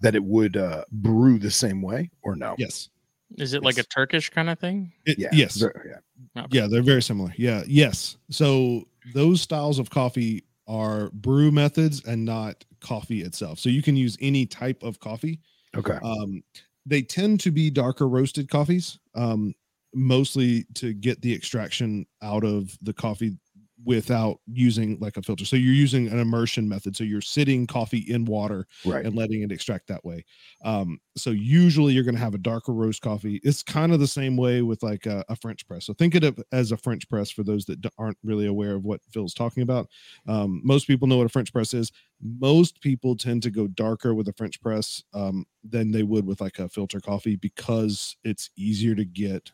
[0.00, 2.54] that it would uh, brew the same way or no?
[2.58, 2.88] Yes.
[3.38, 5.28] Is it like a turkish kind of thing It- Yeah.
[5.32, 5.56] Yes.
[5.56, 6.00] Ver-
[6.34, 6.46] yeah.
[6.50, 7.32] Yeah, they're very similar.
[7.36, 8.16] Yeah, yes.
[8.30, 13.58] So those styles of coffee are brew methods and not coffee itself.
[13.58, 15.40] So you can use any type of coffee.
[15.76, 15.98] Okay.
[16.02, 16.42] Um,
[16.86, 19.54] they tend to be darker roasted coffees, um,
[19.94, 23.36] mostly to get the extraction out of the coffee
[23.84, 25.44] without using like a filter.
[25.44, 26.96] So you're using an immersion method.
[26.96, 29.04] So you're sitting coffee in water Right.
[29.04, 30.24] and letting it extract that way.
[30.64, 33.40] Um, so usually you're going to have a darker roast coffee.
[33.44, 35.86] It's kind of the same way with like a, a French press.
[35.86, 38.84] So think of it as a French press for those that aren't really aware of
[38.84, 39.88] what Phil's talking about.
[40.26, 41.92] Um, most people know what a French press is.
[42.22, 46.40] Most people tend to go darker with a French press um, than they would with
[46.40, 49.50] like a filter coffee because it's easier to get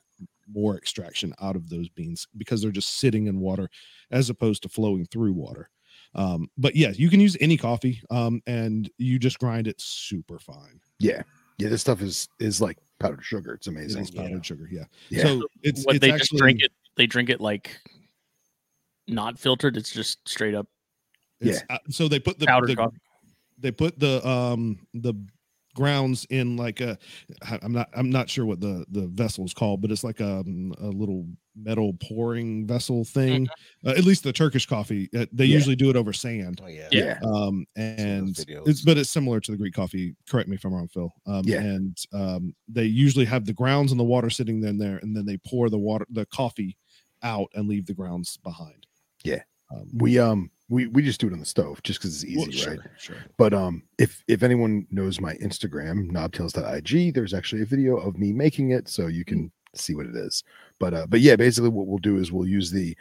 [0.52, 3.68] more extraction out of those beans because they're just sitting in water
[4.10, 5.70] as opposed to flowing through water.
[6.14, 10.38] Um, but yes, you can use any coffee um, and you just grind it super
[10.38, 10.80] fine.
[10.98, 11.22] Yeah.
[11.58, 11.68] Yeah.
[11.68, 13.54] This stuff is is like powdered sugar.
[13.54, 14.02] It's amazing.
[14.02, 14.68] is powdered sugar.
[14.70, 14.84] Yeah.
[15.10, 15.22] Yeah.
[15.22, 16.72] So it's, what it's they actually, just drink it.
[16.96, 17.78] They drink it like
[19.06, 19.76] not filtered.
[19.76, 20.66] It's just straight up
[21.40, 22.96] it's- uh, so they put the, powdered the coffee.
[23.58, 25.14] they put the um the
[25.74, 26.98] grounds in like a
[27.62, 30.40] i'm not I'm not sure what the the vessel is called, but it's like a,
[30.78, 31.26] a little
[31.56, 33.48] metal pouring vessel thing.
[33.84, 35.54] Uh, at least the Turkish coffee, uh, they Yeah.
[35.56, 36.60] usually do it over sand.
[36.64, 36.88] Oh yeah.
[36.92, 37.18] Yeah.
[37.24, 38.36] um and
[38.66, 41.42] it's but it's similar to the greek coffee correct me if i'm wrong phil um
[41.44, 41.60] Yeah.
[41.60, 45.26] and um they usually have the grounds and the water sitting in there and then
[45.26, 46.76] they pour the water the coffee
[47.22, 48.86] out and leave the grounds behind
[49.24, 49.42] Yeah.
[49.74, 52.38] um, We um we we just do it on the stove just because it's easy,
[52.38, 52.80] well, sure, right?
[52.96, 58.16] sure But um, if if anyone knows my Instagram, knobtails.ig, there's actually a video of
[58.16, 60.42] me making it, so you can see what it is.
[60.78, 62.96] But uh, but yeah, basically what we'll do is we'll use the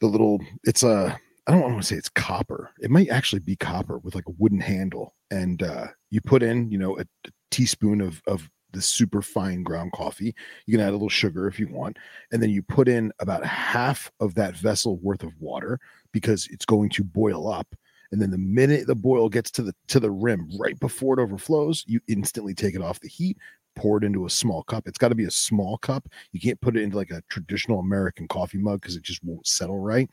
[0.00, 0.38] the little.
[0.64, 2.70] It's a I don't want to say it's copper.
[2.80, 6.70] It might actually be copper with like a wooden handle, and uh, you put in
[6.70, 10.34] you know a, a teaspoon of of the super fine ground coffee.
[10.66, 11.98] You can add a little sugar if you want,
[12.32, 15.78] and then you put in about half of that vessel worth of water
[16.12, 17.74] because it's going to boil up
[18.12, 21.22] and then the minute the boil gets to the to the rim right before it
[21.22, 23.36] overflows you instantly take it off the heat
[23.76, 24.86] pour it into a small cup.
[24.86, 26.08] It's got to be a small cup.
[26.32, 29.46] You can't put it into like a traditional american coffee mug because it just won't
[29.46, 30.10] settle right.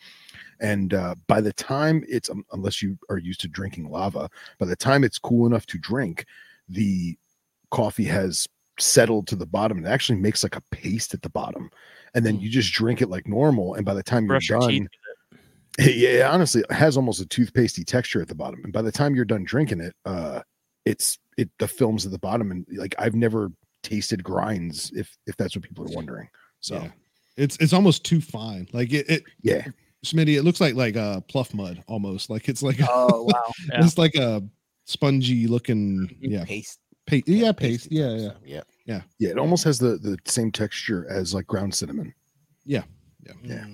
[0.60, 4.30] And uh, by the time it's um, unless you are used to drinking lava
[4.60, 6.26] by the time it's cool enough to drink
[6.70, 7.18] the
[7.72, 8.48] coffee has
[8.80, 11.69] settled to the bottom it actually makes like a paste at the bottom
[12.14, 12.41] and then Mm.
[12.41, 14.88] you just drink it like normal and by the time you're Brush done teeth.
[15.80, 18.61] yeah, honestly, it has almost a toothpastey texture at the bottom.
[18.64, 20.41] And by the time you're done drinking it, uh,
[20.85, 23.52] it's it the films at the bottom, and like I've never
[23.84, 26.30] tasted grinds, if if that's what people are wondering.
[26.61, 26.89] So yeah
[27.38, 29.68] it's it's almost too fine like it, it yeah,
[30.03, 33.52] smitty it looks like like uh pluff mud almost like it's like Oh wow!
[33.72, 33.85] Yeah.
[33.85, 34.41] it's like a
[34.85, 36.80] spongy looking yeah Paste.
[37.08, 39.02] Paste yeah pasty paste yeah type yeah Yeah.
[39.18, 42.14] yeah, it almost has the the same texture as like ground cinnamon.
[42.66, 42.84] Yeah.
[43.26, 43.66] yeah, yeah.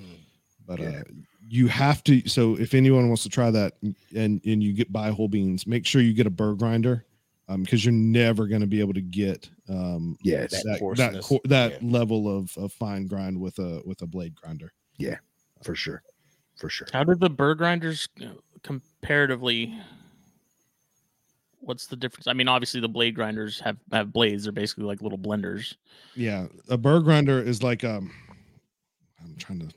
[0.65, 0.87] but Yeah.
[0.87, 1.03] uh
[1.49, 3.73] you have to so if anyone wants to try that
[4.15, 7.05] and and you get buy whole beans make sure you get a burr grinder
[7.49, 10.79] um because you're never going to be able to get um Yeah, That that that,
[10.79, 11.89] coarseness, that yeah.
[11.91, 15.17] level of, of fine grind with a with a blade grinder Yeah,
[15.63, 16.01] for sure,
[16.55, 16.87] for sure.
[16.93, 18.27] How did the burr grinders uh,
[18.63, 19.77] comparatively?
[21.65, 22.27] What's the difference?
[22.27, 24.43] I mean, obviously the blade grinders have have blades.
[24.43, 25.75] They're basically like little blenders.
[26.15, 28.11] yeah a burr grinder is like um
[29.23, 29.69] i'm trying to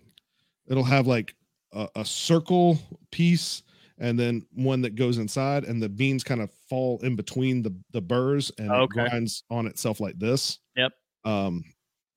[0.68, 1.34] it'll have like
[1.72, 2.78] a, a circle
[3.10, 3.62] piece
[3.98, 7.74] and then one that goes inside and the beans kind of fall in between the
[7.92, 9.02] the burrs and Okay.
[9.04, 10.92] it grinds on itself like this Yep.
[11.24, 11.64] um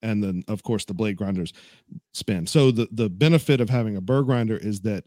[0.01, 1.53] and then of course the blade grinders
[2.13, 5.03] spin so the the benefit of having a burr grinder is that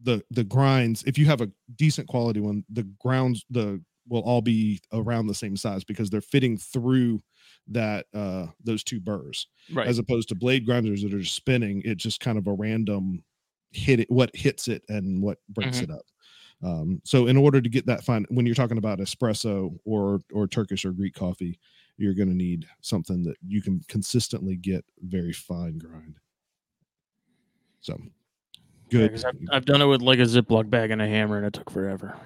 [0.00, 4.42] the the grinds if you have a decent quality one the grounds the will all
[4.42, 7.22] be around the same size because they're fitting through
[7.68, 9.86] that uh those two burrs Right.
[9.88, 13.24] as opposed to blade grinders that are just spinning it just kind of a random
[13.72, 15.84] hit it what hits it and what breaks Mhm.
[15.84, 16.04] it up
[16.62, 20.46] um so in order to get that fine when you're talking about espresso or or
[20.46, 21.58] turkish or greek coffee
[21.96, 26.16] you're going to need something that you can consistently get very fine grind
[27.80, 27.96] so
[28.90, 31.52] Yeah, I've, I've done it with like a Ziploc bag and a hammer, and it
[31.52, 32.16] took forever.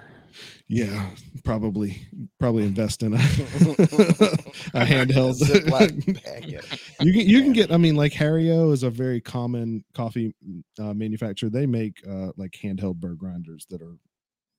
[0.67, 1.09] Yeah
[1.43, 2.01] probably
[2.39, 5.39] probably invest in a, a handheld.
[5.39, 6.05] Ziploc
[7.01, 10.33] you can you can get i mean like Hario is a very common coffee
[10.79, 11.49] uh, manufacturer.
[11.49, 13.97] They make uh like handheld burr grinders that are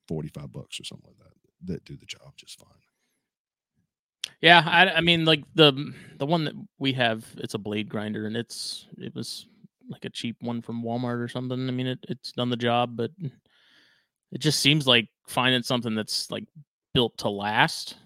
[0.08, 2.68] 45 bucks or something like that that do the job just fine.
[4.40, 8.26] Yeah, I, I mean, like the the one that we have, it's a blade grinder,
[8.26, 9.46] and it's it was
[9.90, 11.68] like a cheap one from Walmart or something.
[11.68, 13.10] I mean, it, it's done the job, but
[14.32, 16.44] it just seems like finding something that's like
[16.94, 17.96] built to last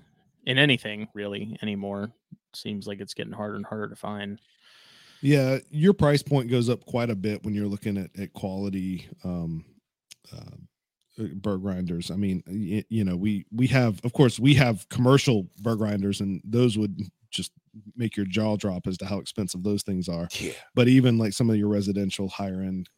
[0.47, 2.13] in anything really anymore
[2.55, 4.39] seems like it's getting harder and harder to find.
[5.23, 9.09] yeah your price point goes up quite a bit when you're looking at, at quality
[9.25, 9.65] um
[10.33, 10.57] uh,
[11.19, 12.11] uh, burr grinders.
[12.11, 16.21] I mean, y- you know, we we have, of course, we have commercial burr grinders,
[16.21, 16.99] and those would
[17.31, 17.53] just
[17.97, 20.29] make your jaw drop as to how expensive those things are.
[20.33, 20.53] Yeah.
[20.75, 22.89] But even like some of your residential higher end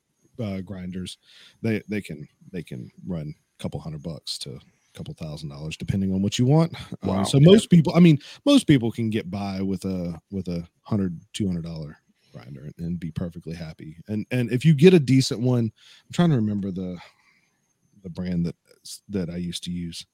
[0.41, 1.19] uh, grinders,
[1.63, 4.61] they they can they can run a couple hundred bucks to a
[4.95, 6.75] couple thousand dollars depending on what you want.
[7.03, 7.25] Um, Wow.
[7.25, 11.21] so most people, I mean, most people can get by with a with a hundred
[11.33, 11.99] two hundred dollar
[12.33, 13.97] grinder and, and be perfectly happy.
[14.09, 16.99] And and if you get a decent one, I'm trying to remember the
[18.03, 18.57] the brand that
[19.09, 20.07] that I used to use.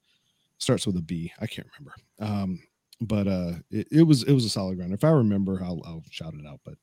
[0.59, 1.33] Starts with a B.
[1.41, 1.95] I can't remember.
[2.21, 2.63] Um,
[3.01, 4.95] but uh, it, it was it was a solid grinder.
[4.95, 6.61] If I remember, I'll, I'll shout it out.
[6.65, 6.75] But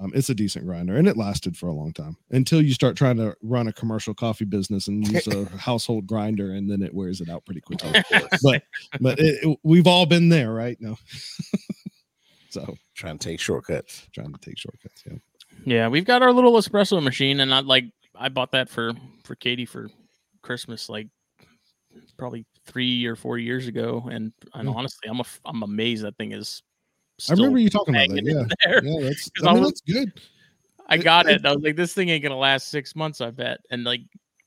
[0.00, 2.96] um, it's a decent grinder, and it lasted for a long time until you start
[2.96, 6.94] trying to run a commercial coffee business and use a household grinder, and then it
[6.94, 7.92] wears it out pretty quickly.
[8.42, 8.62] but
[9.00, 10.76] but it, it- we've all been there, right?
[10.80, 10.96] No.
[12.50, 14.06] so Trying to take shortcuts.
[14.12, 15.02] trying to take shortcuts.
[15.06, 15.16] Yeah.
[15.66, 18.92] Yeah, we've got our little espresso machine, and I like I bought that for
[19.24, 19.88] for Katie for
[20.42, 21.08] Christmas, like
[22.16, 24.08] probably three or four years ago.
[24.10, 24.76] And and Hmm.
[24.76, 26.62] honestly, I'm a, I'm amazed that thing is.
[27.28, 28.24] I remember you talking about that.
[28.24, 28.44] Yeah.
[28.64, 28.84] there.
[28.84, 30.12] Yeah, that's I mean, was- that's good.
[30.88, 31.46] I got it- it.
[31.46, 33.60] I was like, this thing ain't gonna last six months, I bet.
[33.70, 34.00] And like,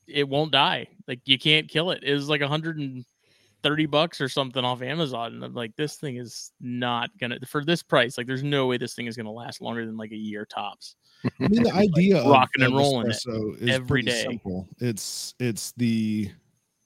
[0.06, 0.88] it won't die.
[1.08, 2.02] Like, you can't kill it.
[2.02, 5.34] It was like 130 bucks or something off Amazon.
[5.34, 8.18] And I'm like, this thing is not gonna for this price.
[8.18, 10.96] Like, there's no way this thing is gonna last longer than like a year tops.
[11.24, 14.68] I mean, the idea of, rocking and rolling it is every pretty simple.
[14.80, 16.30] It's it's the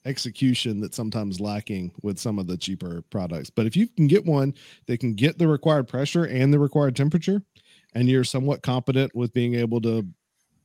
[0.05, 3.51] execution that's sometimes lacking with some of the cheaper products.
[3.51, 4.55] But if you can get one
[4.87, 7.43] that can get the required pressure and the required temperature,
[7.95, 10.07] and you're somewhat competent with being able to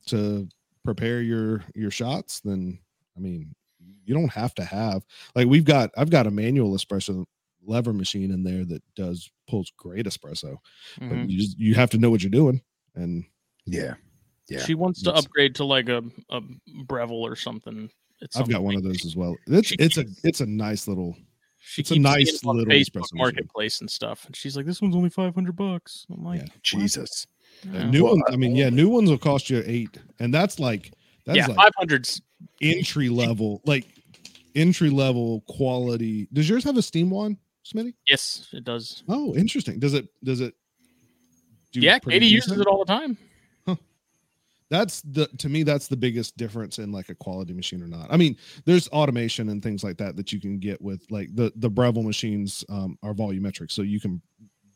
[0.06, 0.48] to
[0.84, 2.78] prepare your your shots, then
[3.16, 3.54] I mean,
[4.04, 5.04] you don't have to have
[5.34, 7.24] like we've got I've got a manual espresso
[7.66, 10.58] lever machine in there that does pulls great espresso,
[11.00, 11.08] Mhm.
[11.08, 12.60] but you just you have to know what you're doing
[12.94, 13.24] and
[13.66, 13.94] Yeah.
[14.50, 14.58] Yeah.
[14.62, 16.42] She wants to upgrade to like a, a
[16.84, 17.90] Breville or something.
[18.20, 19.36] It's I've got one of those as well.
[19.46, 21.16] It's She it's a it's a nice little.
[21.66, 23.04] She it's a keeps nice it on little Facebook.
[23.14, 26.46] Marketplace and stuff, and she's like, "This one's only 500 bucks." I'm like, Yeah.
[26.62, 27.26] Jesus.
[27.72, 27.88] yeah.
[27.90, 28.24] New Well, ones.
[28.30, 30.92] I mean, yeah, new ones will cost you eight, and that's like
[31.24, 32.20] that's yeah, like 500's
[32.60, 33.86] entry level, like
[34.54, 36.28] entry level quality.
[36.32, 37.94] Does yours have a steam wand, Smitty?
[38.08, 39.02] yes, it does.
[39.08, 39.78] Oh, interesting.
[39.78, 40.06] Does it?
[40.22, 40.54] Does it?
[41.72, 43.16] do yeah, pretty Katie uses it all the time.
[44.70, 48.12] That's the to me that's the biggest difference in like a quality machine or not.
[48.12, 51.52] I mean there's automation and things like that that you can get with like the
[51.56, 54.22] the breville machines um, are volumetric so you can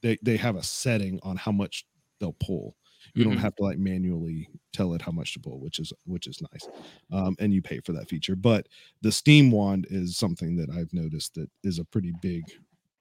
[0.02, 1.84] they, they have a setting on how much
[2.20, 2.76] they'll pull.
[3.16, 3.24] You Mhm.
[3.24, 6.40] don't have to like manually tell it how much to pull which is which is
[6.52, 6.68] nice
[7.12, 8.36] um, and you pay for that feature.
[8.36, 8.68] But
[9.02, 12.50] the steam wand is something that i've noticed that is a pretty big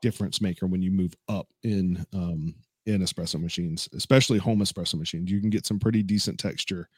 [0.01, 2.55] difference maker when you move up in um,
[2.88, 5.30] in espresso machines, especially home espresso machines.
[5.30, 6.89] You can get some pretty decent texture,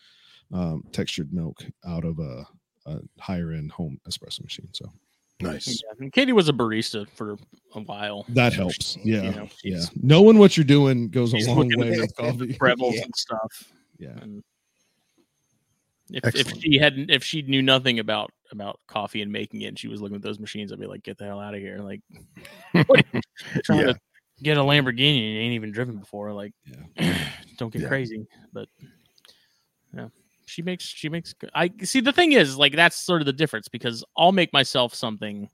[0.54, 2.46] um, textured milk out of a,
[2.86, 4.70] a higher end home espresso machine.
[4.72, 4.86] So
[5.42, 5.68] Nice.
[5.68, 7.38] Yeah, and Katie was a barista for
[7.74, 8.26] a while.
[8.30, 8.94] that helps.
[8.94, 9.24] she- Yeah.
[9.24, 9.84] you know, yeah.
[10.02, 12.58] Knowing what you're doing goes a long way at with coffee.
[12.60, 13.02] Breville's Yeah.
[13.04, 13.74] and stuff.
[13.98, 14.18] Yeah.
[14.22, 14.44] And
[16.12, 19.80] if, if she hadn't, if she knew nothing about about coffee and making it, and
[19.80, 21.78] she was looking at those machines, I'd be like, "Get the hell out of here!"
[21.80, 22.02] Like,
[22.88, 23.22] what are you
[23.64, 23.86] trying Yeah.
[23.94, 24.00] to
[24.44, 26.34] get a Lamborghini you ain't even driven before.
[26.34, 26.54] Like,
[27.58, 27.88] don't get Yeah.
[27.88, 28.26] crazy.
[28.54, 28.68] But
[29.96, 30.08] yeah,
[30.46, 31.34] she makes she makes.
[31.54, 32.00] I see.
[32.00, 35.50] The thing is, like, that's sort of the difference because I'll make myself something.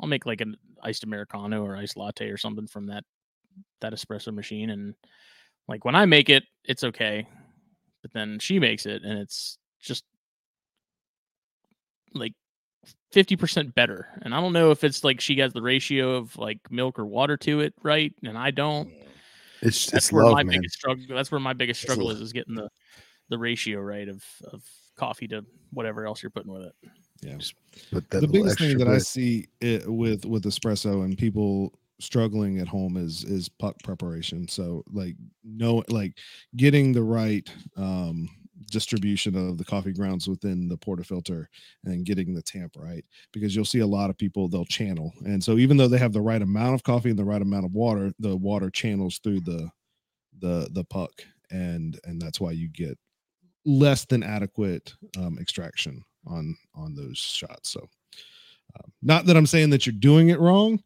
[0.00, 3.04] I'll make like an iced americano or iced latte or something from that
[3.80, 4.94] that espresso machine, and
[5.68, 7.26] like when I make it, it's okay.
[8.02, 10.04] But then she makes it, and it's just
[12.14, 12.34] like
[13.12, 14.08] 50% better.
[14.22, 17.06] And I don't know if it's like she has the ratio of like milk or
[17.06, 18.90] water to it right, and I don't.
[19.60, 20.58] It's That's it's where love, my man.
[20.58, 21.04] biggest struggle.
[21.08, 22.68] That's where my biggest struggle is is getting the
[23.28, 24.62] the ratio right of of
[24.96, 26.74] coffee to whatever else you're putting with it.
[27.22, 27.38] Yeah.
[27.92, 31.72] But that the biggest thing extra that I see it with with espresso and people
[32.00, 34.48] struggling at home is is puck preparation.
[34.48, 35.14] So like
[35.44, 36.18] no like
[36.56, 38.28] getting the right um
[38.72, 41.46] distribution of the coffee grounds within the portafilter
[41.84, 45.42] and getting the tamp right because you'll see a lot of people they'll channel and
[45.42, 47.72] so even though they have the right amount of coffee and the right amount of
[47.72, 49.68] water the water channels through the
[50.40, 51.12] the the puck
[51.50, 52.98] and and that's why you get
[53.64, 57.80] less than adequate um, extraction on on those shots so
[58.76, 60.82] um, not that i'm saying that you're doing it wrong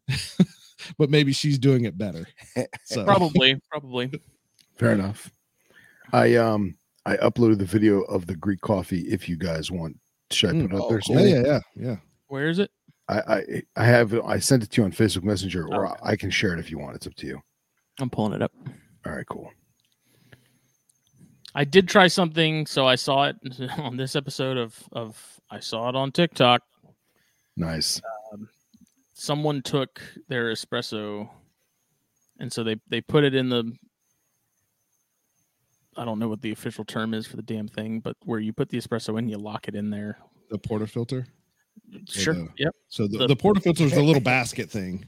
[0.97, 2.27] but maybe she's doing it better
[2.83, 4.11] so Probably, probably.
[4.77, 5.31] Fair enough.
[6.13, 6.77] I um
[7.07, 9.01] I uploaded the video of the Greek coffee.
[9.07, 9.97] If you guys want,
[10.31, 10.99] should I Mm, put it up oh, there?
[11.01, 11.19] cool.
[11.19, 11.95] yeah yeah yeah yeah
[12.27, 12.69] Where is it?
[13.09, 15.99] I, I I have I sent it to you on Facebook Messenger, or Okay.
[16.03, 16.95] I can share it if you want.
[16.97, 17.41] It's up to you.
[17.99, 18.51] I'm pulling it up.
[19.05, 19.49] All right, cool.
[21.55, 23.37] I did try something, so I saw it
[23.77, 26.61] on this episode of of I saw it on TikTok.
[27.55, 28.01] Nice.
[29.13, 31.29] Someone took their espresso,
[32.39, 33.71] and so they they put it in the.
[35.97, 38.53] I don't know what the official term is for the damn thing, but where you
[38.53, 40.19] put the espresso in, you lock it in there.
[40.49, 41.25] The portafilter.
[42.07, 42.33] Sure.
[42.33, 42.75] the- Yep.
[42.89, 45.05] So the, The- the portafilter is the little basket thing.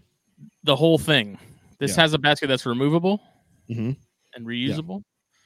[0.64, 1.38] The whole thing.
[1.80, 2.02] This Yeah.
[2.03, 3.22] has a basket that's removable
[3.70, 3.95] Mhm.
[4.34, 5.03] and reusable.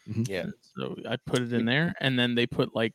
[0.07, 0.47] Yeah.
[0.61, 2.93] So I put it in there, and then they put like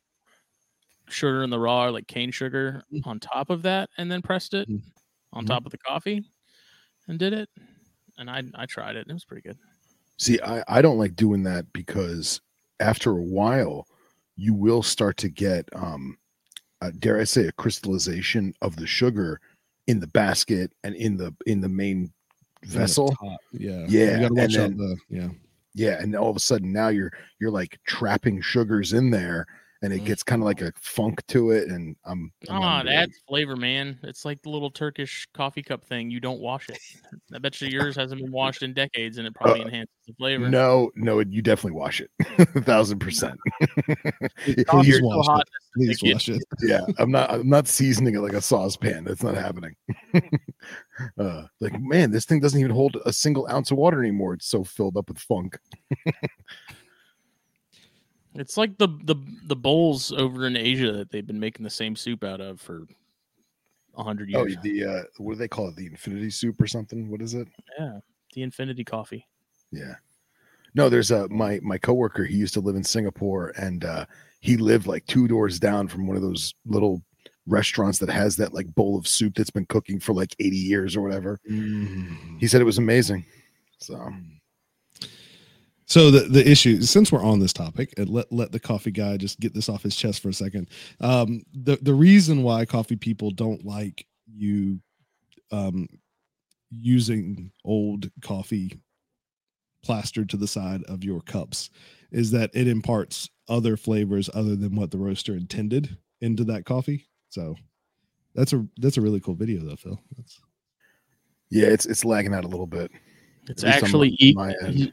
[1.09, 3.07] sugar in the raw, or like cane sugar, Mm.
[3.07, 4.83] on top of that, and then pressed it Mhm.
[5.33, 6.23] on top of the coffee,
[7.07, 7.49] and did it.
[8.19, 9.01] And I I tried it.
[9.03, 9.59] And It was pretty good.
[10.19, 12.41] See, I, I don't like doing that because
[12.81, 13.87] after a while,
[14.37, 16.19] you will start to get, um,
[16.81, 19.41] uh, dare I say, a crystallization of the sugar
[19.87, 22.13] in the basket and in the in the main
[22.65, 23.15] vessel.
[23.53, 23.85] Yeah.
[23.89, 25.29] Yeah, You gotta watch and out the yeah.
[25.75, 29.47] Yeah, and all of a sudden now you're you're like trapping sugars in there,
[29.83, 30.07] and it Mhm.
[30.07, 31.69] gets kind of like a funk to it.
[31.69, 32.91] And I'm, I'm Ah, not it.
[32.91, 33.99] that's flavor, man.
[34.03, 36.11] It's like the little Turkish coffee cup thing.
[36.11, 36.79] You don't wash it.
[37.35, 40.15] I bet you yours hasn't been washed in decades, and it probably Uh, enhances the
[40.15, 40.49] flavor.
[40.49, 43.39] No, no, you definitely wash it, a thousand percent.
[44.67, 45.49] Coffee's You're- so wash hot.
[45.75, 46.43] Please wash it.
[46.63, 47.31] yeah, I'm not.
[47.31, 49.05] I'm not seasoning it like a saucepan.
[49.05, 49.77] That's not happening.
[51.19, 54.35] uh, like, man, this thing doesn't even hold a single ounce of water anymore.
[54.35, 55.57] It's so filled up with funk.
[58.39, 59.17] It's like the the
[59.47, 62.87] the bowls over in Asia that they've been making the same soup out of for
[63.97, 64.57] a hundred Oh, years.
[64.59, 65.77] Oh the uh, what do they call it?
[65.77, 67.11] The infinity soup or something?
[67.11, 67.49] What is it?
[67.79, 67.99] yeah,
[68.35, 69.27] the Infinity Coffee.
[69.73, 69.95] Yeah.
[70.75, 72.25] No, there's a my my coworker.
[72.25, 74.07] He used to live in Singapore, and uh,
[74.41, 77.03] he lived like two doors down from one of those little
[77.47, 80.97] restaurants that has that like bowl of soup that's been cooking for like 80 years
[80.97, 81.41] or whatever.
[81.51, 82.39] Mm.
[82.39, 83.25] He said it was amazing.
[83.79, 84.13] So
[85.89, 89.41] So the the issue, since we're on this topic, let let the coffee guy just
[89.41, 90.69] get this off his chest for a second.
[91.01, 94.81] Um, the the reason why coffee people don't like you
[95.51, 95.89] um,
[96.71, 98.79] using old coffee
[99.83, 101.71] plastered to the side of your cups
[102.11, 107.07] is that it imparts other flavors other than what the roaster intended into that coffee.
[107.31, 107.57] So
[108.35, 109.99] that's a that's a really cool video though, Phil.
[110.19, 110.39] That's,
[111.49, 112.91] yeah, it's it's lagging out a little bit.
[113.49, 114.75] It's At least on actually my- e- my end.
[114.77, 114.93] he-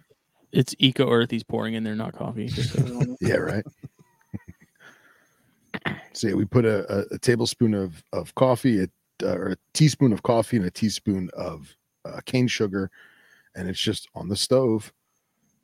[0.55, 2.47] it's Eco Earth he's pouring in there, not coffee.
[2.49, 3.17] just so everyone knows.
[3.21, 3.65] Yeah, right.
[6.13, 8.87] so yeah, we put a, a, a tablespoon of of coffee, a,
[9.23, 11.75] uh, or a teaspoon of coffee, and a teaspoon of
[12.05, 12.89] uh, cane sugar,
[13.55, 14.91] and it's just on the stove,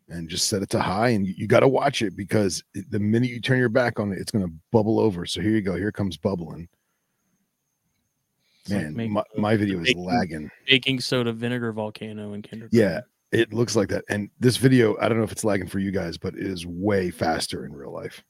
[0.10, 2.90] and just set it to high, and you, you got to watch it because it-
[2.92, 5.26] the minute you turn your back on it, it's going to bubble over.
[5.26, 6.68] So here you go, here comes bubbling.
[8.64, 10.52] It's like Man, making my, my video is baking- lagging.
[10.68, 12.78] baking soda vinegar volcano in kindergarten.
[12.78, 13.00] Yeah,
[13.32, 14.04] it looks like that.
[14.10, 16.66] And this video, I don't know if it's lagging for you guys, but it is
[16.66, 18.24] way faster in real life.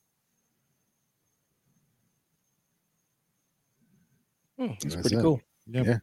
[4.58, 5.22] Hmm, It's That's pretty it.
[5.22, 5.42] cool.
[5.68, 5.84] yeah.
[5.84, 5.98] Yeah.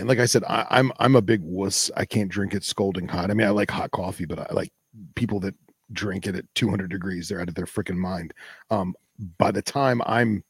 [0.00, 1.88] And like I said, I, I'm I'm a big wuss.
[1.96, 3.30] I can't drink it scalding hot.
[3.30, 4.72] I mean, I like hot coffee, but I like
[5.14, 5.54] people that
[5.92, 7.28] drink it at 200 degrees.
[7.28, 8.34] They're out of their freaking mind.
[8.70, 8.94] Um,
[9.38, 10.42] by the time I'm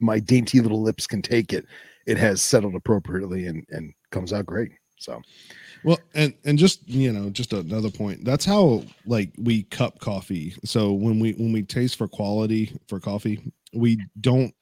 [0.00, 1.64] my dainty little lips can take it,
[2.06, 4.72] it has settled appropriately and and comes out great.
[4.98, 5.22] So
[5.82, 8.24] Well, and and just you know, just another point.
[8.24, 10.54] That's how like we cup coffee.
[10.64, 14.54] So when we when we taste for quality for coffee, we don't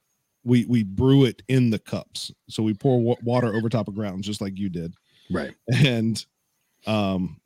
[0.45, 2.33] we we brew it in the cups.
[2.49, 4.95] So we pour wa- water over top of grounds, just like you did,
[5.31, 5.55] right.
[5.75, 6.25] and
[6.87, 7.41] um,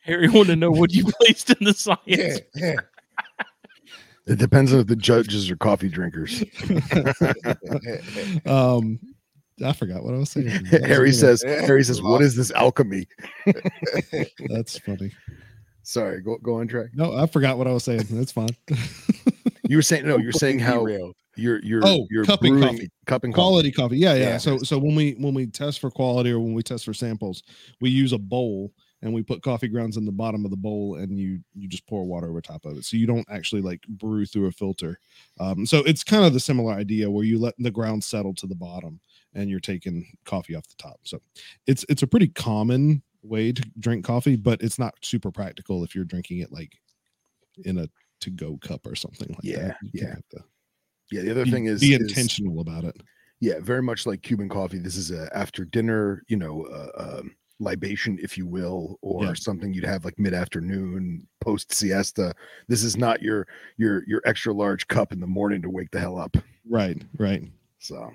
[0.00, 2.40] Harry want to know what you placed in the science.
[2.54, 2.76] yeah.
[4.26, 6.44] It depends on if the judges are coffee drinkers.
[8.46, 9.00] um,
[9.64, 10.48] I forgot what I was saying.
[10.66, 13.06] Harry says, Harry says, what is this alchemy?
[14.48, 15.12] That's funny.
[15.82, 16.88] Sorry, go go on track.
[16.94, 18.06] No, I forgot what I was saying.
[18.10, 18.50] That's fine.
[19.68, 20.86] You were saying no, you're saying how
[21.36, 22.90] you're you're Oh, you're cupping brewing coffee.
[23.06, 23.40] cupping coffee.
[23.42, 24.36] quality coffee yeah, yeah Yeah.
[24.38, 27.42] so so when we when we test for quality or when we test for samples
[27.80, 28.72] we use a bowl
[29.02, 31.86] and we put coffee grounds in the bottom of the bowl and you you just
[31.86, 34.98] pour water over top of it so you don't actually like brew through a filter
[35.38, 38.46] um, so it's kind of the similar idea where you let the ground settle to
[38.48, 38.98] the bottom
[39.38, 41.18] and you're taking coffee off the top so
[41.66, 45.94] it's it's a pretty common way to drink coffee but it's not super practical if
[45.94, 46.72] you're drinking it like
[47.64, 47.88] in a
[48.20, 50.08] to go cup or something like Yeah, that You yeah.
[50.10, 50.44] have to
[51.10, 52.96] Yeah, the other be, thing is be is- intentional about it
[53.40, 54.78] yeah, very much like Cuban coffee.
[54.80, 56.90] This is a after dinner, you know, uh,
[57.20, 59.34] um, libation, if you will, or Yeah.
[59.34, 62.34] something you'd have like mid afternoon, post siesta.
[62.66, 63.46] This is not your
[63.76, 66.36] your your extra large cup in the morning to wake the hell up.
[66.68, 67.44] right right
[67.78, 68.10] So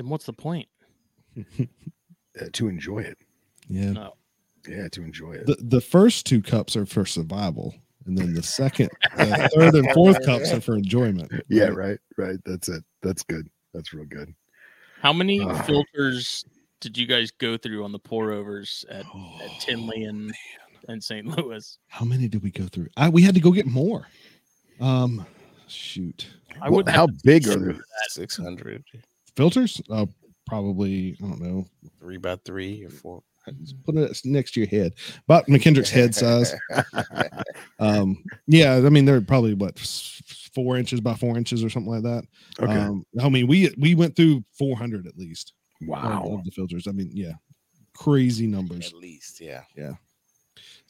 [0.00, 0.66] Then what's the point?
[1.38, 3.18] uh, to enjoy it.
[3.68, 4.14] yeah No.
[4.66, 5.44] Yeah, to enjoy it.
[5.46, 7.74] The the first two cups are for survival,
[8.06, 11.30] and then the second, the third, and fourth cups are for enjoyment.
[11.48, 12.38] yeah, right, right.
[12.46, 12.82] That's it.
[13.02, 13.46] That's good.
[13.74, 14.34] That's real good.
[15.02, 15.60] How many Ah.
[15.64, 16.46] filters
[16.80, 20.32] did you guys go through on the pour overs at, Oh, at Tinley and
[20.88, 21.26] and St.
[21.26, 21.78] Louis?
[21.88, 22.88] How many did we go through?
[22.96, 24.06] I we had to go get more.
[24.80, 25.26] Um,
[25.68, 26.26] shoot,
[26.60, 27.78] I Well, would how big are they?
[28.08, 28.82] Six hundred,
[29.36, 29.80] filters?
[29.90, 30.06] Uh,
[30.46, 31.66] probably I don't know.
[32.00, 33.22] three by three or four.
[33.62, 34.94] Just Put it next to your head,
[35.24, 36.54] about McKendrick's head size.
[37.78, 39.78] Um, yeah, I mean they're probably what
[40.54, 42.24] four inches by four inches or something like that.
[42.60, 42.70] Okay.
[42.70, 46.22] Um, I mean we we went through 400 at least wow.
[46.30, 46.86] of the filters.
[46.86, 47.32] I mean, yeah,
[47.96, 48.88] crazy numbers.
[48.88, 49.62] At least, yeah.
[49.74, 49.92] Yeah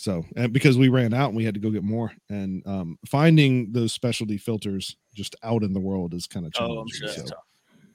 [0.00, 2.98] so, and because we ran out and we had to go get more, and um,
[3.06, 6.98] finding those specialty filters just out in the world is kind of Oh, challenging.
[6.98, 7.36] sure that's so.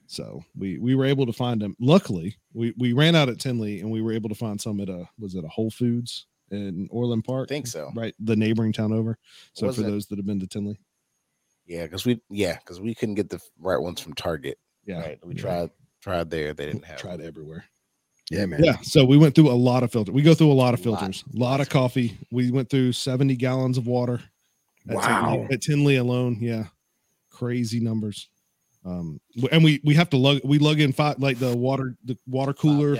[0.06, 1.76] So we we were able to find them.
[1.80, 4.88] Luckily, we we ran out at Tinley, and we were able to find some at
[4.88, 7.90] a was it a Whole Foods in Orland I Park, think so.
[7.94, 9.18] right, the neighboring town over.
[9.54, 10.78] So Was for it- those that have been to Tinley,
[11.66, 14.58] Yeah, because we yeah, because we couldn't get the right ones from Target.
[14.86, 15.26] yeah, Right.
[15.26, 15.40] We yeah.
[15.40, 15.70] tried
[16.00, 16.54] tried there.
[16.54, 17.26] They didn't have tried them.
[17.26, 17.64] everywhere.
[18.30, 18.62] Yeah, man.
[18.64, 20.12] Yeah, so we went through a lot of filters.
[20.12, 22.18] We go through a lot of filters, a lot of coffee.
[22.32, 24.20] We went through 70 gallons of water.
[24.88, 25.48] at Tinley- Wow.
[25.50, 26.66] at Tinley alone, yeah,
[27.30, 28.28] crazy numbers.
[28.86, 32.16] Um, and we we have to lug we lug in five like the water the
[32.26, 32.96] water cooler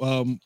[0.00, 0.38] um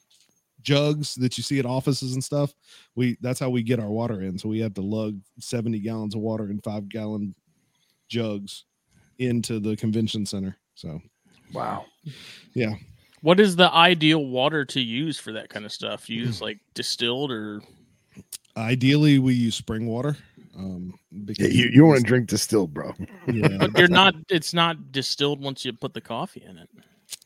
[0.62, 2.54] jugs that you see at offices and stuff.
[2.94, 4.38] We that's how we get our water in.
[4.38, 7.34] So we have to lug 70 gallons of water in five gallon
[8.08, 8.64] jugs
[9.18, 10.56] into the convention center.
[10.74, 11.00] So
[11.52, 11.86] Wow.
[12.54, 12.74] Yeah.
[13.20, 16.08] What is the ideal water to use for that kind of stuff?
[16.08, 17.62] Use like distilled or
[18.56, 20.16] ideally we use spring water.
[20.58, 22.94] Um Yeah, you, you want to drink distilled, bro.
[23.32, 26.68] yeah, but you're not it's not distilled once you put the coffee in it.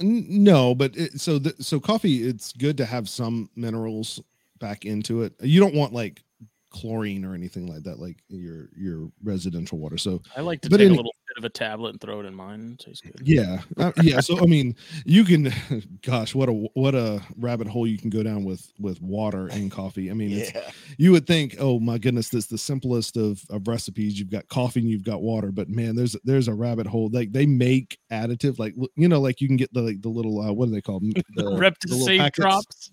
[0.00, 4.20] No, but it, so the, so coffee, it's good to have some minerals
[4.60, 5.32] back into it.
[5.40, 6.22] You don't want like
[6.70, 9.98] chlorine or anything like that, like your your residential water.
[9.98, 12.20] So I like to But take in- a little bit of a tablet and throw
[12.20, 12.76] it in mine.
[12.78, 13.20] It tastes good.
[13.24, 14.20] yeah, uh, yeah.
[14.20, 15.52] So I mean, you can,
[16.02, 19.70] gosh, what a what a rabbit hole you can go down with with water and
[19.70, 20.10] coffee.
[20.10, 20.70] I mean, it's, Yeah.
[20.98, 24.18] you would think, oh my goodness, this is the simplest of, of recipes.
[24.18, 27.08] You've got coffee and you've got water, but man, there's there's a rabbit hole.
[27.12, 30.40] Like they make additive, like you know, like you can get the like the little
[30.40, 31.12] uh, what do they call them?
[31.34, 32.90] The, Rep the to save drops.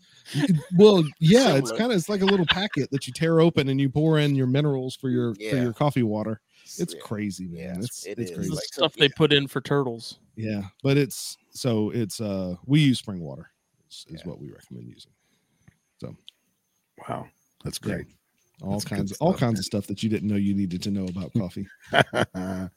[0.78, 3.82] Well, yeah, it's kind of it's like a little packet that you tear open and
[3.82, 6.40] you pour in your minerals for your for your coffee water.
[6.78, 7.00] It's Yeah.
[7.02, 7.58] crazy, man.
[7.58, 8.36] Yeah, it's it it's is.
[8.38, 8.50] crazy.
[8.50, 10.20] The like stuff so- they put in for turtles.
[10.36, 13.50] yeah, but it's so it's uh we use spring water
[13.90, 14.30] is, is Yeah.
[14.30, 15.12] what we recommend using.
[16.00, 16.16] So,
[17.08, 17.28] wow.
[17.64, 17.96] That's Yeah.
[17.96, 18.08] great.
[18.62, 19.60] All That's good kinds all stuff, kinds man.
[19.60, 21.66] of stuff that you didn't know you needed to know about coffee.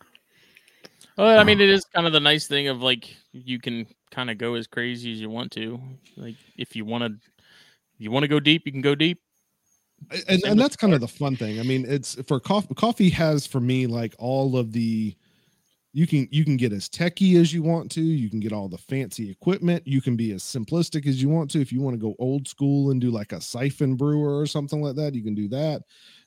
[1.19, 4.31] Well, I mean, it is kind of the nice thing of like you can kind
[4.31, 5.78] of go as crazy as you want to.
[6.16, 7.31] Like if you want to,
[7.98, 9.20] you want to go deep, you can go deep.
[10.28, 11.60] And, and that's kind of the fun thing.
[11.60, 12.74] I mean, it's for coffee.
[12.74, 15.16] Coffee has for me like all of the.
[15.94, 18.00] You can you can get as techy as you want to.
[18.00, 19.86] You can get all the fancy equipment.
[19.86, 21.60] You can be as simplistic as you want to.
[21.60, 24.80] If you want to go old school and do like a siphon brewer or something
[24.80, 25.82] like that, you can do that.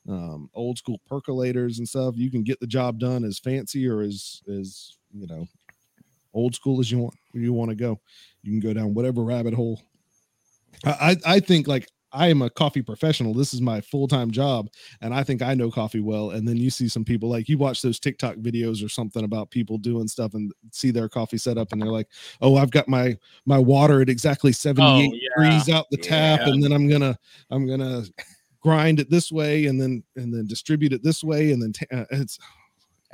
[0.08, 2.14] Um, old school percolators and stuff.
[2.16, 5.48] You can get the job done as fancy or as as you know
[6.36, 8.00] old school as you want you want to go.
[8.44, 9.82] You can go down whatever rabbit hole.
[10.84, 13.34] I I I think like I am a coffee professional.
[13.34, 14.70] This is my full time job,
[15.02, 16.32] and I think I know coffee well.
[16.32, 19.50] And then you see some people like you watch those TikTok videos or something about
[19.52, 22.08] people doing stuff and see their coffee setup, and they're like,
[22.42, 25.50] "Oh, I've got my my water at exactly seventy eight Oh, yeah.
[25.52, 26.54] degrees out the tap, Yeah.
[26.54, 27.18] and then I'm gonna
[27.52, 28.04] I'm gonna
[28.62, 31.86] grind it this way, and then and then distribute it this way, and then ta-
[31.96, 32.40] uh, it's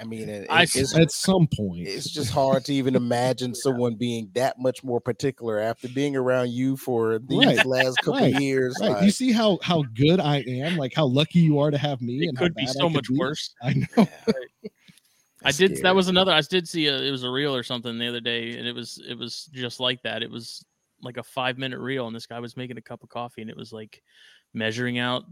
[0.02, 3.96] I mean, it, I it's, at some point it's just hard to even imagine someone
[3.96, 8.34] being that much more particular after being around you for these Right, last couple right,
[8.34, 8.76] years.
[8.82, 8.92] Right.
[8.94, 12.02] like- you see how how good I am, like how lucky you are to have
[12.02, 12.24] me.
[12.24, 13.18] It and could be so could much be.
[13.18, 13.54] worse.
[13.62, 13.86] I know.
[13.98, 14.08] I
[15.44, 15.78] That's did.
[15.84, 16.32] That was another.
[16.32, 16.98] I did see a.
[17.00, 19.80] It was a reel or something the other day, and it was it was just
[19.80, 20.24] like that.
[20.24, 20.66] It was
[21.04, 23.50] like a five minute reel, and this guy was making a cup of coffee, and
[23.52, 24.02] it was like
[24.54, 25.24] measuring out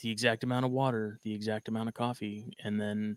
[0.00, 3.16] the exact amount of water, the exact amount of coffee, and then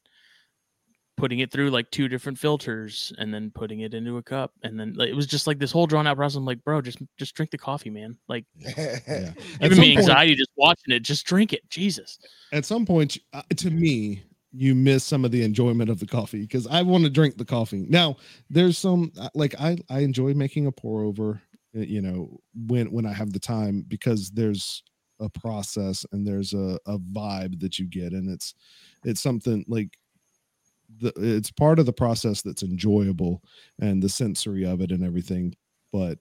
[1.22, 4.80] putting it through like two different filters, and then putting it into a cup, and
[4.80, 6.36] then like, it was just like this whole drawn out process.
[6.36, 8.18] I'm like, bro, just just drink the coffee, man.
[8.28, 9.32] Like Yeah.
[9.62, 11.04] Giving some me point- anxiety just watching it.
[11.04, 12.18] Just drink it, Jesus.
[12.52, 14.24] at some point uh, to me
[14.54, 17.46] you miss some of the enjoyment of the coffee because i want to drink the
[17.46, 18.18] coffee now
[18.50, 21.42] there's some uh, like i i enjoy making a pour over
[21.78, 22.38] uh, you know
[22.68, 24.84] when when i have the time because there's
[25.22, 28.54] a process and there's a, a vibe that you get and it's
[29.06, 29.98] it's something like
[31.00, 33.42] the it's part of the process that's enjoyable
[33.80, 35.56] and the sensory of it and everything
[35.94, 36.18] but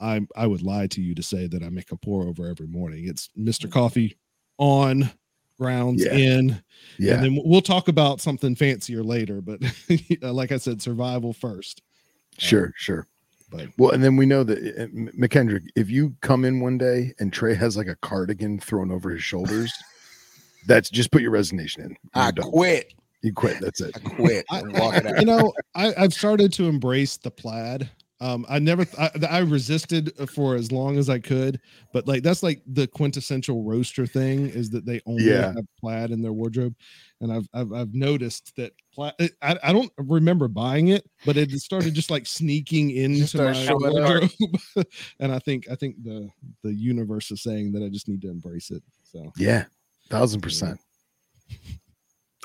[0.00, 2.66] I I would lie to you to say that I make a pour over every
[2.66, 3.06] morning.
[3.06, 3.62] It's Mr.
[3.64, 3.70] Mm-hmm.
[3.72, 4.16] Coffee
[4.58, 5.10] on
[5.58, 6.14] grounds Yeah.
[6.14, 6.62] in
[6.98, 7.14] Yeah.
[7.14, 9.60] and then we'll- we'll talk about something fancier later but
[10.22, 13.06] uh, like i said survival first uh, Sure, sure.
[13.50, 16.60] but Well, and then we know that uh, uh, M- McKendrick, if you come in
[16.60, 19.70] one day and Trey has like a cardigan thrown over his shoulders,
[20.66, 21.90] that's just put your resignation in.
[21.90, 22.50] You're I done.
[22.50, 22.94] quit.
[23.22, 23.60] You quit.
[23.60, 23.96] That's it.
[23.96, 24.44] I quit.
[24.50, 25.18] I- I'm out.
[25.20, 27.88] you know I, i've started to embrace the plaid
[28.22, 31.60] um i never th- I, I resisted for as long as i could
[31.92, 35.52] but like that's like the quintessential roaster thing is that they only Yeah.
[35.54, 36.74] have plaid in their wardrobe
[37.20, 41.50] and i've i've, I've noticed that plaid I, I don't remember buying it but it
[41.52, 44.08] started just like sneaking into my started showing up.
[44.10, 44.30] wardrobe
[45.20, 46.28] and i think i think the
[46.62, 49.64] the universe is saying that i just need to embrace it so Yeah,
[50.10, 50.78] thousand percent.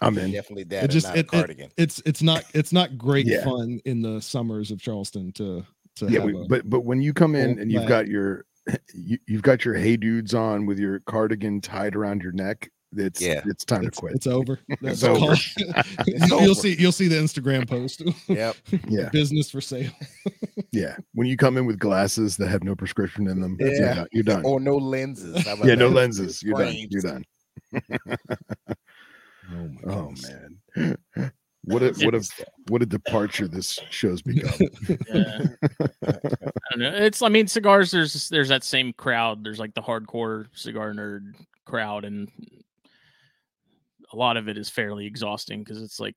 [0.01, 0.31] I'm in.
[0.31, 0.75] Definitely that.
[0.77, 1.71] It and just- not it- a it- cardigan.
[1.77, 3.43] it's it's not it's not great Yeah.
[3.43, 5.65] fun in the summers of charleston to
[5.97, 7.89] to Yeah, have we, a- but but when you come in and you've plaid.
[7.89, 8.45] got your
[8.93, 13.21] you, you've got your hey dudes on with your cardigan tied around your neck, it's
[13.21, 13.41] Yeah.
[13.45, 14.15] it's time to quit.
[14.15, 14.59] it's over.
[14.81, 15.33] That's over.
[15.33, 16.53] It's you'll over.
[16.55, 18.01] see you'll see the Instagram post.
[18.27, 18.55] Yep.
[18.89, 19.91] Yeah, Business for sale.
[20.71, 20.95] yeah.
[21.13, 23.93] When you come in with glasses that have no prescription in them, that's- you're Yeah.
[23.95, 24.07] done.
[24.11, 24.43] You're done.
[24.45, 25.45] Or no lenses.
[25.45, 26.41] How about Yeah, no lenses.
[26.43, 26.75] You're done.
[26.89, 27.23] You're done.
[29.51, 30.97] Oh my Oh man.
[31.65, 32.23] What a what a
[32.67, 34.53] what a departure this show's become.
[35.09, 35.39] Yeah.
[36.03, 36.17] I
[36.71, 36.93] don't know.
[36.93, 37.89] It's I mean cigars.
[37.89, 39.43] There's there's that same crowd.
[39.43, 41.33] There's like the hardcore cigar nerd
[41.65, 42.29] crowd, and
[44.13, 46.15] a lot of it is fairly exhausting because it's like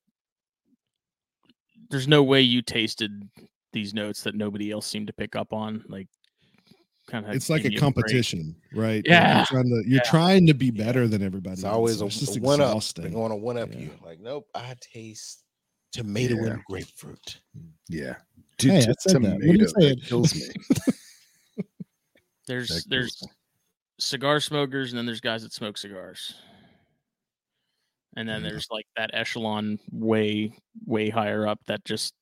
[1.89, 3.27] there's no way you tasted
[3.73, 5.83] these notes that nobody else seemed to pick up on.
[5.89, 6.09] Like
[7.09, 8.97] kind of It's like a competition, right?
[8.97, 9.39] Like, Yeah.
[9.39, 10.11] You're trying to you're Yeah.
[10.11, 11.55] trying to be better than everybody.
[11.55, 11.75] It's else.
[11.75, 12.83] always a, It's just a one up.
[12.95, 13.81] They're going to one up Yeah.
[13.81, 13.91] you.
[14.05, 15.43] Like, nope, I taste
[15.93, 16.53] tomato Yeah.
[16.53, 17.41] and grapefruit.
[17.89, 18.17] Yeah.
[18.61, 19.35] Hey, I T- said that.
[19.35, 19.97] What are you tomato, saying?
[19.97, 21.65] that kills me.
[22.47, 23.29] There's That there's me.
[23.99, 26.35] cigar smokers, and then there's guys that smoke cigars.
[28.17, 28.51] And then Yeah.
[28.51, 30.53] there's like that echelon way,
[30.87, 32.15] way higher up that just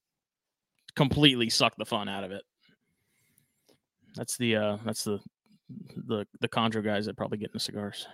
[0.94, 2.42] completely suck the fun out of it.
[4.16, 5.20] That's the uh that's the
[5.96, 8.06] the the Chondro guys that probably get the cigars.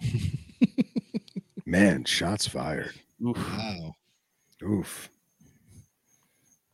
[1.66, 2.94] Man, shots fired.
[3.26, 3.36] Oof.
[3.36, 3.92] wow.
[4.62, 5.10] Oof.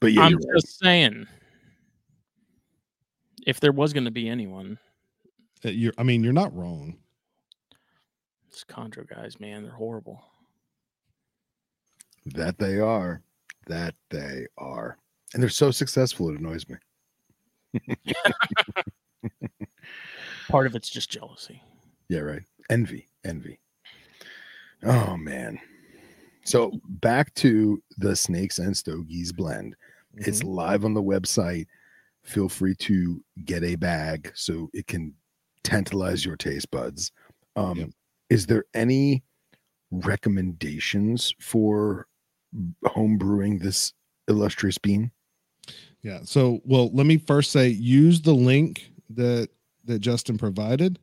[0.00, 0.60] But yeah, I'm you're right.
[0.60, 1.26] just saying.
[3.46, 4.78] If there was going to be anyone,
[5.64, 6.96] Uh, You're I mean, you're not wrong.
[8.48, 9.62] it's Chondro guys, man.
[9.64, 10.22] They're horrible.
[12.26, 13.22] that they are.
[13.66, 14.96] That they are.
[15.34, 16.76] And they're so successful, it annoys me.
[20.48, 21.62] Part of it's just jealousy.
[22.08, 22.42] Yeah, right.
[22.70, 23.58] Envy, envy.
[24.84, 25.58] Oh man.
[26.44, 29.76] So back to the Snakes and Stogies blend.
[30.14, 30.54] It's Mhm.
[30.54, 31.66] live on the website.
[32.24, 35.14] Feel free to get a bag so it can
[35.62, 37.12] tantalize your taste buds.
[37.56, 37.90] Um, Yep.
[38.30, 39.22] Is there any
[39.90, 42.06] recommendations for
[42.84, 43.92] home brewing this
[44.28, 45.10] illustrious bean?
[46.02, 46.20] Yeah.
[46.24, 49.48] So, well, let me first say use the link that
[49.84, 50.98] that Justin provided.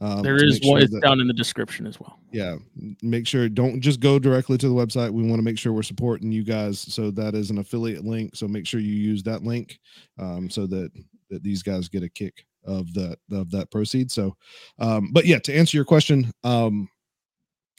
[0.00, 2.18] Um, there is one sure that- down in the description as well.
[2.32, 2.56] yeah
[3.02, 5.82] make sure don't just go directly to the website we want to make sure we're
[5.82, 9.42] supporting you guys so that is an affiliate link so make sure you use that
[9.42, 9.78] link
[10.18, 10.90] um, so that
[11.30, 14.36] that these guys get a kick of that of that proceed so
[14.78, 16.88] um but yeah to answer your question um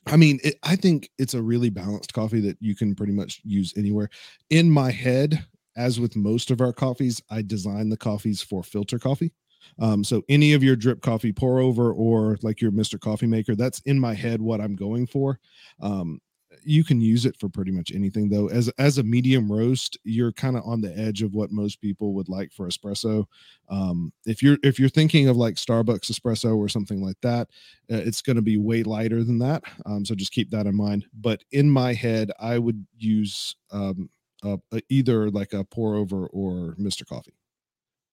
[0.08, 3.40] i mean it, i think it's a really balanced coffee that you can pretty much
[3.46, 4.10] use anywhere
[4.50, 5.46] in my head
[5.76, 9.32] as with most of our coffees i design the coffees for filter coffee
[9.80, 13.00] um, so any of your drip coffee pour over or like your Mr.
[13.00, 15.40] Coffee Maker, that's in my head what I'm going for.
[15.82, 16.20] Um,
[16.66, 18.48] you can use it for pretty much anything though.
[18.48, 22.14] As as a medium roast, you're kind of on the edge of what most people
[22.14, 23.26] would like for espresso.
[23.70, 27.50] Um, if you're if you're thinking of like Starbucks espresso or something like that,
[27.92, 29.64] uh, it's going to be way lighter than that.
[29.86, 31.06] Um, so just keep that in mind.
[31.20, 34.10] But in my head, I would use um,
[34.44, 34.58] uh,
[34.90, 37.08] either like a pour over or Mr.
[37.08, 37.36] Coffee,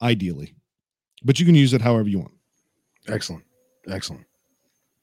[0.01, 0.55] ideally
[1.23, 2.35] but you can use it however you want.
[3.09, 3.45] Excellent.
[3.89, 4.25] Excellent.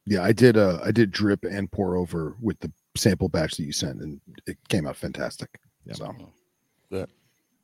[0.06, 3.64] Yeah, I did uh I did drip and pour over with the sample batch that
[3.64, 5.50] you sent and it came out fantastic.
[5.86, 5.94] Yeah.
[5.94, 6.16] So
[6.92, 7.10] Good.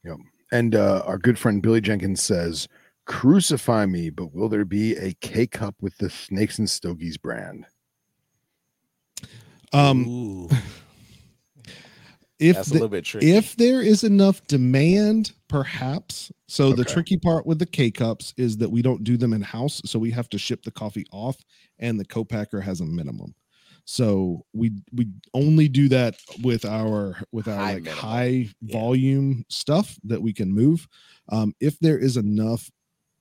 [0.04, 0.18] Yep.
[0.52, 2.68] And uh our good friend Billy Jenkins says,
[3.06, 7.66] crucify me, but will there be a K cup with the Snakes and Stogies brand?
[9.72, 10.50] Um, Ooh,
[12.50, 13.32] if that's a the- little bit tricky.
[13.32, 16.32] if there is enough demand, perhaps.
[16.48, 19.42] So the tricky part with the K cups is that we don't do them in
[19.42, 21.38] house, so we have to ship the coffee off,
[21.80, 23.34] and the co-packer has a minimum.
[23.86, 28.00] So we we only do that with our with our High like minimum.
[28.06, 28.80] high Yeah.
[28.80, 30.88] volume stuff that we can move.
[31.30, 32.72] Um, if there is enough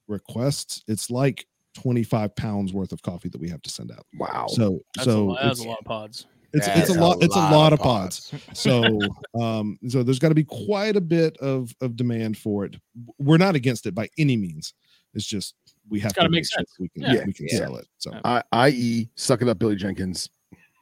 [0.09, 4.05] requests, it's like 25 pounds worth of coffee that we have to send out.
[4.19, 4.47] Wow.
[4.49, 6.27] So That's, a, so lot, that's a lot of pods.
[6.53, 8.33] It's, That's it's a a lot it's a lot lot of of pods.
[8.53, 9.01] so
[9.41, 12.77] um so there's got to be quite a bit of of demand for it.
[13.19, 14.75] We're not against it by any means.
[15.15, 15.55] It's just
[15.89, 16.75] we have gotta make make sure sense.
[16.79, 17.25] we can Yeah.
[17.25, 17.57] we can Yeah.
[17.59, 17.87] sell it.
[17.99, 18.21] So Yeah.
[18.25, 20.31] I, i.e., suck it up, Billy Jenkins.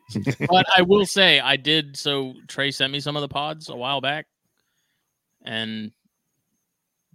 [0.48, 1.97] but I will say I did.
[1.97, 4.26] So Trey sent me some of the pods a while back,
[5.44, 5.92] and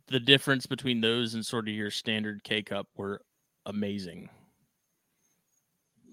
[0.07, 3.21] the difference between those and sort of your standard K cup were
[3.65, 4.29] amazing.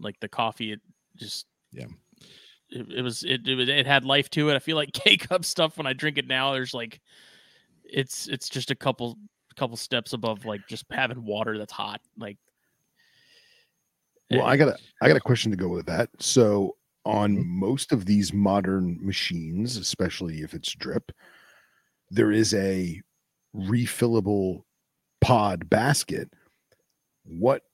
[0.00, 0.80] Like the coffee, it
[1.16, 1.86] just Yeah.
[2.72, 4.56] It, it was it, it it had life to it.
[4.56, 7.00] I feel like K cup stuff when I drink it now, there's like,
[7.84, 9.18] it's it's just a couple
[9.56, 12.00] couple steps above like just having water that's hot.
[12.18, 12.38] Like,
[14.30, 16.10] Well, eh, I got a I got a question to go with that.
[16.20, 17.44] So on Mhm.
[17.44, 21.12] most of these modern machines, especially if it's drip,
[22.10, 23.00] there is a
[23.54, 24.64] refillable
[25.20, 26.32] pod basket.
[27.24, 27.64] What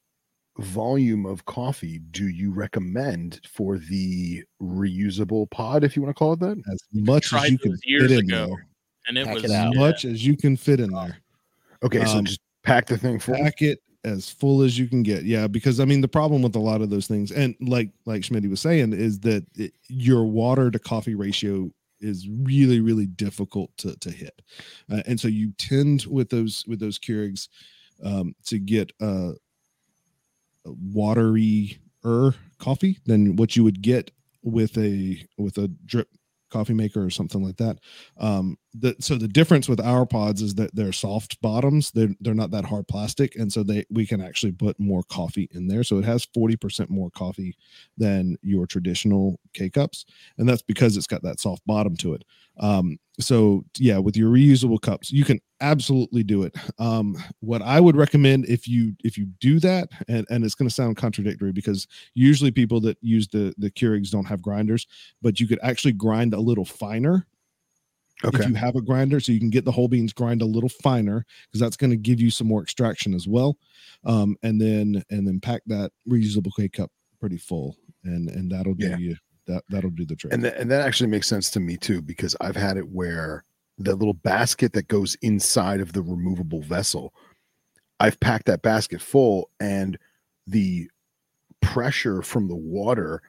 [0.59, 6.32] volume of coffee do you recommend for the reusable pod, if you want to call
[6.32, 6.59] it that?
[6.72, 8.47] as much as you can years fit in ago.
[8.48, 8.66] there,
[9.06, 9.74] and it Pack was it as out.
[9.74, 9.80] yeah.
[9.80, 11.18] much as you can fit in there.
[11.82, 13.36] Okay, so Um, just pack the thing full.
[13.36, 16.55] pack it as full as you can get yeah because i mean the problem with
[16.55, 20.24] a lot of those things and like like schmidt was saying is that it, your
[20.24, 21.68] water to coffee ratio
[22.01, 24.40] is really really difficult to, to hit
[24.93, 27.48] uh, and so you tend with those with those keurigs
[28.05, 29.35] um, to get uh, a
[30.64, 34.10] watery er coffee than what you would get
[34.43, 36.09] with a with a drip
[36.51, 37.78] coffee maker or something like that.
[38.16, 41.90] Um the so the difference with our pods is that they're soft bottoms.
[41.90, 43.34] They're they're not that hard plastic.
[43.36, 45.82] And so they we can actually put more coffee in there.
[45.82, 47.56] So it has 40% more coffee
[47.96, 50.04] than your traditional k cups
[50.36, 52.24] and that's because it's got that soft bottom to it.
[52.60, 56.54] Um so yeah with your reusable cups you can absolutely do it.
[56.78, 60.68] Um what i would recommend if you if you do that and and it's going
[60.68, 64.86] to sound contradictory because usually people that use the the keurigs don't have grinders
[65.22, 67.26] but you could actually grind a little finer
[68.24, 68.42] Okay.
[68.42, 70.68] if you have a grinder so you can get the whole beans grind a little
[70.68, 73.56] finer because that's going to give you some more extraction as well
[74.04, 76.90] um and then and then pack that reusable K cup
[77.20, 78.96] pretty full and and that'll do Yeah.
[78.96, 79.16] you
[79.46, 82.02] that that'll do the trick and that, and that actually makes sense to me too
[82.02, 83.44] because I've had it where
[83.78, 87.14] the little basket that goes inside of the removable vessel,
[88.00, 89.96] I've packed that basket full, and
[90.48, 90.90] the
[91.62, 93.22] pressure from the water,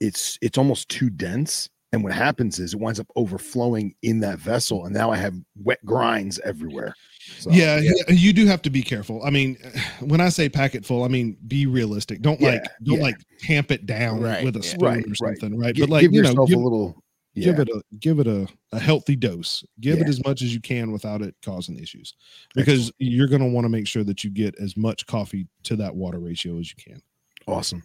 [0.00, 1.70] it's it's almost too dense.
[1.92, 5.34] And what happens is it winds up overflowing in that vessel, and now I have
[5.56, 6.94] wet grinds everywhere.
[7.38, 9.22] So, yeah, yeah, you do have to be careful.
[9.24, 9.56] I mean,
[10.00, 12.20] when I say packet full, I mean be realistic.
[12.20, 13.02] Don't like don't yeah.
[13.02, 14.64] like tamp it down Right, with a yeah.
[14.70, 15.74] spoon Right, or something, right?
[15.74, 17.02] gi- but like give you know, yourself give, a little.
[17.34, 19.64] give it a give it a, a healthy dose.
[19.80, 22.14] Give it as much as you can without it causing issues,
[22.54, 25.76] because you're going to want to make sure that you get as much coffee to
[25.76, 27.00] that water ratio as you can.
[27.46, 27.82] awesome,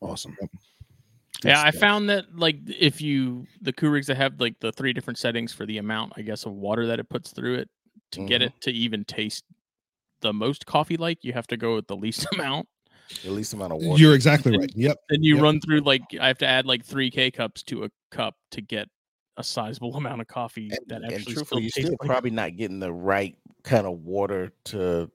[0.00, 0.36] awesome.
[0.40, 0.48] Good
[1.44, 5.18] Yeah, I found that like if you the Keurigs that have like the three different
[5.18, 7.70] settings for the amount, I guess, of water that it puts through it
[8.12, 8.46] to get Mhm.
[8.46, 9.44] it to even taste
[10.20, 12.68] the most coffee like, you have to go with the least amount.
[13.24, 14.00] The least amount of water.
[14.02, 14.70] You're exactly right.
[14.74, 14.96] Yep.
[15.08, 15.42] Then you Yep.
[15.44, 18.60] run through like I have to add like three K cups to a cup to
[18.60, 18.88] get
[19.38, 22.56] a sizable amount of coffee and, that and actually truthfully, you're still like probably not
[22.56, 25.10] getting the right kind of water to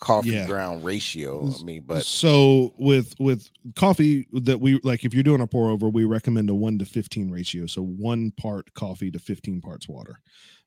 [0.00, 0.46] coffee Yeah.
[0.46, 1.48] ground ratio.
[1.48, 5.70] I mean, but so with with coffee that we like, if you're doing a pour
[5.70, 7.66] over, we recommend a one to fifteen ratio.
[7.66, 10.20] So one part coffee to fifteen parts water.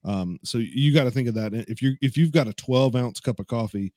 [0.03, 1.53] Um, so you got to think of that.
[1.53, 3.93] If you if you've got a 12 ounce cup of coffee,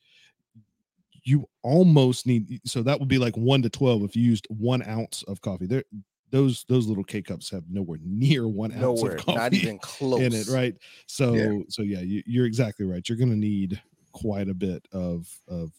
[1.23, 4.87] you almost need so that would be like one to 12 if you used one
[4.87, 5.65] ounce of coffee.
[5.65, 5.83] There
[6.31, 9.79] those those little K cups have nowhere near one ounce nowhere, of coffee not even
[9.79, 10.21] close.
[10.21, 10.75] in it, right?
[11.07, 13.07] So so yeah, you, you're exactly right.
[13.07, 13.81] You're going to need
[14.15, 15.71] quite a bit of of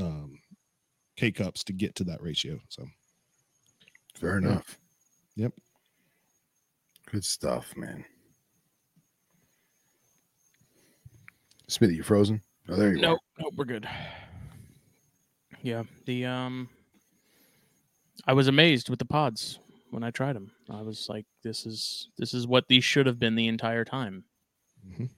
[0.00, 0.38] um,
[1.16, 2.58] K cups to get to that ratio.
[2.68, 2.86] So
[4.16, 4.48] Fair Yeah.
[4.48, 4.78] enough.
[5.36, 5.52] Yep.
[7.06, 8.04] Good stuff, man.
[11.68, 12.42] Smithy, you frozen?
[12.68, 13.18] Oh, there you No, are.
[13.38, 13.88] no, we're good.
[15.62, 16.68] Yeah, the um,
[18.26, 19.58] I was amazed with the pods
[19.90, 20.50] when I tried them.
[20.68, 24.24] I was like, "This is this is what these should have been the entire time."
[24.84, 25.08] the,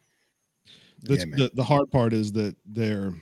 [1.10, 3.12] Yeah, the the hard part is that they're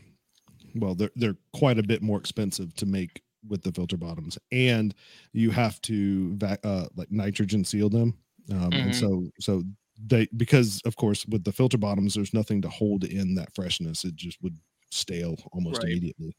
[0.77, 4.95] well they're they're quite a bit more expensive to make with the filter bottoms, and
[5.33, 8.19] you have to va- uh, like nitrogen seal them,
[8.53, 8.95] um, and Mhm.
[8.95, 9.65] so so
[10.03, 14.05] they because of course with the filter bottoms there's nothing to hold in that freshness.
[14.05, 14.59] It just would
[14.93, 15.85] stale almost Right.
[15.85, 16.35] immediately.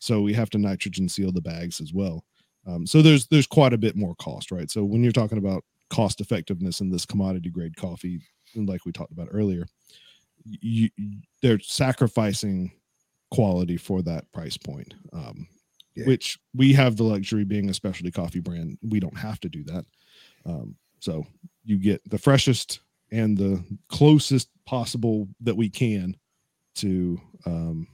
[0.00, 2.24] So we have to nitrogen seal the bags as well.
[2.66, 4.70] Um, so there's there's quite a bit more cost, right?
[4.70, 8.20] So when you're talking about cost effectiveness in this commodity grade coffee,
[8.54, 9.66] like we talked about earlier,
[10.60, 12.72] you, you they're sacrificing
[13.30, 14.94] quality for that price point.
[15.12, 15.46] Um,
[15.94, 16.06] Yeah.
[16.06, 18.78] Which we have the luxury being a specialty coffee brand.
[18.82, 19.84] We don't have to do that.
[20.46, 21.26] Um, so
[21.64, 22.80] you get the freshest
[23.10, 26.16] and the closest possible that we can
[26.76, 27.88] to, um,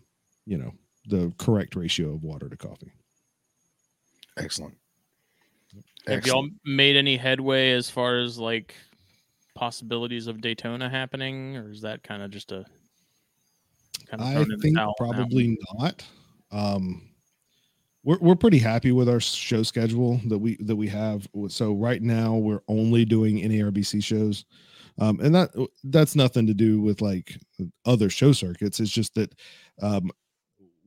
[0.44, 0.72] you know,
[1.06, 2.92] the correct ratio of water to coffee.
[4.36, 4.76] Excellent.
[6.06, 8.74] Have y'all made any headway as far as like
[9.54, 12.64] possibilities of Daytona happening, or is that kind of just a
[14.06, 15.16] kind of I thrown in the think towel on that one?
[15.16, 16.04] probably not.
[16.50, 17.02] Um,
[18.04, 21.26] we're we're pretty happy with our show schedule that we that we have.
[21.48, 24.44] So right now we're only doing NARBC shows,
[24.98, 25.50] um, and that
[25.84, 27.38] that's nothing to do with like
[27.86, 28.78] other show circuits.
[28.78, 29.34] It's just that
[29.80, 30.10] um,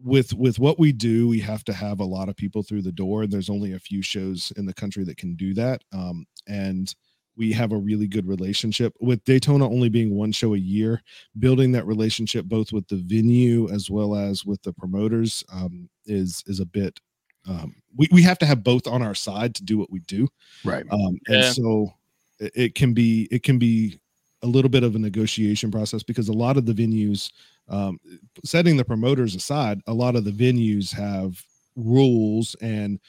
[0.04, 2.92] with with what we do, we have to have a lot of people through the
[2.92, 5.84] door, and there's only a few shows in the country that can do that.
[5.92, 6.94] Um, and
[7.38, 11.02] we have a really good relationship with Daytona only being one show a year
[11.40, 16.44] building that relationship both with the venue as well as with the promoters um, is
[16.48, 17.00] is a bit
[17.48, 20.28] um, we, we have to have both on our side to do what we do
[20.66, 20.86] Right.
[20.92, 21.46] um, Yeah.
[21.46, 21.94] and so
[22.40, 24.00] it, it can be it can be
[24.44, 27.32] a little bit of a negotiation process because a lot of the venues
[27.70, 28.00] um,
[28.44, 31.42] setting the promoters aside a lot of the venues have
[31.76, 33.00] rules and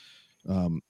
[0.48, 0.80] um,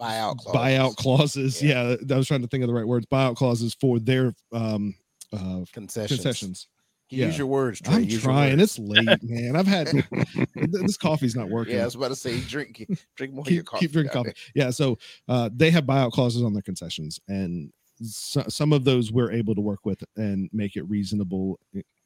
[0.00, 0.52] buyout clauses.
[0.60, 1.96] buyout clauses Yeah.
[2.06, 2.14] yeah.
[2.14, 4.94] i was trying to think of the right words buyout clauses for their um,
[5.32, 6.20] uh, concessions.
[6.22, 6.68] concessions
[7.10, 7.38] Use Yeah.
[7.38, 7.80] your words.
[7.80, 7.94] Trey.
[7.94, 8.58] I'm Use trying.
[8.58, 8.62] words.
[8.64, 9.56] It's late, man.
[9.56, 9.86] I've had
[10.54, 11.74] this coffee's not working.
[11.74, 13.86] Yeah, I was about to say drink drink more of your keep, coffee.
[13.86, 14.34] keep drinking coffee.
[14.54, 14.68] Yeah.
[14.68, 17.72] So uh, they have buyout clauses on their concessions, and
[18.02, 21.58] so, some of those we're able to work with and make it reasonable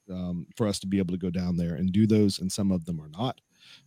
[0.09, 2.71] um, for us to be able to go down there and do those, and some
[2.71, 3.41] of them are not.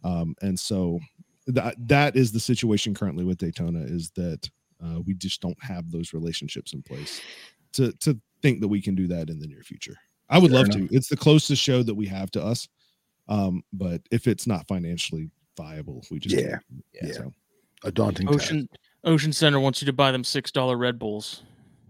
[0.04, 1.00] Um, and so
[1.48, 4.50] that that is the situation currently with Daytona is that
[4.84, 7.22] uh, we just don't have those relationships in place
[7.74, 9.96] to to think that we can do that in the near future.
[10.30, 10.90] I would Fair love enough.
[10.90, 10.96] to.
[10.96, 12.68] It's the closest show that we have to us.
[13.28, 16.50] Um, but if it's not financially viable, we just Yeah.
[16.50, 16.64] can't.
[16.94, 17.12] Yeah.
[17.14, 17.34] So,
[17.84, 18.36] A daunting task.
[18.40, 18.70] Ocean
[19.04, 21.44] Ocean Center wants you to buy them six dollar Red Bulls.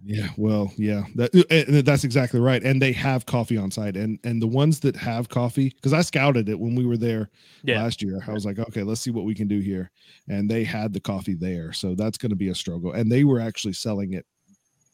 [0.05, 0.29] Yeah.
[0.37, 1.03] Well, yeah.
[1.15, 2.63] That that's exactly right.
[2.63, 6.01] And they have coffee on site, and and the ones that have coffee, because I
[6.01, 7.29] scouted it when we were there
[7.63, 8.21] Yeah, last year.
[8.27, 9.91] I was like, okay, let's see what we can do here.
[10.27, 12.93] And they had the coffee there, so that's going to be a struggle.
[12.93, 14.25] And they were actually selling it,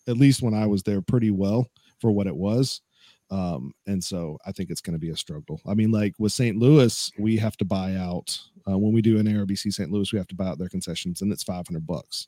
[0.07, 1.69] at least when I was there, pretty well
[1.99, 2.81] for what it was.
[3.29, 5.61] Um, and so I think it's going to be a struggle.
[5.65, 6.57] I mean, like with St.
[6.57, 8.37] Louis, we have to buy out
[8.69, 9.89] uh, when we do an ARBC St.
[9.91, 12.27] Louis, we have to buy out their concessions, and it's five hundred bucks,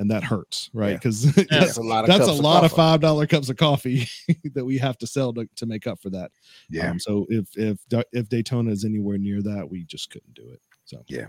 [0.00, 0.90] and that hurts, right?
[0.92, 0.94] Yeah.
[0.96, 4.08] Because That's a lot of that's a cups lot of five dollar cups of coffee
[4.54, 6.32] that we have to sell to, to make up for that.
[6.70, 6.90] Yeah.
[6.90, 7.78] Um, so if if
[8.12, 10.60] if Daytona is anywhere near that, we just couldn't do it.
[10.86, 11.26] So, yeah,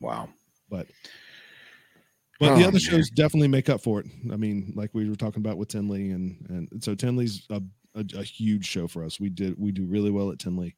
[0.00, 0.28] wow.
[0.68, 0.88] but
[2.40, 2.80] but the Oh, other man.
[2.80, 4.06] shows definitely make up for it.
[4.32, 7.62] I mean, like we were talking about with Tinley, and and so Tinley's a,
[7.94, 9.20] a, a huge show for us.
[9.20, 10.74] We did we do really well at Tinley.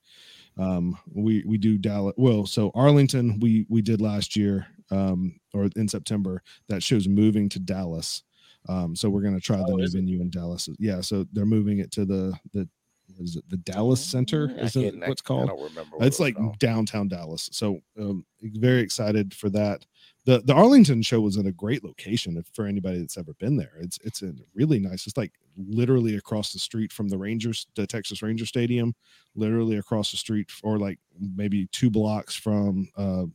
[0.59, 2.15] Um, we we do Dallas.
[2.19, 6.43] Well, so Arlington we we did last year, um, or in September.
[6.69, 8.23] That show's moving to Dallas.
[8.69, 10.69] Um, so we're gonna try the Oh, new venue in Dallas.
[10.79, 12.69] Yeah, so they're moving it to the the
[13.17, 14.51] what is it the Dallas Center?
[14.59, 15.43] Is it what's called.
[15.45, 15.99] I don't remember.
[15.99, 16.59] what It's it like called.
[16.59, 17.51] downtown Dallas.
[17.53, 19.85] So um, very excited for that.
[20.25, 23.57] The the Arlington show was in a great location if- for anybody that's ever been
[23.59, 23.73] there.
[23.79, 25.07] It's it's a really nice.
[25.07, 28.95] It's like literally across the street from the Rangers, the Texas Ranger Stadium,
[29.35, 30.99] literally across the street, or like
[31.37, 33.27] maybe two blocks from uh,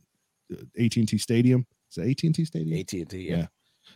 [0.78, 1.66] AT&T Stadium.
[1.90, 2.78] Is it AT&T Stadium?
[2.80, 3.04] AT&T.
[3.18, 3.36] Yeah.
[3.36, 3.46] Yeah.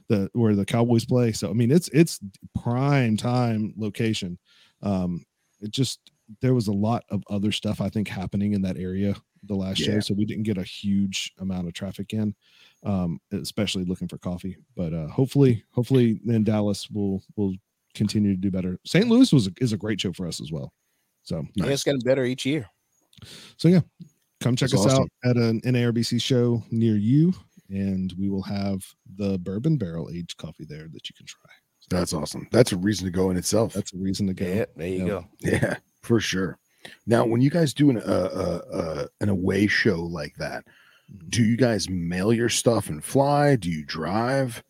[0.09, 1.33] the where the Cowboys play.
[1.33, 2.19] So I mean, it's it's
[2.59, 4.39] prime time location.
[4.83, 5.25] Um,
[5.61, 6.01] it just
[6.41, 9.15] there was a lot of other stuff I think happening in that area
[9.47, 9.87] the last Yeah.
[9.95, 12.35] show, so we didn't get a huge amount of traffic in,
[12.83, 14.57] um, especially looking for coffee.
[14.75, 17.55] But uh, hopefully, hopefully, then Dallas will will
[17.95, 18.81] continue to do better.
[18.87, 19.07] St.
[19.07, 20.73] Louis was is a great show for us as well.
[21.23, 22.69] So Yeah, it's getting better each year.
[23.59, 23.81] so yeah,
[24.45, 25.09] come check That's us awesome.
[25.25, 27.33] out at an NARBC show near you,
[27.71, 28.85] and we will have
[29.17, 31.51] the bourbon barrel aged coffee there that you can try.
[31.91, 32.47] That's awesome.
[32.51, 33.73] That's a reason to go in itself.
[33.75, 34.47] That's a reason to go.
[34.47, 35.07] Yeah, there you Yeah.
[35.09, 35.27] go.
[35.41, 36.59] Yeah, for sure.
[37.07, 40.65] Now, when you guys do an uh, uh, uh, an away show like that,
[41.31, 43.57] do you guys mail your stuff and fly?
[43.57, 44.63] Do you drive?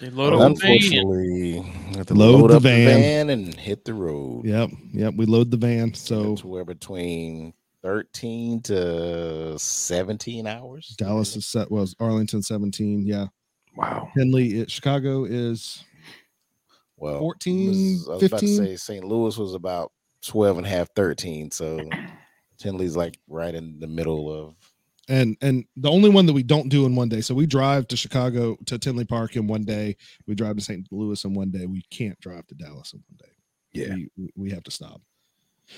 [0.00, 0.70] they load up the van.
[0.72, 1.62] Unfortunately,
[1.96, 2.84] have to Load load, the up van.
[2.86, 4.44] the van and hit the road.
[4.44, 5.14] Yep, yep.
[5.14, 5.92] We load the van.
[5.94, 10.94] So So we're between 13 to 17 hours.
[10.98, 13.06] Dallas is set was Arlington 17.
[13.06, 13.26] Yeah.
[13.76, 14.10] Wow.
[14.16, 15.84] Tinley it, Chicago is
[16.96, 19.04] well, 14, was- I was about to say St.
[19.04, 19.92] Louis was about
[20.26, 21.50] 12 and a half, 13.
[21.50, 21.80] So
[22.58, 24.54] Tinley's like right in the middle of
[25.08, 27.20] and and the only one that we don't do in one day.
[27.20, 29.96] So we drive to Chicago to Tinley Park in one day.
[30.26, 30.86] We drive to St.
[30.92, 31.66] Louis in one day.
[31.66, 33.32] We can't drive to Dallas in one day.
[33.72, 33.94] Yeah.
[33.94, 35.00] We, we- we have to stop.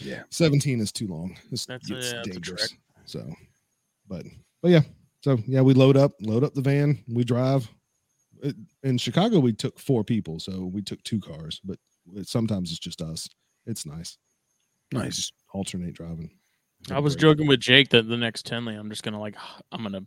[0.00, 0.22] Yeah.
[0.30, 1.36] 17 is too long.
[1.50, 2.68] It's, That's it's yeah, dangerous.
[2.70, 2.80] trek.
[3.04, 3.32] So,
[4.08, 4.24] but
[4.62, 4.82] but yeah.
[5.22, 7.68] So yeah, we load up, load up the van, we drive.
[8.42, 11.60] It- in Chicago, we took four people, so we took two cars.
[11.64, 11.78] But
[12.16, 13.28] it, sometimes it's just us.
[13.66, 14.18] It's nice.
[14.92, 15.30] Nice.
[15.52, 16.30] Alternate driving.
[16.90, 19.36] I was joking with Jake that the next Tinley, I'm just gonna like,
[19.72, 20.02] I'm gonna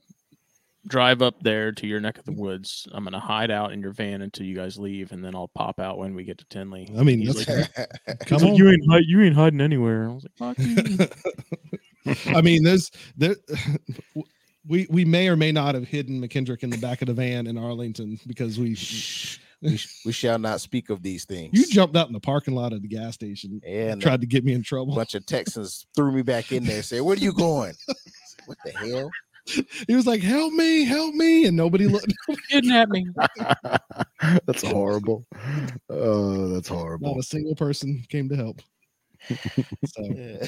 [0.88, 2.88] drive up there to your neck of the woods.
[2.92, 5.80] I'm gonna hide out in your van until you guys leave, and then I'll pop
[5.80, 6.90] out when we get to Tinley.
[6.98, 7.74] I mean, He's like,
[8.26, 10.10] Come he's like, you ain't you ain't hiding anywhere.
[10.10, 11.08] I was like, fuck you.
[12.36, 13.36] I mean, there's there.
[14.68, 17.46] We we may or may not have hidden McKendrick in the back of the van
[17.46, 19.38] in Arlington because we Shh.
[19.62, 21.52] we, sh- we shall not speak of these things.
[21.54, 24.44] you jumped out in the parking lot of the gas station, and tried to get
[24.44, 24.94] me in trouble.
[24.94, 26.82] a bunch of Texans threw me back in there.
[26.82, 27.76] Said, "Where are you going?"
[28.48, 29.12] what the hell?
[29.88, 32.12] He was like, "Help me, help me!" and nobody looked.
[32.50, 33.06] Kidnap me.
[34.46, 35.26] that's horrible.
[35.90, 37.08] Oh, that's horrible.
[37.08, 37.20] Not horrible.
[37.20, 38.62] a single person came to help.
[39.86, 40.48] So, Yeah.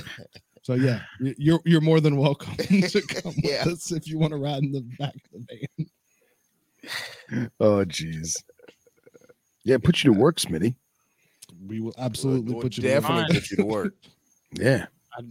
[0.63, 3.65] so yeah, you're you're more than welcome to come Yeah.
[3.65, 7.49] with us if you want to ride in the back of the van.
[7.59, 8.35] Oh, jeez.
[9.63, 10.75] Yeah, put you to work, Smitty.
[11.67, 12.83] We will absolutely We'll put you.
[12.83, 13.27] to work.
[13.29, 13.93] put you to work.
[14.53, 14.85] Yeah.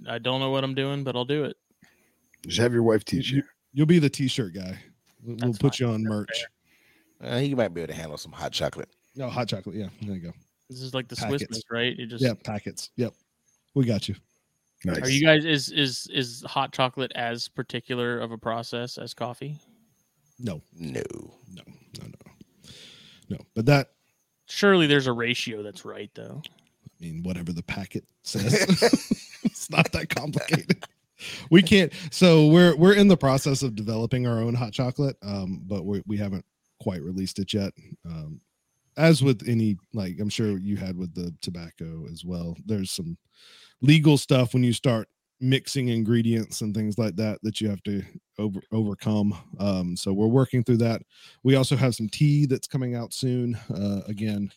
[0.08, 1.56] I, I don't know what I'm doing, but I'll do it.
[2.46, 3.42] Just have your wife teach you.
[3.72, 4.78] You'll be the t-shirt guy.
[5.22, 5.88] We'll, we'll That's put fine.
[5.88, 6.44] you on That's merch.
[7.22, 8.88] Uh, he might be able to handle some hot chocolate.
[9.14, 9.76] No hot chocolate.
[9.76, 10.32] Yeah, there you go.
[10.68, 11.44] This is like the Packets.
[11.44, 11.96] Swiss miss, right?
[11.96, 12.90] You just Yeah, packets.
[12.96, 13.14] Yep,
[13.74, 14.14] we got you.
[14.84, 15.02] Nice.
[15.02, 19.58] Are you guys is is is hot chocolate as particular of a process as coffee?
[20.38, 21.00] No, No.
[21.48, 21.62] no,
[21.98, 22.32] no, no,
[23.30, 23.38] no.
[23.54, 23.92] But that,
[24.48, 26.42] Surely there's a ratio that's right though.
[26.44, 28.52] I mean, whatever the packet says,
[29.44, 30.84] it's not that complicated.
[31.50, 31.92] We can't.
[32.10, 36.02] So we're we're in the process of developing our own hot chocolate, um, but we
[36.06, 36.44] we haven't
[36.80, 37.72] quite released it yet.
[38.04, 38.40] Um,
[38.96, 42.56] as with any, like I'm sure you had with the tobacco as well.
[42.64, 43.16] There's some
[43.82, 45.08] legal stuff when you start
[45.40, 48.02] mixing ingredients and things like that that you have to
[48.38, 49.36] over overcome.
[49.58, 51.02] Um, so we're working through that.
[51.42, 53.58] We also have some tea that's coming out soon.
[53.74, 54.50] Uh, again,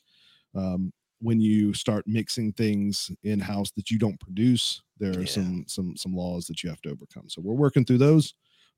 [0.55, 0.91] um,
[1.21, 5.25] when you start mixing things in house that you don't produce, there are Yeah.
[5.25, 7.29] some some some laws that you have to overcome.
[7.29, 8.33] So we're working through those.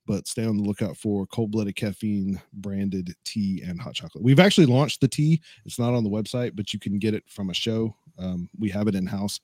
[0.08, 4.24] But stay on the lookout for cold blooded caffeine branded tea and hot chocolate.
[4.24, 5.40] We've actually launched the tea.
[5.64, 7.96] It's not on the website, but you can get it from a show.
[8.18, 9.40] Um, we have it in house.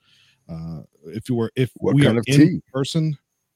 [0.49, 2.61] Uh, if you were if What we kind are of in tea?
[2.73, 3.15] person,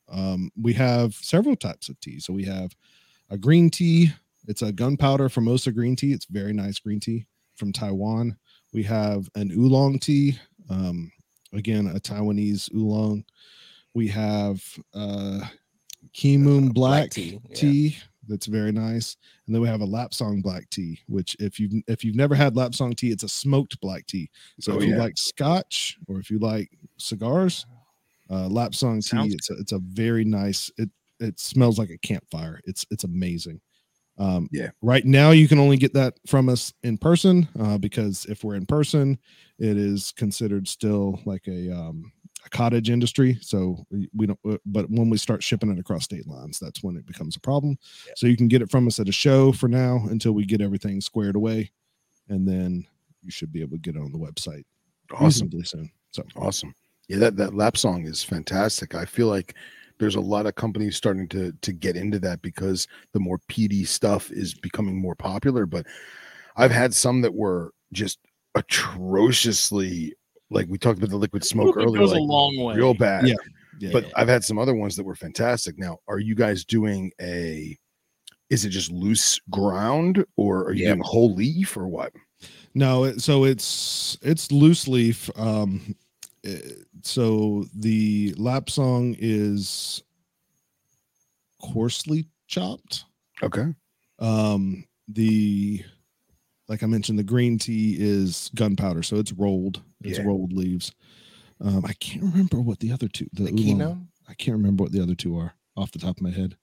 [0.10, 2.19] um, we have several types of tea.
[2.19, 2.76] So we have
[3.31, 4.11] a green tea.
[4.48, 6.14] It's a gunpowder Formosa green tea.
[6.14, 7.26] It's very nice green tea
[7.56, 8.38] from Taiwan.
[8.73, 10.38] We have an oolong tea.
[10.69, 11.11] Um,
[11.53, 13.23] again, a Taiwanese oolong.
[13.94, 14.64] We have
[14.94, 15.41] uh,
[16.14, 17.99] Keemun black, tea, tea, yeah.
[18.28, 19.18] that's very nice.
[19.45, 22.56] And then we have a Lapsang black tea, which if you've if you've never had
[22.56, 24.30] Lapsang tea, it's a smoked black tea.
[24.60, 27.65] So Oh, if you like scotch or if you like cigars,
[28.30, 30.72] uh Lapsang tea, Sounds it's a, it's a very nice.
[30.78, 32.61] It it smells like a campfire.
[32.65, 33.61] It's it's amazing.
[34.18, 34.69] Um, Yeah.
[34.82, 38.56] Right now, you can only get that from us in person uh, because if we're
[38.56, 39.18] in person,
[39.61, 42.11] it is considered still like a um,
[42.43, 43.38] a cottage industry.
[43.41, 44.39] So we, don't.
[44.49, 47.39] uh, But when we start shipping it across state lines, that's when it becomes a
[47.39, 47.77] problem.
[48.07, 48.13] Yeah.
[48.15, 50.61] So you can get it from us at a show for now until we get
[50.61, 51.71] everything squared away,
[52.27, 52.88] and then
[53.21, 54.63] you should be able to get it on the website
[55.13, 55.51] awesome?
[55.63, 55.91] soon.
[56.09, 56.73] So Awesome.
[57.07, 58.95] Yeah, that that Lapsang is fantastic.
[58.95, 59.55] I feel like
[59.99, 63.85] there's a lot of companies starting to to get into that because the more PD
[63.85, 65.67] stuff is becoming more popular.
[65.67, 65.85] But
[66.55, 68.17] I've had some that were just
[68.56, 70.14] atrociously
[70.49, 72.76] like we talked about the liquid smoke It earlier, goes a like long way.
[72.76, 73.26] real bad.
[73.28, 73.36] Yeah.
[73.80, 74.11] yeah, But yeah.
[74.18, 75.78] I've had some other ones that were fantastic.
[75.80, 77.78] Now, are you guys doing a?
[78.49, 80.90] Is it just loose ground, or are you Yeah.
[80.90, 82.11] doing whole leaf, or what?
[82.73, 85.30] No, so it's it's loose leaf.
[85.38, 85.95] Um,
[86.44, 86.60] eh,
[87.02, 90.03] so the Lapsang is
[91.61, 93.06] coarsely chopped.
[93.44, 93.73] Okay,
[94.19, 95.84] Um, the
[96.72, 99.81] like I mentioned, the green tea is gunpowder, so it's rolled.
[100.03, 100.23] It's Yeah.
[100.23, 100.93] rolled leaves.
[101.60, 103.27] Um, I can't remember what the other two.
[103.34, 106.15] The, The oolong- Kino I can't remember what the other two are off the top
[106.15, 106.56] of my head.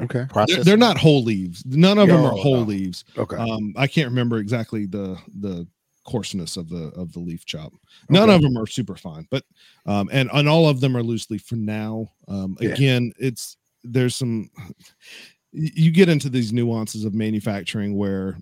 [0.00, 1.64] okay, They're, they're not whole leaves.
[1.64, 2.62] None of them are whole no.
[2.64, 3.04] leaves.
[3.16, 3.36] okay.
[3.36, 5.68] Um, I can't remember exactly the the
[6.04, 7.72] coarseness of the of the leaf chop.
[8.10, 8.34] None Okay.
[8.34, 9.44] of them are super fine, but
[9.86, 12.10] um, and and all of them are loose leaf for now.
[12.26, 12.70] Um, Yeah.
[12.70, 14.50] again, it's there's some
[15.52, 18.36] you get into these nuances of manufacturing where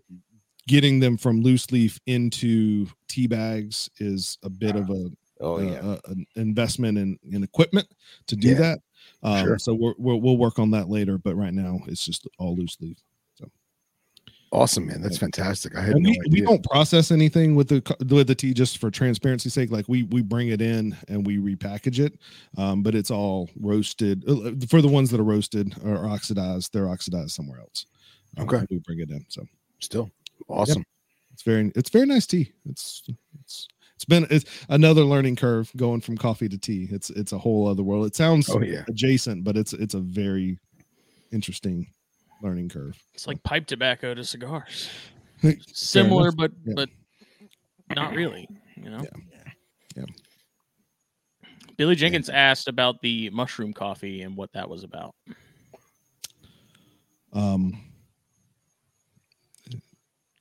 [0.69, 5.09] getting them from loose leaf into tea bags is a bit of a
[5.41, 5.81] Oh uh, yeah.
[5.81, 7.89] uh, an investment in, in equipment
[8.29, 8.55] to do Yeah.
[8.59, 8.79] that.
[9.25, 9.59] Um, Sure.
[9.59, 12.77] So we're, we're, we'll work on that later, but right now it's just all loose
[12.81, 12.97] leaf.
[13.35, 13.51] So
[14.53, 15.03] awesome, man.
[15.03, 15.77] That's fantastic.
[15.77, 18.79] I had And no we, we don't process anything with the with the tea just
[18.79, 19.73] for transparency's sake.
[19.73, 22.21] Like we we bring it in and we repackage it,
[22.57, 26.73] um, but it's all roasted uh, for the ones that are roasted or oxidized.
[26.73, 27.87] They're oxidized somewhere else.
[28.37, 28.65] Um, Okay.
[28.71, 29.25] we bring it in.
[29.29, 29.43] So
[29.81, 30.09] Still
[30.49, 30.85] awesome.
[31.33, 32.53] it's very it's very nice tea.
[32.69, 33.03] It's
[33.41, 36.89] it's it's been it's another learning curve going from coffee to tea.
[36.91, 38.07] It's it's a whole other world.
[38.07, 38.85] It sounds Oh yeah.
[38.89, 40.59] adjacent, but it's it's a very
[41.33, 41.87] interesting
[42.43, 43.01] learning curve.
[43.15, 44.91] It's like pipe tobacco to cigars.
[45.73, 46.75] Similar, but Yeah.
[46.77, 46.89] but
[47.95, 48.49] not really.
[48.77, 49.05] You know.
[49.97, 50.05] Yeah.
[51.77, 55.15] Billy Jenkins asked about the mushroom coffee and what that was about.
[57.33, 57.79] Um,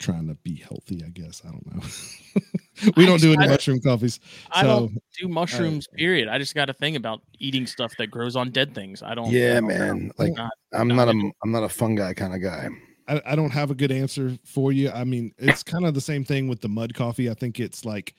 [0.02, 1.41] trying to be healthy, I guess.
[1.48, 1.82] I don't know.
[2.98, 4.19] we I don't do just- any I- mushroom coffees.
[4.52, 5.88] I So don't do mushrooms.
[5.95, 6.28] period.
[6.28, 9.02] I just got a thing about eating stuff that grows on dead things.
[9.03, 9.28] I don't.
[9.28, 9.78] I Yeah, don't know.
[9.78, 10.11] man.
[10.18, 12.69] Like Not- I'm not not a into I'm not a fungi kind of guy.
[13.07, 14.90] I, I don't have a good answer for you.
[14.91, 17.30] I mean, it's kind of the same thing with the mud coffee.
[17.30, 18.15] I think it's like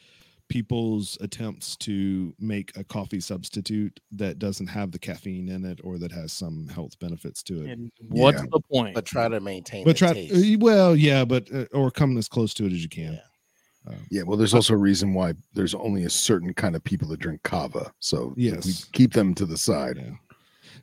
[0.52, 5.96] people's attempts to make a coffee substitute that doesn't have the caffeine in it or
[5.96, 7.70] that has some health benefits to it.
[7.70, 8.46] And what's Yeah.
[8.52, 8.94] the point?
[8.94, 9.84] But try to maintain.
[9.84, 10.60] but the try taste.
[10.60, 13.14] well, yeah, but uh, or come as close to it as you can.
[13.14, 13.94] Yeah.
[14.10, 17.18] Yeah, well, there's also a reason why there's only a certain kind of people that
[17.20, 17.90] drink kava.
[17.98, 18.84] So we Yes.
[18.92, 19.96] keep them to the side.
[19.96, 20.12] Yeah.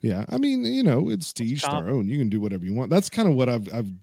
[0.01, 0.25] Yeah.
[0.29, 2.09] I mean, you know, it's to each their own.
[2.09, 2.89] You can do whatever you want.
[2.89, 3.93] That's kind of what I've I've c-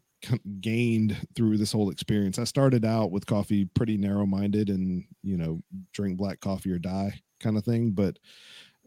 [0.61, 2.39] gained through this whole experience.
[2.39, 5.61] I started out with coffee pretty narrow minded and, you know,
[5.93, 7.91] drink black coffee or die kind of thing.
[7.91, 8.19] But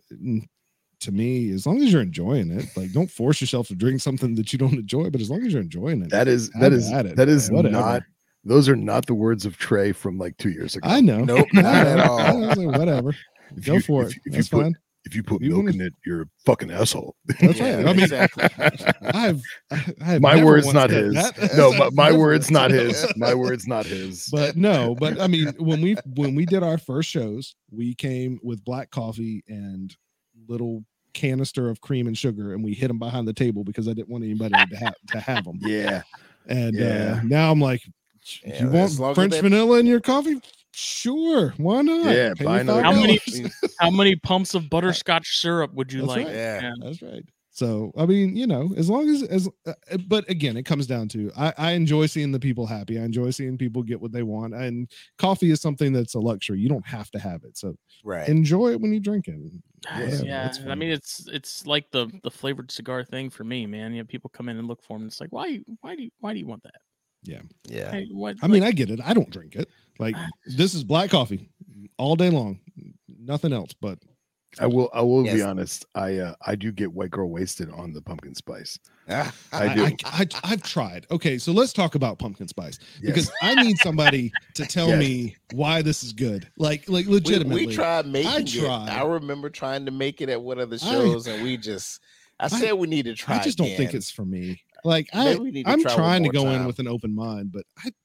[0.10, 4.36] to me, as long as you're enjoying it, like don't force yourself to drink something
[4.36, 6.90] that you don't enjoy, but as long as you're enjoying it, that is, that is,
[6.92, 7.72] it, that is whatever.
[7.74, 8.04] not
[8.46, 10.88] those are not the words of Trey from like two years ago.
[10.90, 11.24] I know.
[11.26, 12.20] Nope, not at all.
[12.20, 13.14] I was like, whatever.
[13.56, 14.22] If Go you- for if- it.
[14.26, 14.76] If, That's you put fine.
[15.10, 17.16] If you put You milk in it, you're a fucking asshole.
[17.42, 17.88] That's Yeah, right.
[17.88, 18.44] I mean, exactly.
[19.02, 19.42] I've,
[19.72, 21.16] I have my words, not his.
[21.16, 21.54] that.
[21.58, 23.06] No, my, my words, not his.
[23.18, 24.28] My words, not his.
[24.32, 28.40] but no but i mean when we when we did our first shows we came
[28.44, 29.96] with black coffee and
[30.48, 30.84] little
[31.14, 34.10] canister of cream and sugar and we hid them behind the table because i didn't
[34.10, 36.04] want anybody to have to have them yeah,
[36.48, 37.20] and Yeah.
[37.20, 37.82] uh now i'm like
[38.46, 40.40] Yeah, you want as long as french vanilla in your coffee
[40.74, 42.34] sure why not yeah.
[42.40, 43.20] Buy me another How many-
[43.80, 46.26] How many pumps of butterscotch syrup would you That's like?
[46.28, 46.36] right.
[46.36, 46.72] Yeah.
[46.82, 47.24] That's right.
[47.52, 50.88] So I mean, you know, as long as as, uh, uh, but again, it comes
[50.88, 52.98] down to I, I enjoy seeing the people happy.
[52.98, 56.60] I enjoy seeing people get what they want, and coffee is something that's a luxury.
[56.60, 57.76] You don't have to have it, so
[58.06, 58.30] Right.
[58.30, 59.36] enjoy it when you drink it.
[59.86, 60.54] Yeah, Whatever, yeah.
[60.70, 63.92] I mean, it's it's like the the flavored cigar thing for me, man.
[63.92, 65.08] You have people come in and look for them.
[65.08, 66.80] It's like, why why do you why do you want that?
[67.24, 67.92] yeah.
[67.92, 69.02] Hey, what, I mean, I get it.
[69.04, 69.68] I don't drink it.
[70.00, 70.16] Like
[70.46, 71.50] this is black coffee
[71.98, 72.60] all day long,
[73.20, 73.74] nothing else.
[73.74, 74.00] But
[74.60, 74.90] I will.
[74.94, 75.86] I will be honest.
[75.94, 78.80] I uh, I do get white girl wasted on the pumpkin spice.
[79.08, 79.96] I I do.
[80.06, 81.06] I, have tried.
[81.12, 83.14] Okay, so let's talk about pumpkin spice Yes.
[83.14, 85.00] because I need somebody to tell Yes.
[85.00, 86.50] me why this is good.
[86.58, 87.68] Like, like we, legitimately.
[87.68, 88.48] we tried making it.
[88.64, 88.90] tried.
[88.90, 92.02] I remember trying to make it at one of the I- shows, and we just.
[92.40, 93.38] I said we need to try.
[93.38, 94.62] I just don't think it's for me.
[94.86, 96.88] Like I, Maybe we need to I'm try trying to more go in with an
[96.88, 97.98] open mind, but I, it's,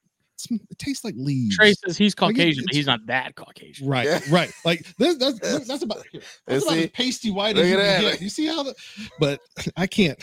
[0.50, 1.56] it tastes like leaves.
[1.56, 3.86] Trey says he's Like, it- Caucasian, but he's not that Caucasian.
[3.88, 4.20] Right, Yeah.
[4.30, 4.52] right.
[4.64, 6.22] Like this, that's that's, that's about here.
[6.46, 8.00] That's And about as see, pasty white as you can that.
[8.00, 8.20] get.
[8.22, 8.74] You see how the,
[9.20, 9.40] but
[9.76, 10.22] I can't.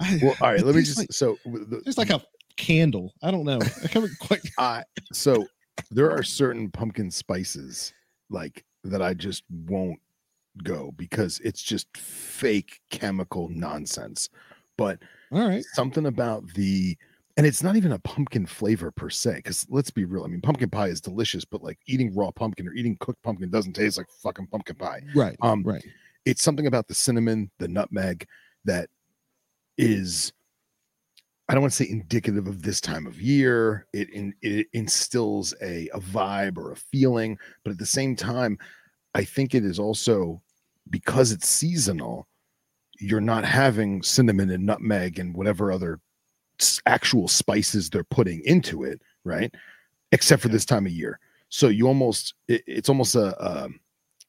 [0.00, 0.62] I, Well, all right.
[0.64, 0.98] Let me just.
[0.98, 2.22] like- so the- It's like a
[2.56, 3.12] candle.
[3.22, 3.58] I don't know.
[3.82, 4.40] I can't quite.
[4.58, 5.46] I so
[5.90, 7.92] there are certain pumpkin spices
[8.30, 9.98] like that I just won't
[10.62, 14.28] go because it's just fake chemical nonsense.
[14.76, 15.00] But
[15.32, 15.64] All right.
[15.74, 16.96] something about the
[17.36, 20.40] and it's not even a pumpkin flavor per se because let's be real i mean
[20.40, 23.98] pumpkin pie is delicious but like eating raw pumpkin or eating cooked pumpkin doesn't taste
[23.98, 25.36] like fucking pumpkin pie Right.
[25.40, 25.84] Um, right.
[26.24, 28.26] it's something about the cinnamon the nutmeg
[28.64, 28.88] that
[29.78, 30.32] is
[31.48, 35.52] i don't want to say indicative of this time of year it in, it instills
[35.62, 38.56] a, a vibe or a feeling but at the same time
[39.14, 40.40] i think it is also
[40.90, 42.28] because it's seasonal
[43.00, 45.98] you're not having cinnamon and nutmeg and whatever other
[46.86, 49.54] actual spices they're putting into it right
[50.12, 51.18] except for this time of year
[51.48, 53.68] so you almost it, it's almost a, a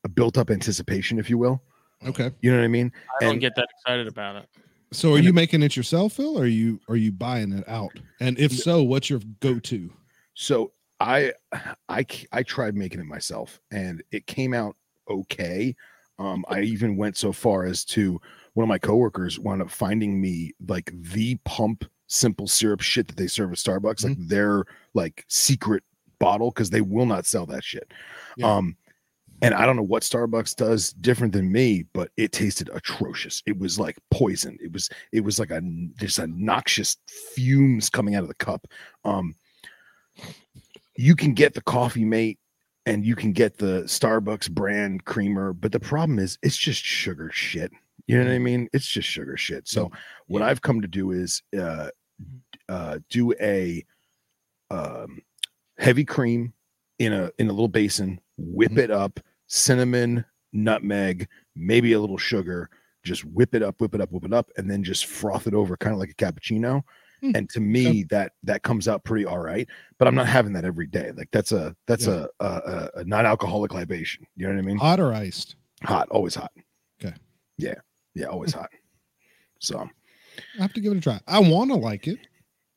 [0.04, 1.62] a built up anticipation if you will
[2.06, 2.30] Okay.
[2.42, 4.50] you know what i mean I don't And- get that excited about it.
[4.92, 7.52] So are And you it- making it yourself, Phil, or are you are you buying
[7.52, 7.92] it out?
[8.22, 9.92] And if so, what's your go-to?
[10.36, 11.34] So I
[11.90, 14.76] I I tried making it myself and it came out
[15.10, 15.76] okay.
[16.20, 18.22] Um, I even went so far as to
[18.54, 23.18] one of my coworkers wound up finding me like the pump simple syrup shit that
[23.18, 24.64] they serve at Starbucks, like their
[24.94, 25.84] like secret
[26.20, 27.92] bottle because they will not sell that shit.
[28.38, 28.56] Yeah.
[28.56, 28.78] Um,
[29.42, 33.44] And I don't know what Starbucks does different than me, but it tasted atrocious.
[33.46, 34.58] It was like poison.
[34.62, 35.62] It was it was like a
[35.98, 38.66] just a noxious fumes coming out of the cup.
[39.04, 39.36] Um
[40.96, 42.40] you can get the coffee mate
[42.86, 47.30] and you can get the Starbucks brand creamer, but the problem is it's just sugar
[47.34, 47.72] shit.
[48.08, 48.70] You know what I mean?
[48.74, 49.68] It's just sugar shit.
[49.68, 49.92] So
[50.28, 51.90] what I've come to do is uh
[52.70, 53.84] uh do a
[54.72, 55.22] um
[55.78, 56.54] heavy cream
[57.00, 58.78] in a in a little basin, whip Mhm.
[58.78, 62.70] it up, cinnamon, nutmeg, maybe a little sugar,
[63.04, 65.54] just whip it up, whip it up, whip it up, and then just froth it
[65.54, 66.84] over kind of like a cappuccino.
[67.22, 69.68] Hmm, And to me, that that comes out pretty all right.
[69.98, 71.12] But I'm not having that every day.
[71.16, 72.28] Like that's a that's Yeah.
[72.40, 74.26] a, a a a non-alcoholic libation.
[74.36, 74.78] You know what I mean?
[74.78, 75.56] Hot or iced?
[75.84, 76.52] Hot, always hot.
[77.04, 77.16] Okay.
[77.58, 77.76] Yeah,
[78.16, 78.70] yeah, always hot.
[79.60, 79.88] So
[80.58, 81.20] I have to give it a try.
[81.28, 82.20] I want to like it.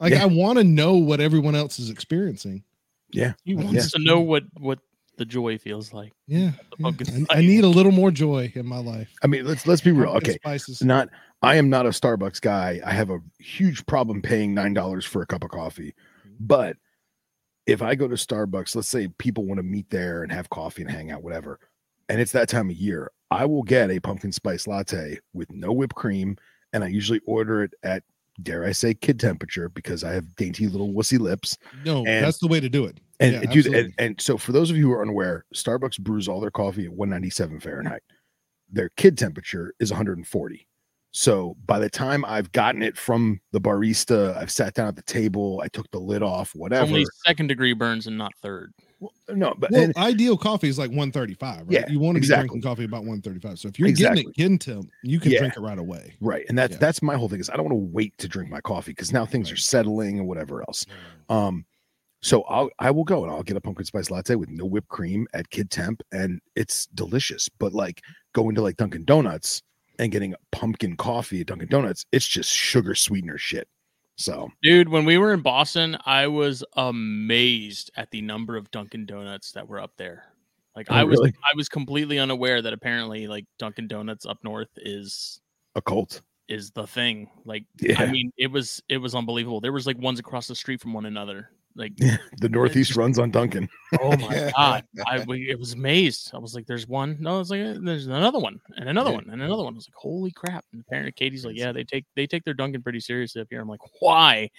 [0.01, 0.23] Like Yeah.
[0.23, 2.63] I want to know what everyone else is experiencing.
[3.11, 3.65] yeah, He Yeah.
[3.65, 4.79] wants to know what what
[5.17, 6.13] the joy feels like.
[6.29, 6.91] Yeah, yeah.
[7.31, 9.11] I, I need a little more joy in my life.
[9.25, 10.11] I mean, let's let's be real.
[10.11, 10.83] Okay, spices.
[10.83, 11.09] not
[11.43, 12.81] I am not a Starbucks guy.
[12.85, 15.95] I have a huge problem paying nine dollars for a cup of coffee.
[16.39, 16.77] But
[17.67, 20.83] if I go to Starbucks, let's say people want to meet there and have coffee
[20.83, 21.59] and hang out, whatever,
[22.09, 25.73] and it's that time of year, I will get a pumpkin spice latte with no
[25.73, 26.37] whipped cream,
[26.73, 28.03] and I usually order it at
[28.43, 31.59] dare I say kid temperature because I have dainty little wussy lips.
[31.85, 32.99] No, and- that's the way to do it.
[33.21, 36.29] And Yeah, dude, and, and so for those of you who are unaware, Starbucks brews
[36.29, 38.03] all their coffee at 197 Fahrenheit.
[38.71, 40.69] Their kid temperature is 140.
[41.11, 45.03] So by the time I've gotten it from the barista, I've sat down at the
[45.03, 46.85] table, I took the lid off, whatever.
[46.87, 48.73] Only second degree burns and not third.
[49.01, 51.67] Well, no, but Well, and- ideal coffee is like 135, right?
[51.71, 52.49] Yeah, you want to be exactly.
[52.49, 53.59] drinking coffee about 135.
[53.59, 54.25] So if you're Exactly.
[54.25, 55.39] getting it kid temp, you can Yeah.
[55.39, 56.15] drink it right away.
[56.21, 56.79] right, and that's Yeah.
[56.79, 59.13] that's my whole thing is I don't want to wait to drink my coffee because
[59.13, 60.85] now things are settling and whatever else.
[61.29, 61.65] Um,
[62.23, 64.89] so I'll I will go and I'll get a pumpkin spice latte with no whipped
[64.89, 67.49] cream at kid temp, and it's delicious.
[67.49, 68.03] But like
[68.33, 69.63] going to like Dunkin' Donuts
[70.01, 73.69] and getting pumpkin coffee at Dunkin' Donuts, it's just sugar sweetener shit.
[74.19, 79.07] So Dude, when we were in Boston, I was amazed at the number of Dunkin'
[79.07, 80.25] Donuts that were up there.
[80.75, 81.33] Like Oh, I was really?
[81.45, 85.41] I was completely unaware that apparently like Dunkin' Donuts up north is
[85.77, 86.21] a cult.
[86.49, 87.31] is the thing.
[87.45, 88.03] Like Yeah.
[88.03, 89.61] I mean, it was it was unbelievable.
[89.61, 91.51] There was like ones across the street from one another.
[91.79, 91.97] Like
[92.41, 93.69] The Northeast runs on Dunkin'.
[94.01, 96.33] oh my god, I we, it was amazed.
[96.35, 99.17] I was like, "There's one." No, it's like "Eh, there's another one and another Yeah.
[99.17, 99.75] one and another one.
[99.75, 102.55] I was like, "Holy crap!" And apparently, Katie's like, "Yeah, they take they take their
[102.55, 104.51] Dunkin' pretty seriously up here." I'm like, "Why?"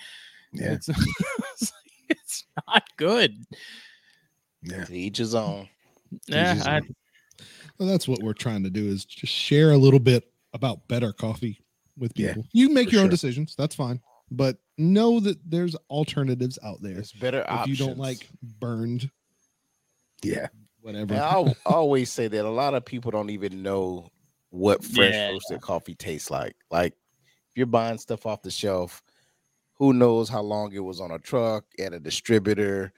[0.54, 3.36] Yeah, It's, it's, like, it's not good.
[4.64, 4.86] yeah.
[4.86, 5.68] To each his own.
[6.28, 6.82] Yeah, I.
[7.78, 11.14] Well, that's what we're trying to do is just share a little bit about better
[11.14, 11.62] coffee
[11.98, 12.46] with Yeah, people.
[12.52, 13.56] you make for your own decisions.
[13.58, 14.02] That's fine.
[14.32, 16.96] But know that there's alternatives out there.
[16.96, 17.80] There's better If options.
[17.80, 19.12] you don't like burned,
[20.24, 20.48] Yeah.
[20.82, 21.16] whatever.
[21.16, 24.10] I'll always say that a lot of people don't even know
[24.50, 25.30] what fresh Yeah.
[25.30, 26.56] roasted coffee tastes like.
[26.72, 29.04] Like if you're buying stuff off the shelf,
[29.74, 32.92] who knows how long it was on a truck at a distributor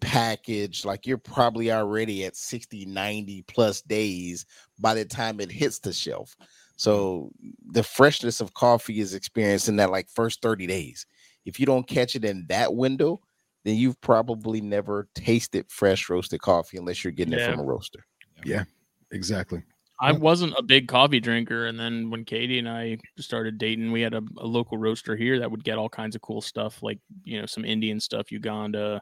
[0.00, 4.46] package like you're probably already at 60 90 plus days
[4.80, 6.34] by the time it hits the shelf
[6.76, 7.30] so
[7.70, 11.06] the freshness of coffee is experienced in that like first 30 days
[11.44, 13.20] if you don't catch it in that window
[13.64, 18.04] then you've probably never tasted fresh roasted coffee unless you're getting it from a roaster
[18.44, 18.64] Yeah,
[19.12, 19.62] Exactly.
[20.00, 20.18] I Yeah.
[20.18, 24.12] wasn't a big coffee drinker, and then when Katie and I started dating, we had
[24.12, 27.40] a, a local roaster here that would get all kinds of cool stuff, like you
[27.40, 29.00] know some Indian stuff, Uganda,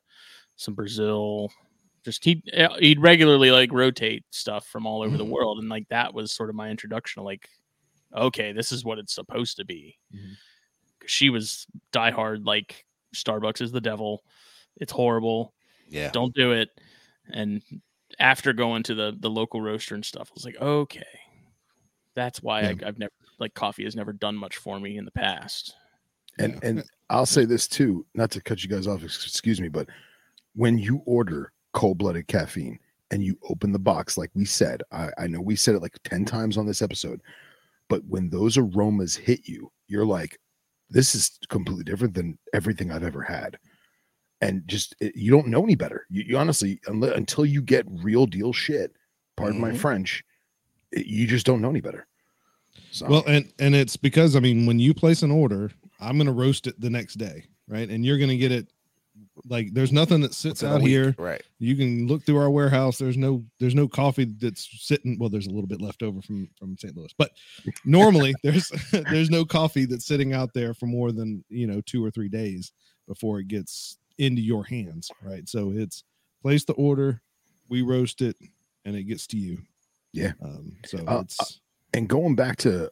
[0.57, 1.51] some Brazil.
[2.05, 5.31] Just he uh, he'd regularly like rotate stuff from all over the Mhm.
[5.31, 7.23] world, and like that was sort of my introduction.
[7.23, 7.49] To, like,
[8.15, 9.99] okay, this is what it's supposed to be.
[10.15, 10.37] Mhm.
[11.01, 12.85] 'Cause She was diehard, like
[13.15, 14.25] Starbucks is the devil.
[14.77, 15.55] It's horrible
[15.89, 16.71] yeah don't do it.
[17.35, 17.61] And
[18.19, 21.03] after going to the the local roaster and stuff, I was like, okay,
[22.15, 25.11] that's why I, I've never like coffee has never done much for me in the
[25.11, 25.75] past.
[26.39, 26.61] And Yeah.
[26.63, 29.89] and I'll say this too, not to cut you guys off, excuse me, but
[30.55, 32.79] when you order cold-blooded caffeine
[33.11, 35.99] and you open the box, like we said, I, I know we said it like
[36.05, 37.21] 10 times on this episode,
[37.93, 40.39] but when those aromas hit you, you're like,
[40.89, 43.59] this is completely different than everything I've ever had.
[44.41, 46.07] And just it, you don't know any better.
[46.09, 48.97] You, you honestly, until you get real deal shit,
[49.37, 49.77] pardon my Mhm.
[49.77, 50.25] French,
[50.91, 52.07] it- you just don't know any better.
[52.93, 55.71] So, Well, and and it's because I mean, when you place an order,
[56.01, 57.91] I'm gonna roast it the next day, right?
[57.91, 58.72] And you're gonna get it
[59.49, 61.15] like there's nothing that sits out week, here.
[61.19, 62.99] right You can look through our warehouse.
[62.99, 65.19] There's no there's no coffee that's sitting.
[65.19, 66.97] Well, there's a little bit left over from from St.
[66.97, 67.31] Louis, but
[67.85, 68.69] normally there's
[69.11, 72.29] there's no coffee that's sitting out there for more than you know two or three
[72.29, 72.73] days
[73.09, 75.49] before it gets into your hands, right?
[75.49, 76.05] So it's
[76.43, 77.21] place the order,
[77.69, 78.37] we roast it,
[78.85, 79.59] and it gets to you.
[80.13, 80.33] Yeah.
[80.43, 81.61] Um, so Uh, it's
[81.95, 82.91] and going back to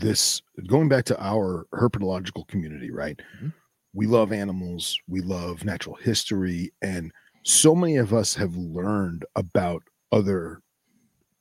[0.00, 3.52] this going back to our herpetological community right Mhm.
[3.94, 7.12] We love animals we love natural history and
[7.42, 10.60] so many of us have learned about other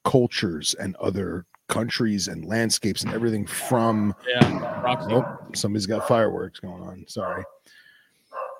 [0.06, 6.84] cultures and other countries and landscapes and everything from Yeah, oh somebody's got fireworks going
[6.84, 7.44] on sorry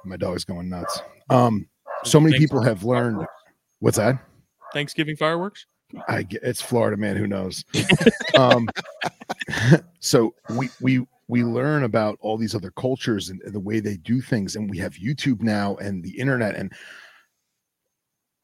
[0.06, 1.68] my dog's going nuts um
[2.04, 3.26] so many people have learned
[3.80, 4.20] what's that
[4.74, 5.68] Thanksgiving fireworks.
[6.10, 7.16] I get it's Florida, man.
[7.16, 7.64] Who knows?
[8.38, 8.68] um,
[10.00, 13.98] so we we we learn about all these other cultures and, and the way they
[13.98, 16.72] do things, and we have YouTube now and the internet, and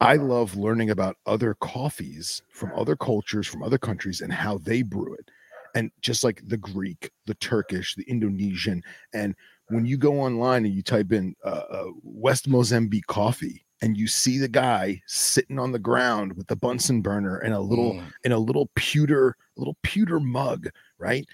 [0.02, 4.82] I love learning about other coffees from other cultures, from other countries, and how they
[4.82, 5.30] brew it,
[5.76, 8.82] and just like the Greek, the Turkish, the Indonesian,
[9.14, 9.36] and
[9.68, 13.66] when you go online and you type in uh, uh, West Mozambique coffee.
[13.82, 17.60] And you see the guy sitting on the ground with the Bunsen burner and a
[17.62, 18.12] little Mm.
[18.26, 21.26] in a little pewter little pewter mug right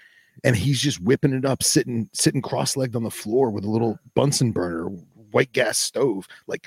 [0.44, 3.98] and he's just whipping it up sitting sitting cross-legged on the floor with a little
[4.14, 4.86] bunsen burner
[5.32, 6.26] white gas stove.
[6.46, 6.66] Like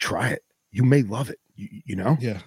[0.00, 0.42] try it.
[0.70, 2.16] You may love it you, you know?
[2.20, 2.40] Yeah.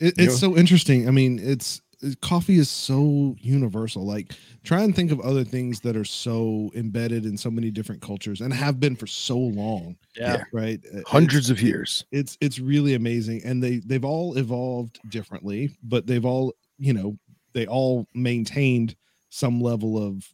[0.00, 1.08] It, You it's so interesting.
[1.08, 1.80] I mean it's
[2.20, 4.04] coffee is so universal.
[4.04, 4.32] Like
[4.64, 8.40] try and think of other things that are so embedded in so many different cultures
[8.42, 10.42] and have been for so long Yeah.
[10.52, 10.78] right?
[10.86, 12.04] Uh, it's- hundreds of years.
[12.12, 13.42] it's it's really amazing.
[13.44, 17.16] And they they've all evolved differently but they've all you know
[17.54, 18.94] they all maintained
[19.36, 20.26] some level of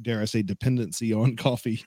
[0.00, 1.84] dare i say dependency on coffee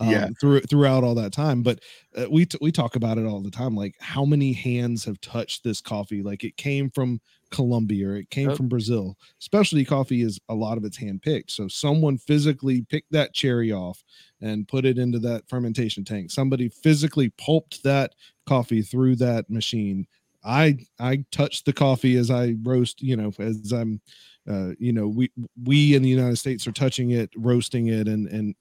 [0.00, 0.28] um, yeah.
[0.40, 1.62] through, throughout all that time.
[1.62, 1.80] But
[2.16, 5.20] uh, we t- we talk about it all the time like how many hands have
[5.20, 6.22] touched this coffee?
[6.22, 7.20] Like it came from
[7.50, 8.56] colombia or it came Yep.
[8.56, 9.16] from brazil.
[9.38, 13.70] Specialty coffee is a lot of it's hand picked so someone physically picked that cherry
[13.72, 14.02] off
[14.40, 16.30] and put it into that fermentation tank.
[16.30, 18.14] Somebody physically pulped that
[18.46, 20.06] coffee through that machine.
[20.44, 24.00] I i touch the coffee as i roast you know as i'm
[24.48, 25.30] uh, you know we
[25.64, 28.54] we in the united states are touching it roasting it and and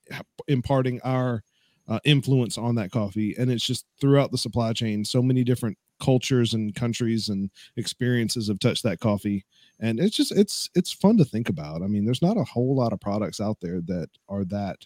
[0.47, 1.43] imparting our
[1.87, 3.35] uh, influence on that coffee.
[3.37, 8.47] And it's just throughout the supply chain so many different cultures and countries and experiences
[8.47, 9.45] have touched that coffee.
[9.79, 11.81] And it's just it's it's fun to think about.
[11.81, 14.77] I mean there's not a whole lot of products out there that are that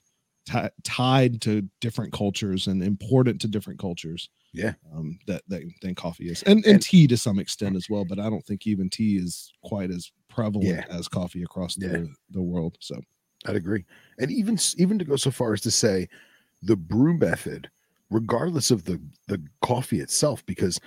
[0.48, 4.74] ti- tied to different cultures and important to different cultures Yeah.
[4.96, 8.06] um that, that than coffee is and, and And- tea to some extent as well
[8.06, 10.86] but i don't think even tea is quite as prevalent Yeah.
[10.90, 11.90] as coffee across Yeah.
[11.90, 12.96] the, the world so
[13.48, 13.84] i'd agree
[14.20, 16.08] and even even to go so far as to say
[16.64, 17.70] the brew method
[18.10, 20.80] regardless of the the coffee itself because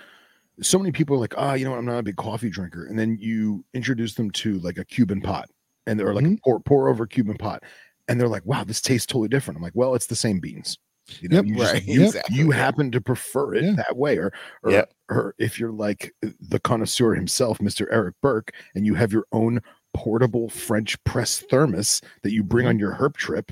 [0.63, 2.87] so many people are like ah you know what, i'm not a big coffee drinker
[2.87, 5.49] and then you introduce them to like a cuban pot
[5.87, 6.39] and they're like Mhm.
[6.43, 7.63] pour, pour over cuban pot
[8.11, 10.77] and they're like wow this tastes totally different i'm like well it's the same beans
[11.21, 11.45] you know Yep.
[11.47, 13.73] you, just- Right, you, exactly, you happen to prefer it Yeah.
[13.77, 14.33] that way or
[14.63, 14.93] or, Yep.
[15.09, 19.25] or if you're like uh, the connoisseur himself mr eric burke and you have your
[19.33, 19.61] own
[19.95, 22.71] portable french press thermos that you bring mm-hmm.
[22.71, 23.51] on your herp trip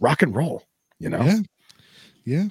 [0.00, 0.64] rock and roll
[0.98, 1.38] you know Yeah.
[2.24, 2.44] Yeah.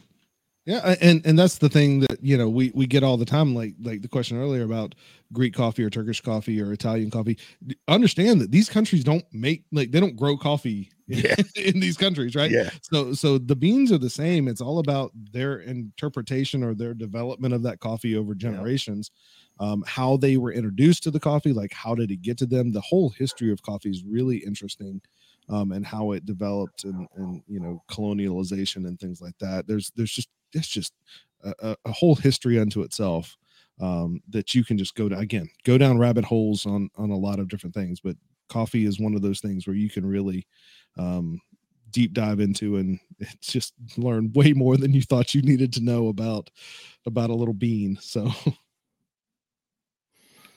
[0.66, 0.96] Yeah.
[1.02, 3.74] And and that's the thing that you know we we get all the time, like
[3.82, 4.94] like the question earlier about
[5.34, 7.38] Greek coffee or Turkish coffee or Italian coffee.
[7.88, 11.36] Understand that these countries don't make like they don't grow coffee Yeah.
[11.56, 12.52] in these countries, right?
[12.52, 14.48] yeah So so the beans are the same.
[14.48, 19.10] It's all about their interpretation or their development of that coffee over generations.
[19.60, 22.72] Um, how they were introduced to the coffee, like how did it get to them?
[22.72, 25.02] The whole history of coffee is really interesting,
[25.50, 29.68] um, and how it developed and and you know colonialization and things like that.
[29.68, 30.94] There's there's just it's just
[31.44, 33.38] a, a, a whole history unto itself
[33.80, 37.18] um, that you can just go to again go down rabbit holes on on a
[37.18, 38.00] lot of different things.
[38.00, 38.16] But
[38.50, 40.46] coffee is one of those things where you can really
[40.98, 41.40] um,
[41.92, 43.00] deep dive into and
[43.42, 46.50] just learn way more than you thought you needed to know about
[47.06, 48.32] about a little bean so.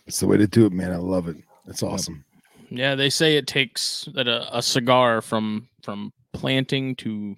[0.07, 0.93] It's the way to do it man.
[0.93, 1.37] I love it.
[1.67, 2.25] It's awesome.
[2.69, 7.37] Yeah, they say it takes that a, a cigar from from planting to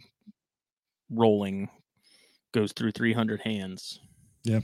[1.11, 1.69] rolling
[2.57, 4.01] goes through 300 hands.
[4.45, 4.61] yeah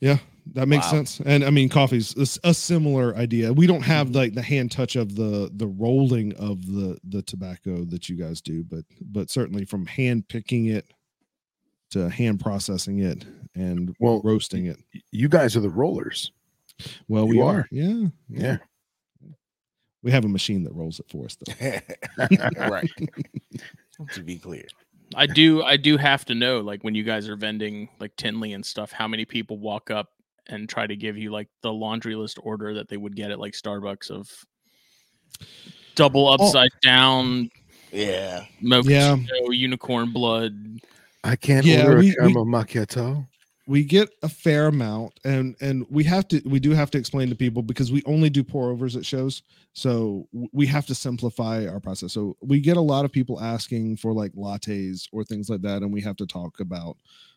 [0.00, 0.18] Yeah,
[0.54, 0.92] that makes Wow.
[0.92, 4.16] sense and i mean coffee's a, similar idea we don't have mm-hmm.
[4.16, 8.40] like the hand touch of the the rolling of the the tobacco that you guys
[8.40, 10.86] do but but certainly from hand picking it
[11.90, 13.24] to hand processing it
[13.56, 14.78] and Well, roasting it
[15.10, 16.30] you guys are the rollers
[17.08, 17.56] well you we are.
[17.56, 18.56] are yeah yeah
[20.04, 21.80] we have a machine that rolls it for us though
[22.70, 22.90] right.
[24.12, 24.64] to be clear.
[25.14, 28.52] I do I do have to know like when you guys are vending like Tinley
[28.52, 30.08] and stuff how many people walk up
[30.48, 33.38] and try to give you like the laundry list order that they would get at
[33.38, 34.30] like Starbucks of
[35.94, 36.34] double oh.
[36.34, 37.50] upside down
[37.92, 38.44] Yeah.
[38.62, 39.50] mochaccino Yeah.
[39.50, 40.54] unicorn blood
[41.24, 43.26] i can't Yeah, order we- a we- caramel macchiato
[43.68, 47.28] we get a fair amount and and we have to we do have to explain
[47.28, 49.42] to people because we only do pour overs at shows.
[49.74, 52.14] So we have to simplify our process.
[52.14, 55.82] So we get a lot of people asking for like lattes or things like that
[55.82, 56.96] and we have to talk about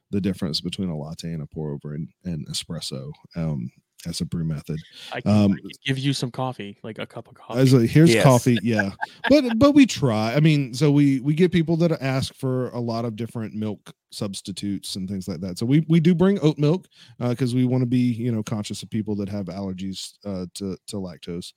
[0.10, 3.12] the difference between a latte and a pour over and, and espresso.
[3.36, 3.70] Um
[4.08, 4.80] as a brew method
[5.14, 7.60] I can, Um, I can give you some coffee, like a cup of coffee.
[7.60, 8.24] I was like, here's Yes.
[8.24, 8.92] coffee, yeah.
[9.30, 10.34] But but we try.
[10.34, 13.94] I mean, so we we get people that ask for a lot of different milk
[14.12, 15.58] substitutes and things like that.
[15.58, 16.88] So we we do bring oat milk
[17.20, 20.78] because we want to be you know conscious of people that have allergies uh, to
[20.88, 21.54] to lactose.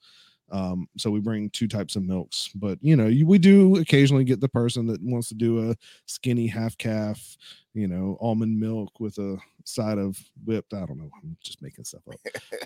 [0.51, 4.23] Um, so we bring two types of milks, but you know, you, we do occasionally
[4.23, 7.35] get the person that wants to do a skinny half calf,
[7.73, 10.73] you know, almond milk with a side of whipped.
[10.75, 11.09] I don't know.
[11.23, 12.19] I'm just making stuff up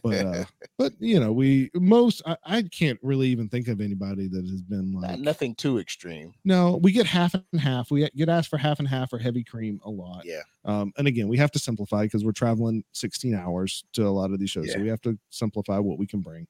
[0.04, 0.44] but uh
[0.78, 4.62] but you know we most I, I can't really even think of anybody that has
[4.62, 6.34] been Not- like nothing too extreme.
[6.46, 9.44] no we get half and half we get asked for half and half or heavy
[9.44, 10.42] cream a lot Yeah.
[10.66, 14.32] um and again we have to simplify because we're traveling 16 hours to a lot
[14.32, 16.48] of these shows so we have to simplify what we can bring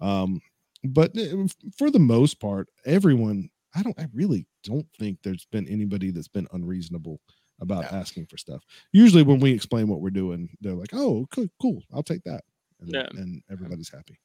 [0.00, 0.40] um
[0.84, 1.46] but uh,
[1.76, 6.28] for the most part everyone i don't i really don't think there's been anybody that's
[6.28, 7.20] been unreasonable
[7.60, 7.98] about No.
[7.98, 11.82] asking for stuff usually when we explain what we're doing they're like oh cool, cool
[11.92, 12.42] i'll take that
[12.80, 13.06] and, Yeah.
[13.14, 14.18] and everybody's happy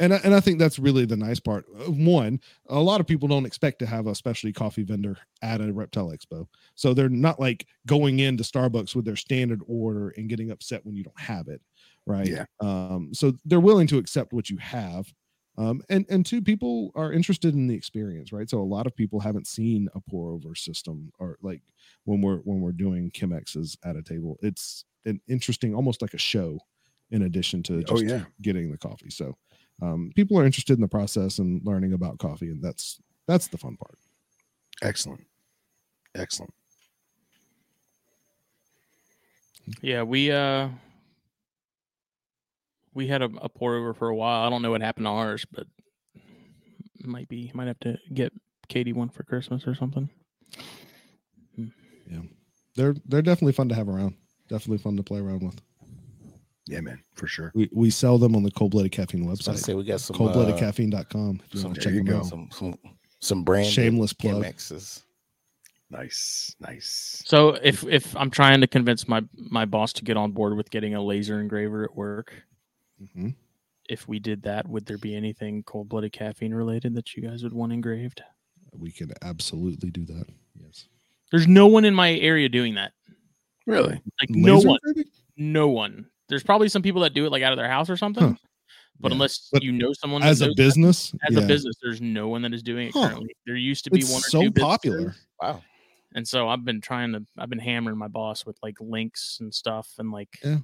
[0.00, 1.64] and I, and I think that's really the nice part.
[1.76, 2.38] Uh, One,
[2.68, 6.12] a lot of people don't expect to have a specialty coffee vendor at a reptile
[6.12, 6.46] expo,
[6.76, 10.94] so they're not like going into Starbucks with their standard order and getting upset when
[10.94, 11.60] you don't have it,
[12.06, 12.28] right?
[12.28, 12.44] Yeah.
[12.60, 15.12] Um, so they're willing to accept what you have,
[15.58, 18.48] um, and and two, people are interested in the experience, right?
[18.48, 21.62] So a lot of people haven't seen a pour over system, or like
[22.04, 26.18] when we're when we're doing Chemexes at a table, it's an interesting, almost like a
[26.18, 26.60] show,
[27.10, 28.24] in addition to Oh just yeah.
[28.40, 29.10] getting the coffee.
[29.10, 29.36] So
[29.82, 33.58] um, people are interested in the process and learning about coffee, and that's that's the
[33.58, 33.98] fun part.
[34.80, 35.26] Excellent.
[36.14, 36.54] Excellent.
[39.82, 40.68] Yeah, we uh
[42.98, 44.44] we had a, a pour over for a while.
[44.44, 45.68] I don't know what happened to ours, but
[47.04, 48.32] might be might have to get
[48.68, 50.10] Katie one for Christmas or something.
[51.56, 52.22] Yeah,
[52.74, 54.16] they're they're definitely fun to have around.
[54.48, 55.60] Definitely fun to play around with.
[56.66, 57.52] Yeah, man, for sure.
[57.54, 59.26] We we sell them on the Cold Blooded Caffeine website.
[59.26, 61.40] I was about to website, say we got some uh, coldbloodedcaffeine.com.
[61.46, 62.18] If you some- want to there check you them go.
[62.18, 62.26] out.
[62.26, 62.74] some some
[63.20, 64.42] some brand Shameless plug.
[64.42, 65.02] Chemexes.
[65.90, 67.22] Nice, nice.
[67.24, 70.68] So if if I'm trying to convince my my boss to get on board with
[70.70, 72.34] getting a laser engraver at work,
[73.02, 73.34] Mhm.
[73.88, 77.42] if we did that, would there be anything cold blooded caffeine related that you guys
[77.42, 78.22] would want engraved?
[78.72, 80.26] We can absolutely do that.
[80.60, 80.88] Yes.
[81.30, 82.92] There's no one in my area doing that.
[83.66, 84.00] Really?
[84.20, 84.78] Like no one.
[84.86, 85.12] engraving?
[85.36, 86.06] No one.
[86.28, 88.22] There's probably some people that do it like out of their house or something.
[88.30, 88.34] Huh.
[89.00, 89.14] But Yeah.
[89.14, 91.42] unless But you know someone that As a knows that, business, as yeah.
[91.42, 93.08] a business, there's no one that is doing it Huh.
[93.08, 93.34] currently.
[93.46, 94.98] There used to be It's one or so two popular.
[94.98, 95.62] businesses, Wow.
[96.14, 97.24] and so I've been trying to.
[97.38, 100.58] I've been hammering my boss with like links and stuff, and like, Yeah.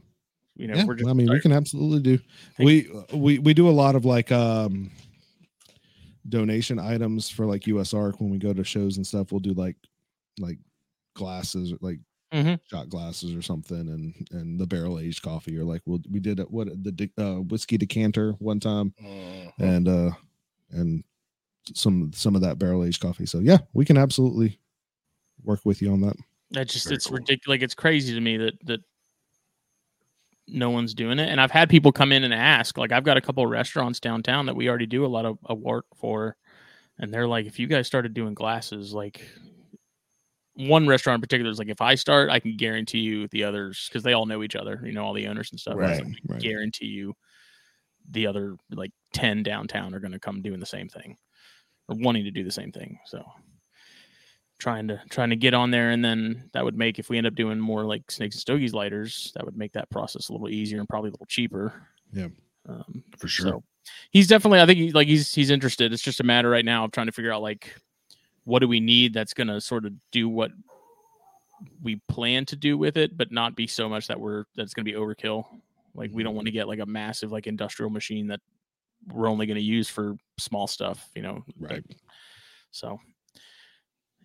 [0.57, 1.09] You know, yeah, we're just.
[1.11, 2.23] I mean, we can absolutely do.
[2.59, 4.91] We we we do a lot of like um
[6.29, 9.33] donation items for like USARK when we go to shows and stuff.
[9.33, 9.77] We'll do like
[10.39, 10.59] like
[11.15, 11.99] glasses, like
[12.33, 12.59] Mhm.
[12.69, 16.41] shot glasses or something, and and the barrel aged coffee, or like we'll, we did
[16.41, 19.53] it what the de- uh, whiskey decanter one time, Mhm.
[19.59, 20.11] and uh
[20.71, 21.05] and
[21.75, 23.27] some some of that barrel aged coffee.
[23.27, 24.59] So yeah, we can absolutely
[25.43, 26.17] work with you on that.
[26.51, 27.17] That just Very it's cool.
[27.19, 27.49] ridiculous.
[27.49, 28.81] Like it's crazy to me that that
[30.47, 31.29] no one's doing it.
[31.29, 32.77] And I've had people come in and ask.
[32.77, 35.39] Like I've got a couple of restaurants downtown that we already do a lot of,
[35.45, 36.37] of work for,
[36.99, 39.27] and they're like, if you guys started doing glasses, like
[40.55, 43.89] one restaurant in particular is like, if I start, I can guarantee you the others
[43.89, 44.81] because they all know each other.
[44.85, 45.77] You know, all the owners and stuff.
[45.77, 46.41] Right, like, I right.
[46.41, 47.15] Guarantee you,
[48.11, 51.17] the other like ten downtown are going to come doing the same thing
[51.89, 52.99] or wanting to do the same thing.
[53.07, 53.25] So
[54.59, 57.27] trying to trying to get on there and then that would make if we end
[57.27, 60.49] up doing more like snakes and stogies lighters that would make that process a little
[60.49, 62.29] easier and probably a little cheaper Yeah.
[62.69, 63.47] um, For sure.
[63.49, 63.63] so
[64.11, 66.85] he's definitely i think he, like he's he's interested it's just a matter right now
[66.85, 67.75] of trying to figure out like
[68.45, 70.53] what do we need that's going to sort of do what
[71.83, 74.85] we plan to do with it but not be so much that we're that's going
[74.85, 75.45] to be overkill
[75.95, 78.41] like we don't want to get like a massive like industrial machine that
[79.13, 81.85] we're only going to use for small stuff you know Right.
[82.71, 82.99] so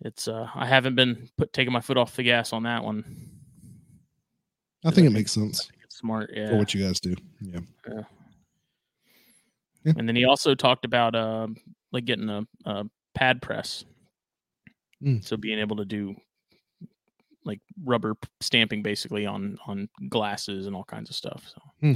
[0.00, 3.30] it's uh I haven't been put taking my foot off the gas on that one.
[4.84, 6.48] I think it makes sense it's smart, yeah.
[6.50, 7.14] for what you guys do.
[7.40, 7.60] Yeah.
[9.84, 9.92] Yeah.
[9.96, 11.48] And then he also talked about uh
[11.92, 13.84] like getting a, a pad press.
[15.02, 15.24] Mm.
[15.24, 16.14] So being able to do
[17.44, 21.44] like rubber stamping basically on on glasses and all kinds of stuff.
[21.52, 21.94] So Hmm.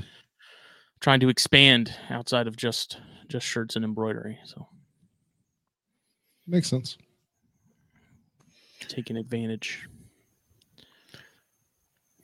[1.00, 2.98] trying to expand outside of just
[3.28, 4.38] just shirts and embroidery.
[4.44, 4.68] So
[6.46, 6.98] Makes sense.
[8.88, 9.88] Taking advantage.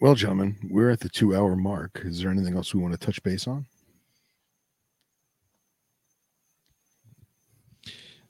[0.01, 2.01] Well, gentlemen, we're at the two hour mark.
[2.05, 3.67] Is there anything else we want to touch base on?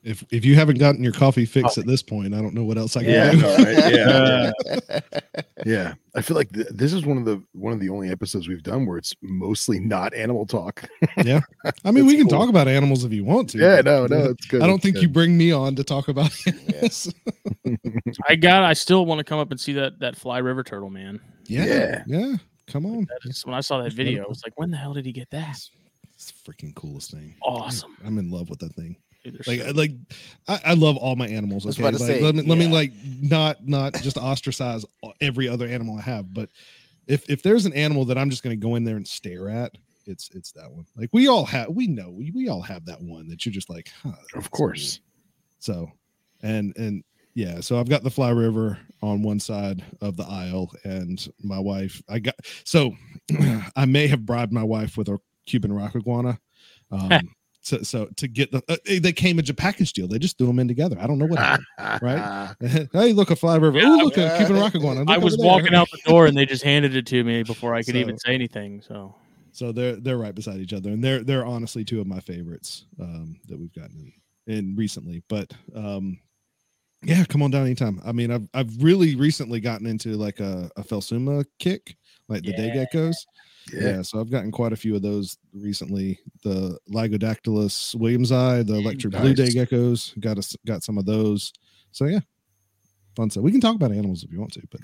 [0.03, 2.79] If if you haven't gotten your coffee fixed at this point, I don't know what
[2.79, 3.37] else I can Yeah, do.
[3.43, 3.93] no, right?
[3.95, 5.01] yeah,
[5.67, 5.95] yeah.
[6.15, 8.63] I feel like th- this is one of the one of the only episodes we've
[8.63, 10.89] done where it's mostly not animal talk.
[11.25, 11.41] Yeah,
[11.85, 12.39] I mean, That's we can cool.
[12.39, 13.59] talk about animals if you want to.
[13.59, 14.63] yeah, no, uh, no, it's good.
[14.63, 15.03] I don't it's think good.
[15.03, 17.13] you bring me on to talk about this.
[18.29, 18.65] I got.
[18.65, 21.21] I still want to come up and see that that fly river turtle, man.
[21.45, 22.03] yeah, Yeah.
[22.07, 22.37] yeah,
[22.69, 24.25] Come on, That is when I saw that video.
[24.25, 25.51] I was like, when the hell did he get that?
[25.51, 25.71] it's,
[26.15, 27.35] it's the freaking coolest thing.
[27.43, 27.97] Awesome.
[28.05, 28.97] I'm in love with that thing.
[29.25, 29.93] Dude, Like, so- like
[30.49, 31.65] I, I love all my animals.
[31.65, 34.17] I was Okay, about to like, say, let me let me like not not just
[34.17, 34.85] ostracize
[35.21, 36.49] every other animal I have, but
[37.07, 39.49] if if there's an animal that I'm just going to go in there and stare
[39.49, 39.77] at,
[40.07, 40.87] it's it's that one.
[40.97, 43.69] Like we all have, we know we, we all have that one that you're just
[43.69, 45.01] like, huh, Of course.
[45.59, 45.91] So,
[46.43, 50.73] and and yeah, so I've got the Fly River on one side of the aisle,
[50.85, 52.03] and my wife.
[52.09, 52.35] I got
[52.65, 52.95] so
[53.77, 56.39] I may have bribed my wife with a Cuban rock iguana.
[56.93, 57.29] Um,
[57.63, 60.09] so, so to get the uh, they came in a package deal.
[60.09, 60.97] They just threw them in together.
[60.99, 61.39] I don't know what.
[61.79, 62.03] happened.
[62.03, 62.55] right?
[62.93, 63.79] hey, look a Fly River.
[63.79, 64.39] Yeah, oh, look a yeah.
[64.39, 65.09] Cuban rock going.
[65.09, 67.83] I was walking out the door and they just handed it to me before I
[67.83, 68.83] could even say anything.
[68.83, 69.15] So
[69.53, 72.87] So they're they're right beside each other, and they're they're honestly two of my favorites
[73.01, 74.13] um, that we've gotten
[74.47, 75.23] in, in recently.
[75.29, 76.19] But um,
[77.03, 78.01] yeah, come on down anytime.
[78.05, 81.97] I mean, I've I've really recently gotten into like a, a Phelsuma kick,
[82.29, 83.17] like the day geckos.
[83.73, 83.81] Yeah.
[83.81, 84.03] Yeah.
[84.03, 86.19] so I've gotten quite a few of those recently.
[86.43, 91.53] The Lygodactylus williamsi, the electric blue day geckos, got us got some of those.
[91.93, 92.21] So yeah,
[93.17, 93.45] fun stuff.
[93.45, 94.81] We can talk about animals if you want to, but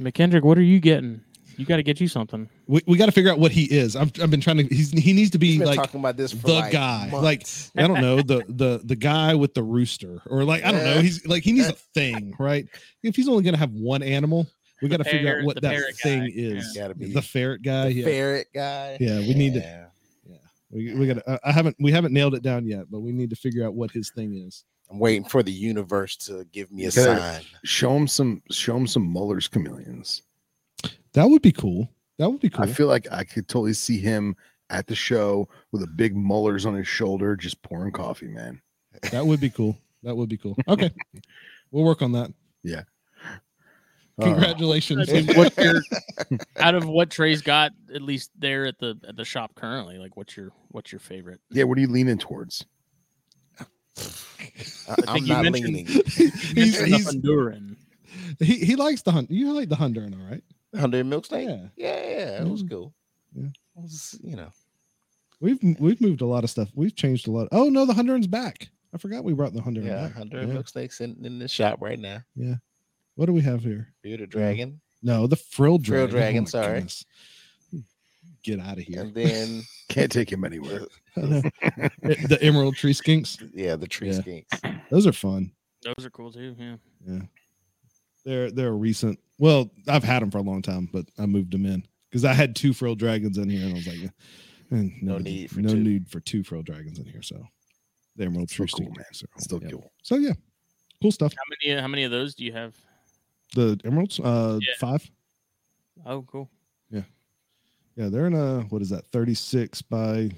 [0.00, 1.22] McKendrick, what are you getting?
[1.56, 2.48] You got to get you something.
[2.66, 3.94] we, we got to figure out what he is.
[3.94, 4.74] I've, I've been trying to.
[4.74, 7.10] He's he needs to be He's been like talking about this for the like guy.
[7.12, 7.46] Like.
[7.76, 11.00] I don't know the the the guy with the rooster or like I don't know.
[11.00, 12.66] He's like he needs a thing, right?
[13.02, 14.48] If he's only gonna have one animal,
[14.84, 16.76] we got to figure out what that thing guy, is.
[16.76, 16.92] Yeah.
[16.92, 17.86] Be the ferret guy.
[17.86, 18.98] the yeah, ferret guy.
[19.00, 19.18] yeah.
[19.20, 19.60] We need to.
[19.60, 20.36] Yeah.
[20.70, 21.24] We, we got.
[21.24, 21.74] to I haven't.
[21.80, 24.34] We haven't nailed it down yet, but we need to figure out what his thing
[24.34, 24.64] is.
[24.90, 27.40] I'm waiting for the universe to give me a sign.
[27.64, 30.20] Show him some show him some Meller's chameleons.
[31.14, 31.88] That would be cool.
[32.18, 32.64] That would be cool.
[32.64, 34.36] I feel like I could totally see him
[34.68, 38.60] at the show with a big Mellers on his shoulder, just pouring coffee, man.
[39.10, 39.78] that would be cool.
[40.02, 40.56] That would be cool.
[40.68, 40.90] Okay,
[41.70, 42.30] we'll work on that.
[42.66, 42.82] Uh,
[44.20, 45.08] Congratulations.
[45.10, 45.82] I mean, what your
[46.58, 49.98] out of what Trey's got at least there at the at the shop currently?
[49.98, 51.40] Like, what's your what's your favorite?
[51.50, 52.64] yeah, what are you leaning towards?
[53.96, 55.86] I, think I'm you not mentioned- leaning.
[56.06, 56.86] he's, Mr.
[56.86, 57.76] he's, Honduran.
[58.40, 59.30] he, he likes the hunt.
[59.30, 60.42] You like the Honduran, all right?
[60.74, 61.48] Honduran milk snake.
[61.48, 61.66] Yeah.
[61.76, 62.70] Yeah, yeah, it was Mm.
[62.70, 62.94] cool.
[63.34, 63.46] Yeah.
[63.46, 64.50] It was, you know,
[65.40, 66.68] We've we've moved a lot of stuff.
[66.74, 67.48] We've changed a lot.
[67.52, 68.68] Oh no, the Honduran's back.
[68.94, 70.12] I forgot we brought the Honduran yeah, back.
[70.14, 70.54] hundred Yeah.
[70.54, 72.20] milk steaks in, in the shop right now.
[73.16, 73.92] What do we have here?
[74.02, 76.08] Bearded dragon, No, the frill Frill dragon.
[76.08, 76.74] Oh dragon, my sorry.
[76.74, 77.04] goodness.
[78.42, 79.00] Get out of here.
[79.02, 80.82] and then Can't take him anywhere.
[81.16, 83.40] the emerald tree skinks.
[83.54, 84.20] yeah, the tree Yeah.
[84.20, 84.80] skinks.
[84.90, 85.52] Those are fun.
[85.82, 86.54] Those are cool too.
[86.58, 86.76] Yeah.
[87.06, 87.20] Yeah.
[88.24, 89.18] They're they're a recent.
[89.38, 92.32] Well, I've had them for a long time, but I moved them in because I
[92.32, 94.08] had two frill dragons in here, and I was like, eh,
[94.70, 95.80] No nobody- need for no two.
[95.80, 97.22] need for two frill dragons in here.
[97.22, 97.46] So
[98.16, 99.04] the emerald Still tree cool, skinks man.
[99.36, 99.70] are- Still yeah.
[99.70, 99.92] cool.
[100.02, 100.32] So yeah,
[101.02, 101.32] cool stuff.
[101.34, 102.74] How many how many of those do you have?
[103.54, 104.74] The emeralds, uh, Yeah.
[104.78, 105.10] five.
[106.04, 106.50] Oh, cool.
[106.90, 107.02] Yeah,
[107.96, 108.08] Yeah.
[108.08, 109.06] they're in a what is that?
[109.06, 110.30] 36 by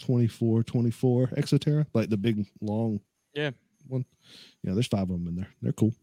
[0.00, 3.00] 24, 24 Exo Terra, like the big long
[3.34, 3.50] Yeah.
[3.86, 4.04] one.
[4.62, 5.48] Yeah, there's five of them in there.
[5.60, 5.94] They're cool.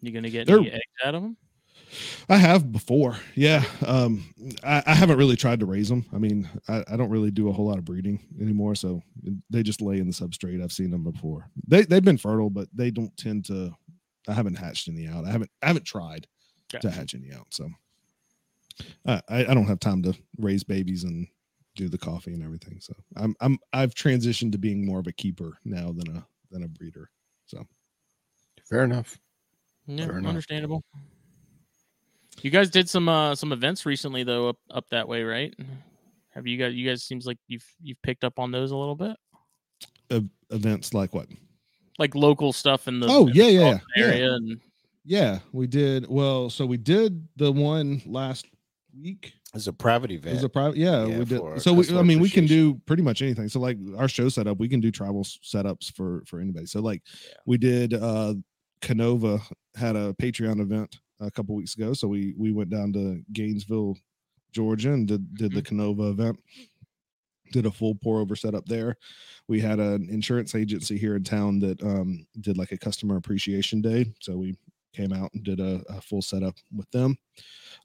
[0.00, 1.36] You gonna get They're- any eggs out of them?
[2.28, 3.16] I have before.
[3.34, 3.62] Yeah.
[3.86, 4.24] Um,
[4.64, 6.06] I, I haven't really tried to raise them.
[6.12, 8.74] I mean, I, I don't really do a whole lot of breeding anymore.
[8.74, 9.02] So
[9.50, 10.62] they just lay in the substrate.
[10.62, 11.50] I've seen them before.
[11.68, 13.74] They they've been fertile, but they don't tend to
[14.28, 15.24] I haven't hatched any out.
[15.24, 16.26] I haven't I haven't tried
[16.80, 17.46] to hatch any out.
[17.50, 17.68] So
[19.06, 21.26] I, I I don't have time to raise babies and
[21.76, 22.80] do the coffee and everything.
[22.80, 26.62] So I'm I'm I've transitioned to being more of a keeper now than a than
[26.64, 27.10] a breeder.
[27.46, 27.64] So
[28.68, 29.18] fair enough.
[29.86, 30.28] Yeah, Fair enough.
[30.30, 30.82] understandable.
[32.42, 35.54] You guys did some uh some events recently though up up that way, right?
[36.30, 38.96] Have you guys you guys seems like you've you've picked up on those a little
[38.96, 39.16] bit?
[40.10, 41.28] E- events like what?
[41.98, 44.04] Like local stuff in the Oh, in the yeah, yeah, Charleston yeah.
[44.04, 44.60] area and
[45.04, 46.06] Yeah, we did.
[46.08, 48.46] Well, so we did the one last
[49.00, 49.32] week.
[49.54, 50.34] It's a private event.
[50.34, 50.76] was a private.
[50.76, 51.62] Yeah, Yeah, we did.
[51.62, 53.48] So we, I mean, we can do pretty much anything.
[53.48, 56.66] So like our show setup, we can do travel setups for for anybody.
[56.66, 57.34] So like Yeah.
[57.46, 57.94] we did.
[57.94, 58.34] uh
[58.82, 59.40] Canova
[59.74, 61.94] had a Patreon event a couple weeks ago.
[61.94, 63.96] So we we went down to Gainesville,
[64.52, 66.38] Georgia, and did did the Canova event.
[67.52, 68.96] Did a full pour over setup there.
[69.48, 73.80] We had an insurance agency here in town that um did like a customer appreciation
[73.80, 74.12] day.
[74.20, 74.56] So we
[74.92, 77.18] came out and did a, a full setup with them.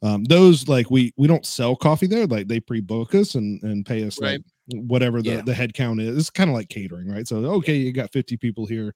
[0.02, 3.86] Um, those like we we don't sell coffee there, like they pre-book us and and
[3.86, 4.42] pay us Right.
[4.68, 5.42] like whatever the Yeah.
[5.42, 6.18] the head count is.
[6.18, 7.28] It's kind of like catering, right?
[7.28, 8.96] So okay, you got 50 people here,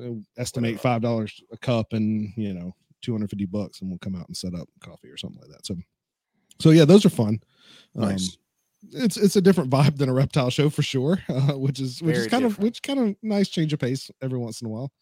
[0.00, 4.28] uh, estimate five dollars a cup and you know 250 bucks, and we'll come out
[4.28, 5.64] and set up coffee or something like that.
[5.66, 5.74] So
[6.60, 7.40] so yeah, those are fun.
[7.96, 8.36] Um, Nice.
[8.92, 12.16] It's it's a different vibe than a reptile show for sure, uh, which is which
[12.16, 14.70] is Very kind of which kind of nice change of pace every once in a
[14.70, 14.92] while.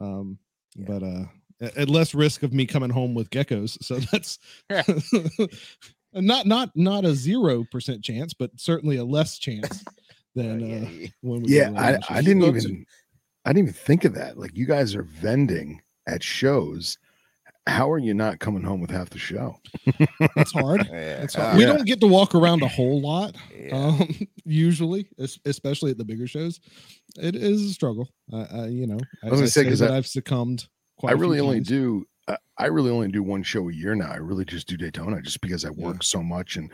[0.00, 0.38] Um,
[0.76, 0.84] Yeah.
[0.86, 1.24] but uh,
[1.60, 4.38] at, at less risk of me coming home with geckos, so that's
[6.12, 9.84] not not not a zero percent chance, but certainly a less chance
[10.34, 11.06] than uh, yeah.
[11.22, 11.56] when we.
[11.56, 12.86] Yeah, I, I didn't even
[13.44, 14.38] I didn't even think of that.
[14.38, 16.98] Like you guys are vending at shows.
[17.68, 19.56] How are you not coming home with half the show?
[20.34, 20.86] That's hard.
[20.92, 21.56] Yeah, That's uh, hard.
[21.58, 21.72] We Yeah.
[21.74, 23.36] don't get to walk around a whole lot.
[23.56, 23.76] yeah.
[23.76, 24.08] um
[24.44, 25.06] usually
[25.44, 26.58] especially at the bigger shows
[27.18, 29.96] it is a struggle i, I you know i, was gonna say, 'cause that I-
[29.98, 30.66] i've succumbed
[30.98, 31.68] quite I a few really only times.
[31.68, 34.10] do I- I really only do one show a year now.
[34.10, 36.70] I really just do Daytona just because I work so much and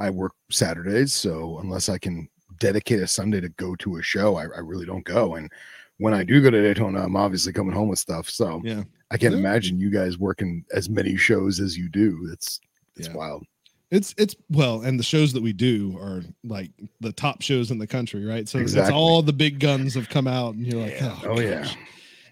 [0.00, 1.12] I work Saturdays.
[1.14, 2.28] So unless I can
[2.60, 5.36] dedicate a Sunday to go to a show, I, I really don't go.
[5.36, 5.50] And
[5.98, 8.28] when I do go to Daytona, I'm obviously coming home with stuff.
[8.28, 9.40] So yeah I can't Yeah.
[9.40, 12.28] imagine you guys working as many shows as you do.
[12.32, 12.60] It's
[12.96, 13.14] it's Yeah.
[13.14, 13.44] wild.
[13.90, 16.70] it's it's well and the shows that we do are like
[17.00, 18.92] the top shows in the country right so it's Exactly.
[18.94, 21.18] all the big guns have come out and you're like Yeah.
[21.24, 21.66] oh, Oh yeah.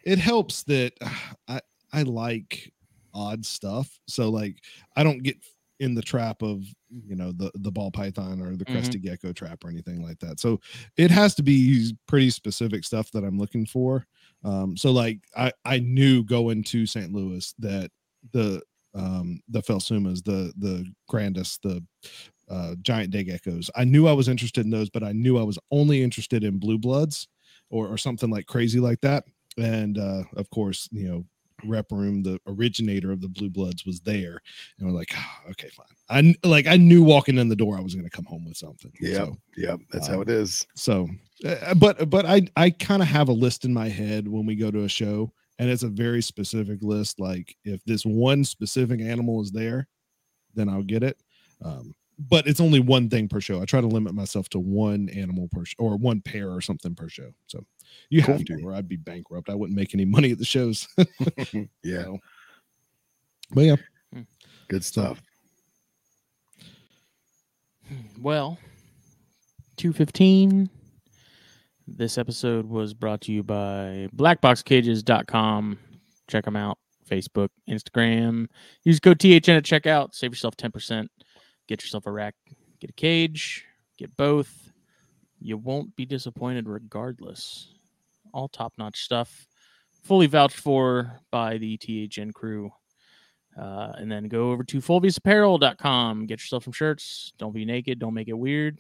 [0.05, 0.93] it helps that
[1.49, 1.59] i
[1.95, 2.71] i like
[3.15, 4.57] odd stuff so like
[4.97, 5.39] i don't get
[5.81, 6.63] in the trap of
[7.07, 8.75] you know the the ball python or the mm-hmm.
[8.75, 10.61] crested gecko trap or anything like that so
[10.99, 14.07] it has to be pretty specific stuff that i'm looking for
[14.45, 17.91] um so like i i knew going to st louis that
[18.33, 18.63] the
[18.95, 21.83] um the phelsumas the the grandis, the
[22.51, 25.43] uh giant day geckos i knew i was interested in those but i knew i
[25.43, 27.29] was only interested in blue bloods
[27.71, 29.25] or, or something like crazy like that.
[29.59, 31.25] And uh of course you know
[31.67, 34.41] rep room the originator of the blue bloods was there
[34.79, 35.87] and we're like "Ah, okay fine
[36.43, 38.57] i like i knew walking in the door i was going to come home with
[38.57, 39.81] something Yeah, so, Yep.
[39.91, 40.67] That's how um, it is.
[40.75, 41.09] so
[41.45, 44.55] uh, but but i i kind of have a list in my head when we
[44.57, 49.01] go to a show and it's a very specific list like if this one specific
[49.01, 49.89] animal is there
[50.55, 51.19] then i'll get it
[51.65, 55.09] um but it's only one thing per show i try to limit myself to one
[55.11, 57.65] animal per sh- or one pair or something per show so
[58.09, 60.89] you have to or i'd be bankrupt i wouldn't make any money at the shows
[61.83, 62.03] Yeah.
[62.03, 62.19] so,
[63.53, 63.77] but yeah
[64.13, 64.23] hmm.
[64.69, 65.23] Good stuff.
[68.21, 68.59] Well,
[69.77, 70.69] 215.
[71.87, 75.79] This episode was brought to you by blackboxcages.com.
[76.27, 76.79] Check them out.
[77.09, 78.49] Facebook, Instagram.
[78.83, 80.15] Use code THN at checkout.
[80.15, 81.07] Save yourself 10%.
[81.67, 82.35] Get yourself a rack.
[82.81, 83.65] Get a cage.
[83.99, 84.73] Get both.
[85.41, 87.69] You won't be disappointed regardless.
[88.33, 89.47] All top notch stuff.
[90.05, 92.71] Fully vouched for by the THN crew.
[93.59, 96.27] Uh, and then go over to fulviusapparel.com.
[96.27, 97.33] Get yourself some shirts.
[97.39, 97.99] Don't be naked.
[97.99, 98.79] Don't make it weird.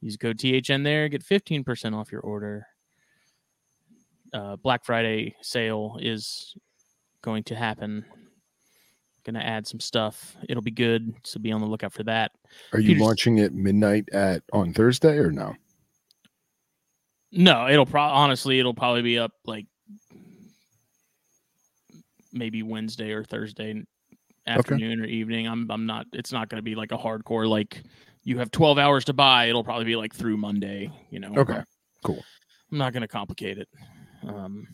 [0.00, 1.08] Use code THN there.
[1.08, 2.66] Get 15% off your order.
[4.32, 6.54] Uh, Black Friday sale is
[7.22, 8.04] going to happen.
[9.28, 10.38] Gonna add some stuff.
[10.48, 11.12] It'll be good.
[11.22, 12.32] So be on the lookout for that.
[12.72, 15.54] Are you Peter's- launching at midnight at on Thursday or no?
[17.30, 19.66] No, it'll probably honestly it'll probably be up like
[22.32, 23.84] maybe Wednesday or Thursday
[24.46, 25.46] afternoon or evening.
[25.46, 27.82] I'm I'm not it's not going to be like a hardcore like
[28.24, 29.50] you have 12 hours to buy.
[29.50, 31.34] It'll probably be like through Monday, you know.
[31.36, 31.60] Okay,
[32.02, 32.24] cool.
[32.72, 33.68] I'm not going to complicate it.
[34.26, 34.66] Um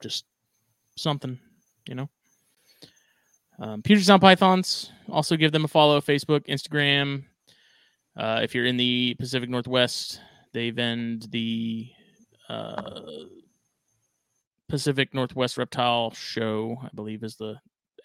[0.00, 0.24] just
[0.96, 1.36] something,
[1.88, 2.08] you know.
[3.58, 4.92] Um, Puget Sound Pythons.
[5.10, 6.00] Also give them a follow.
[6.00, 7.24] Facebook, Instagram.
[8.16, 10.20] Uh, if you're in the Pacific Northwest,
[10.52, 11.88] they vend the
[12.48, 12.82] uh,
[14.68, 16.76] Pacific Northwest Reptile Show.
[16.82, 17.56] I believe is the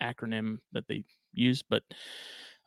[0.01, 1.63] acronym that they use.
[1.63, 1.83] But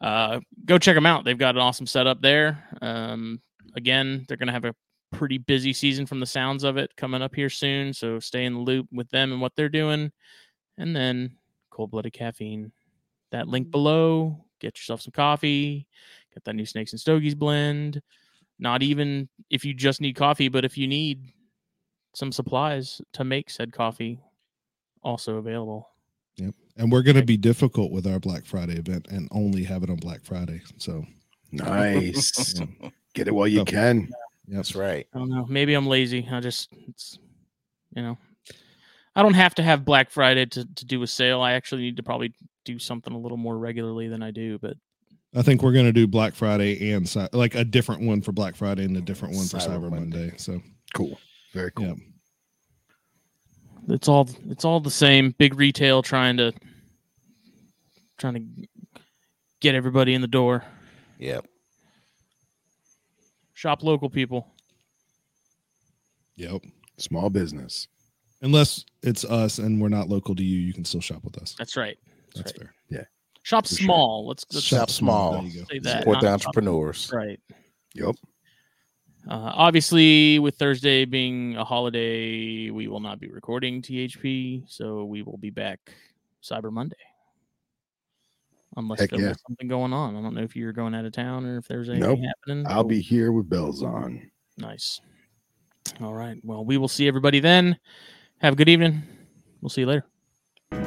[0.00, 1.24] uh, go check them out.
[1.24, 2.64] They've got an awesome setup there.
[2.82, 3.40] Um,
[3.76, 4.74] again, they're going to have a
[5.12, 7.92] pretty busy season from the sounds of it coming up here soon.
[7.92, 10.10] So stay in the loop with them and what they're doing.
[10.76, 11.36] And then
[11.74, 12.72] cold blooded caffeine.
[13.30, 13.72] That link mm-hmm.
[13.72, 14.44] below.
[14.60, 15.86] Get yourself some coffee.
[16.32, 18.00] Get that new Snakes and Stogies blend.
[18.58, 21.32] Not even if you just need coffee, but if you need
[22.14, 24.20] some supplies to make said coffee,
[25.02, 25.90] also available.
[26.36, 26.54] Yep.
[26.76, 29.90] And we're going to be difficult with our black friday event and only have it
[29.90, 31.04] on black friday so
[31.52, 32.58] Nice.
[32.58, 32.88] yeah.
[33.14, 34.00] Get it while you can.
[34.00, 34.10] Yep.
[34.48, 35.06] That's right.
[35.14, 35.46] I don't know.
[35.48, 36.26] Maybe I'm lazy.
[36.30, 37.18] I just, it's,
[37.94, 38.18] you know,
[39.16, 41.40] I don't have to have Black Friday to, to do a sale.
[41.40, 42.34] I actually need to probably
[42.64, 44.58] do something a little more regularly than I do.
[44.58, 44.76] But
[45.34, 48.32] I think we're going to do Black Friday and Cy- like a different one for
[48.32, 50.18] Black Friday and a different one for Cyber Cyber Monday.
[50.18, 50.34] Monday.
[50.38, 50.60] So,
[50.94, 51.18] Cool.
[51.52, 51.86] Very cool.
[51.86, 51.94] yeah.
[53.94, 55.34] it's all it's all the same.
[55.38, 56.52] Big retail trying to
[58.18, 58.66] trying to
[59.60, 60.64] get everybody in the door.
[61.18, 61.46] Yep.
[63.54, 64.46] Shop local people.
[66.36, 66.62] Yep.
[66.98, 67.88] Small business.
[68.44, 71.55] Unless it's us and we're not local to you, you can still shop with us.
[71.58, 71.98] That's right.
[72.34, 72.58] That's right.
[72.58, 72.74] fair.
[72.90, 73.05] Yeah.
[73.42, 73.84] Shop For sure.
[73.86, 74.26] small.
[74.28, 75.32] Let's, let's Shop small.
[75.32, 75.66] There you go.
[75.70, 75.98] say that.
[76.00, 77.10] Support the not shop- entrepreneurs.
[77.12, 77.40] Right.
[77.94, 78.14] Yep.
[79.28, 85.23] Uh, obviously, with Thursday being a holiday, we will not be recording THP, so we
[85.23, 85.81] will be back
[86.42, 86.97] Cyber Monday.
[88.76, 89.28] Unless Heck there yeah.
[89.28, 90.16] was something going on.
[90.16, 92.18] I don't know if you're going out of town or if there's anything Nope.
[92.47, 92.66] happening.
[92.68, 94.31] I'll but- be here with bells on.
[94.58, 95.00] nice.
[96.00, 96.36] All right.
[96.42, 97.78] Well, we will see everybody then.
[98.40, 99.02] Have a good evening.
[99.60, 100.04] We'll see you later.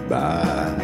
[0.07, 0.83] Bye.